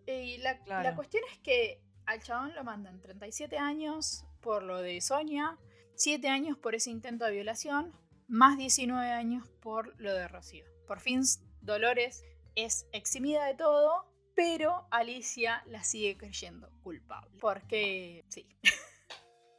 Y 0.05 0.37
la, 0.37 0.59
la, 0.67 0.95
cuestión 0.95 1.23
es 1.31 1.39
que 1.39 1.81
al 2.05 2.21
chabón 2.21 2.53
lo 2.55 2.63
mandan 2.63 3.01
37 3.01 3.57
años 3.57 4.25
por 4.41 4.63
lo 4.63 4.81
de 4.81 5.01
Sonia, 5.01 5.57
7 5.95 6.29
años 6.29 6.57
por 6.57 6.75
ese 6.75 6.91
intento 6.91 7.25
de 7.25 7.31
violación, 7.31 7.91
más 8.27 8.57
19 8.57 9.11
años 9.11 9.49
por 9.61 9.99
lo 9.99 10.13
de 10.13 10.27
Rocío. 10.27 10.65
Por 10.87 10.99
fin 10.99 11.21
Dolores 11.61 12.23
es 12.55 12.85
eximida 12.91 13.45
de 13.45 13.55
todo, 13.55 14.05
pero 14.35 14.87
Alicia 14.91 15.63
la 15.67 15.83
sigue 15.83 16.17
creyendo 16.17 16.69
culpable. 16.81 17.37
Porque 17.39 18.25
sí. 18.29 18.47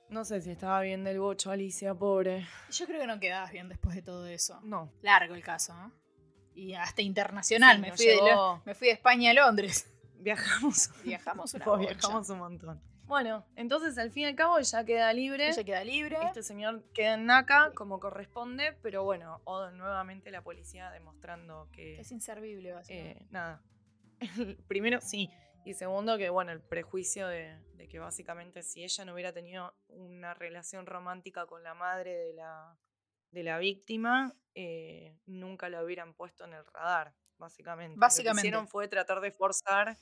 No 0.08 0.24
sé 0.24 0.40
si 0.42 0.50
estaba 0.50 0.80
bien 0.82 1.02
del 1.02 1.18
bocho, 1.18 1.50
Alicia, 1.50 1.94
pobre. 1.94 2.46
Yo 2.70 2.86
creo 2.86 3.00
que 3.00 3.06
no 3.06 3.18
quedabas 3.18 3.50
bien 3.50 3.68
después 3.68 3.96
de 3.96 4.02
todo 4.02 4.26
eso. 4.26 4.60
No. 4.62 4.92
Largo 5.02 5.34
el 5.34 5.42
caso, 5.42 5.74
¿no? 5.74 5.92
Y 6.54 6.74
hasta 6.74 7.02
internacional. 7.02 7.80
me, 7.80 7.90
fui 7.90 8.06
de 8.06 8.20
me, 8.64 8.74
fui 8.74 8.88
de, 8.88 8.92
España 8.92 9.30
a 9.30 9.34
Londres. 9.34 9.90
Viajamos. 10.18 10.90
Viajamos 11.04 11.52
Viajamos 11.52 12.30
un 12.30 12.38
montón. 12.38 12.80
Bueno, 13.06 13.44
entonces 13.56 13.98
al 13.98 14.10
fin 14.12 14.22
y 14.22 14.26
al 14.26 14.34
cabo 14.36 14.58
ella 14.58 14.84
queda 14.84 15.12
libre. 15.12 15.48
Ella 15.48 15.64
queda 15.64 15.84
libre. 15.84 16.16
Este 16.22 16.42
señor 16.42 16.84
queda 16.94 17.14
en 17.14 17.26
NACA 17.26 17.72
como 17.74 17.98
corresponde, 17.98 18.76
pero 18.82 19.04
bueno, 19.04 19.40
o 19.44 19.68
nuevamente 19.70 20.30
la 20.30 20.42
policía 20.42 20.90
demostrando 20.90 21.68
que. 21.72 21.98
Es 21.98 22.12
inservible, 22.12 22.72
básicamente. 22.72 23.24
Eh, 23.24 23.26
nada. 23.30 23.62
Primero, 24.68 25.00
sí. 25.00 25.30
Y 25.64 25.74
segundo, 25.74 26.18
que 26.18 26.28
bueno, 26.28 26.52
el 26.52 26.60
prejuicio 26.60 27.26
de, 27.26 27.58
que 27.88 27.98
básicamente 27.98 28.62
si 28.62 28.84
ella 28.84 29.04
no 29.04 29.14
hubiera 29.14 29.32
tenido 29.32 29.74
una 29.88 30.34
relación 30.34 30.86
romántica 30.86 31.46
con 31.46 31.62
la 31.62 31.74
madre 31.74 32.14
de 32.14 32.34
la, 32.34 32.78
de 33.30 33.42
la 33.42 33.58
víctima, 33.58 34.34
eh, 34.54 35.16
nunca 35.26 35.68
la 35.68 35.82
hubieran 35.82 36.14
puesto 36.14 36.44
en 36.44 36.52
el 36.52 36.64
radar, 36.66 37.14
básicamente. 37.38 37.98
Básicamente. 37.98 38.30
Lo 38.30 38.42
que 38.42 38.46
hicieron 38.48 38.68
fue 38.68 38.88
tratar 38.88 39.20
de 39.20 39.32
forzar 39.32 39.96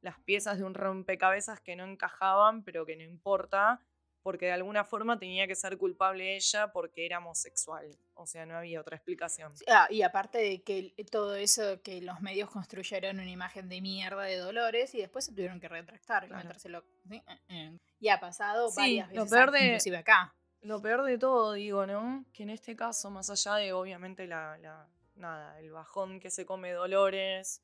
las 0.00 0.18
piezas 0.20 0.58
de 0.58 0.64
un 0.64 0.74
rompecabezas 0.74 1.60
que 1.60 1.76
no 1.76 1.84
encajaban, 1.84 2.62
pero 2.62 2.86
que 2.86 2.96
no 2.96 3.02
importa, 3.02 3.80
porque 4.22 4.46
de 4.46 4.52
alguna 4.52 4.84
forma 4.84 5.18
tenía 5.18 5.46
que 5.46 5.54
ser 5.54 5.78
culpable 5.78 6.36
ella 6.36 6.72
porque 6.72 7.06
era 7.06 7.18
homosexual. 7.18 7.96
O 8.14 8.26
sea, 8.26 8.44
no 8.44 8.56
había 8.56 8.80
otra 8.80 8.96
explicación. 8.96 9.52
Ah, 9.66 9.86
y 9.90 10.02
aparte 10.02 10.38
de 10.38 10.62
que 10.62 10.94
todo 11.10 11.34
eso, 11.36 11.80
que 11.82 12.00
los 12.02 12.20
medios 12.20 12.50
construyeron 12.50 13.18
una 13.18 13.30
imagen 13.30 13.68
de 13.68 13.80
mierda 13.80 14.22
de 14.22 14.36
Dolores 14.36 14.94
y 14.94 14.98
después 14.98 15.24
se 15.24 15.32
tuvieron 15.32 15.60
que 15.60 15.68
retractar 15.68 16.28
y 16.28 17.14
eh, 17.14 17.22
eh. 17.48 17.78
Y 17.98 18.08
ha 18.08 18.20
pasado 18.20 18.70
varias 18.74 19.08
veces, 19.08 19.24
lo 19.24 19.28
peor 19.28 19.50
de, 19.50 19.64
inclusive 19.66 19.96
acá. 19.96 20.34
Lo 20.60 20.82
peor 20.82 21.04
de 21.04 21.16
todo, 21.16 21.54
digo, 21.54 21.86
¿no? 21.86 22.26
Que 22.32 22.42
en 22.42 22.50
este 22.50 22.76
caso, 22.76 23.10
más 23.10 23.30
allá 23.30 23.54
de 23.54 23.72
obviamente 23.72 24.26
la, 24.26 24.58
la 24.58 24.88
nada, 25.14 25.58
el 25.58 25.70
bajón 25.70 26.20
que 26.20 26.30
se 26.30 26.44
come 26.44 26.72
Dolores, 26.72 27.62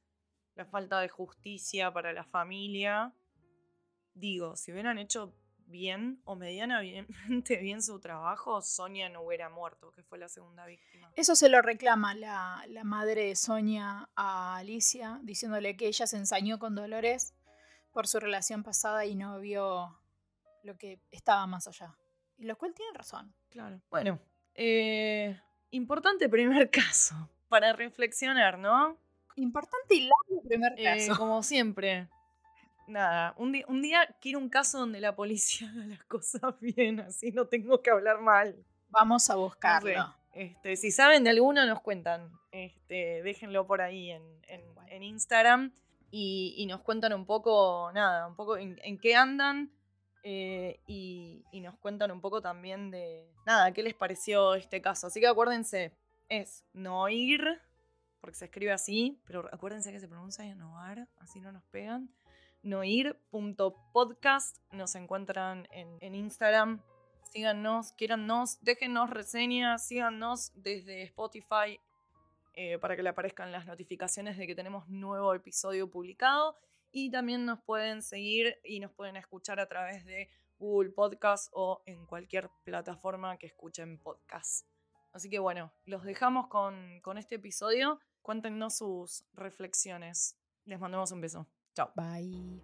la 0.55 0.65
falta 0.65 1.01
de 1.01 1.09
justicia 1.09 1.93
para 1.93 2.13
la 2.15 2.25
familia, 2.25 3.13
digo, 4.15 4.57
si 4.57 4.73
hubieran 4.73 4.99
hecho 4.99 5.35
bien 5.67 6.21
o 6.25 6.37
medianamente 6.37 7.57
bien 7.61 7.83
su 7.83 8.01
trabajo, 8.01 8.63
Sonia 8.63 9.09
no 9.09 9.23
hubiera 9.23 9.49
muerto, 9.49 9.93
que 9.93 10.03
fue 10.03 10.19
la 10.19 10.29
segunda 10.29 10.67
víctima. 10.67 11.11
Eso 11.17 11.37
se 11.37 11.49
lo 11.49 11.63
reclama 11.63 12.15
la, 12.15 12.65
la 12.69 12.85
madre 12.85 13.27
de 13.27 13.37
Sonia 13.37 14.09
a 14.15 14.57
Alicia, 14.57 15.21
diciéndole 15.23 15.77
que 15.77 15.87
ella 15.89 16.07
se 16.07 16.17
ensañó 16.17 16.59
con 16.59 16.75
Dolores 16.75 17.35
por 17.93 18.07
su 18.07 18.21
relación 18.21 18.63
pasada 18.63 19.07
y 19.07 19.15
no 19.15 19.39
vio 19.41 19.99
lo 20.63 20.77
que 20.77 21.01
estaba 21.11 21.47
más 21.47 21.67
allá. 21.67 21.97
Y 22.37 22.45
lo 22.45 22.57
cual 22.59 22.75
tiene 22.75 22.93
razón. 22.93 23.35
Claro. 23.49 23.81
Bueno, 23.91 24.19
eh, 24.55 25.41
importante 25.71 26.29
primer 26.29 26.71
caso 26.71 27.31
para 27.49 27.73
reflexionar, 27.73 28.59
¿no? 28.59 28.99
Importante 29.37 29.95
y 29.95 30.01
largo 30.03 30.43
primer 30.49 30.73
eh, 30.77 30.85
caso. 30.85 31.17
como 31.17 31.43
siempre, 31.43 32.09
nada, 32.87 33.35
un, 33.37 33.53
día, 33.53 33.65
un 33.69 33.83
día 33.83 34.17
quiero 34.21 34.39
un 34.39 34.49
caso 34.49 34.79
donde 34.79 35.01
la 35.01 35.15
policía 35.15 35.69
haga 35.75 35.87
las 35.87 36.05
cosas 36.05 36.59
bien, 36.61 37.01
así 37.01 37.33
no 37.33 37.47
tengo 37.47 37.83
que 37.83 37.91
hablar 37.91 38.21
mal. 38.21 38.57
Vamos 38.89 39.29
a 39.31 39.37
buscarlo. 39.37 40.15
este, 40.33 40.77
si 40.77 40.91
saben 40.91 41.25
de 41.25 41.31
alguno, 41.31 41.65
nos 41.67 41.81
cuentan. 41.81 42.31
Este, 42.53 43.23
déjenlo 43.23 43.67
por 43.67 43.83
ahí 43.83 44.11
en, 44.11 44.23
en, 44.49 45.03
Instagram 45.03 45.75
y, 46.11 46.65
nos 46.69 46.81
cuentan 46.81 47.13
un 47.13 47.27
poco, 47.27 47.91
nada, 47.93 48.27
un 48.27 48.35
poco 48.35 48.57
en, 48.57 48.99
qué 48.99 49.15
andan 49.15 49.71
eh, 50.23 50.81
y, 50.87 51.45
y, 51.53 51.61
nos 51.61 51.77
cuentan 51.77 52.11
un 52.11 52.23
poco 52.23 52.41
también 52.41 52.91
de, 52.91 53.31
nada, 53.45 53.73
qué 53.73 53.83
les 53.83 53.95
pareció 53.95 54.55
este 54.55 54.81
caso. 54.81 55.09
Así 55.09 55.21
que 55.21 55.27
acuérdense, 55.27 55.93
es 56.31 56.65
Noir, 56.73 57.61
porque 58.23 58.37
se 58.37 58.47
escribe 58.47 58.73
así, 58.73 59.21
pero 59.27 59.47
acuérdense 59.53 59.93
que 59.93 60.01
se 60.01 60.09
pronuncia 60.09 60.55
Noir, 60.55 61.07
así 61.19 61.41
no 61.41 61.53
nos 61.53 61.65
pegan 61.65 62.09
noir.podcast. 62.67 64.59
Nos 64.73 64.95
encuentran 64.97 65.69
en, 65.71 66.15
Instagram. 66.15 66.83
Síganos, 67.33 67.93
quiérannos, 67.93 68.63
déjenos 68.63 69.11
reseñas, 69.11 69.87
síganos 69.87 70.53
desde 70.55 71.03
Spotify 71.05 71.81
eh, 72.55 72.79
para 72.79 72.97
que 72.97 73.03
le 73.03 73.11
aparezcan 73.11 73.53
las 73.53 73.67
notificaciones 73.67 74.37
de 74.37 74.47
que 74.47 74.55
tenemos 74.55 74.89
nuevo 74.89 75.33
episodio 75.35 75.89
publicado. 75.89 76.57
Y 76.91 77.11
también 77.11 77.45
nos 77.45 77.61
pueden 77.63 78.03
seguir 78.03 78.59
y 78.65 78.81
nos 78.81 78.93
pueden 78.93 79.17
escuchar 79.17 79.61
a 79.61 79.69
través 79.69 80.05
de 80.05 80.29
Google 80.59 80.91
Podcast 80.91 81.51
o 81.53 81.83
en 81.87 82.07
cualquier 82.07 82.51
plataforma 82.65 83.37
que 83.37 83.47
escuchen 83.47 83.99
podcast. 83.99 84.67
Así 85.13 85.31
que 85.31 85.39
bueno, 85.39 85.73
los 85.85 86.05
dejamos 86.05 86.49
con, 86.49 87.01
con 87.03 87.19
este 87.19 87.37
episodio. 87.37 88.01
Cuéntenos 88.23 88.79
sus 88.79 89.25
reflexiones. 89.35 90.39
Les 90.65 90.81
mandamos 90.81 91.13
un 91.13 91.21
beso. 91.21 91.47
Ciao. 91.77 91.93
Bye. 91.95 92.63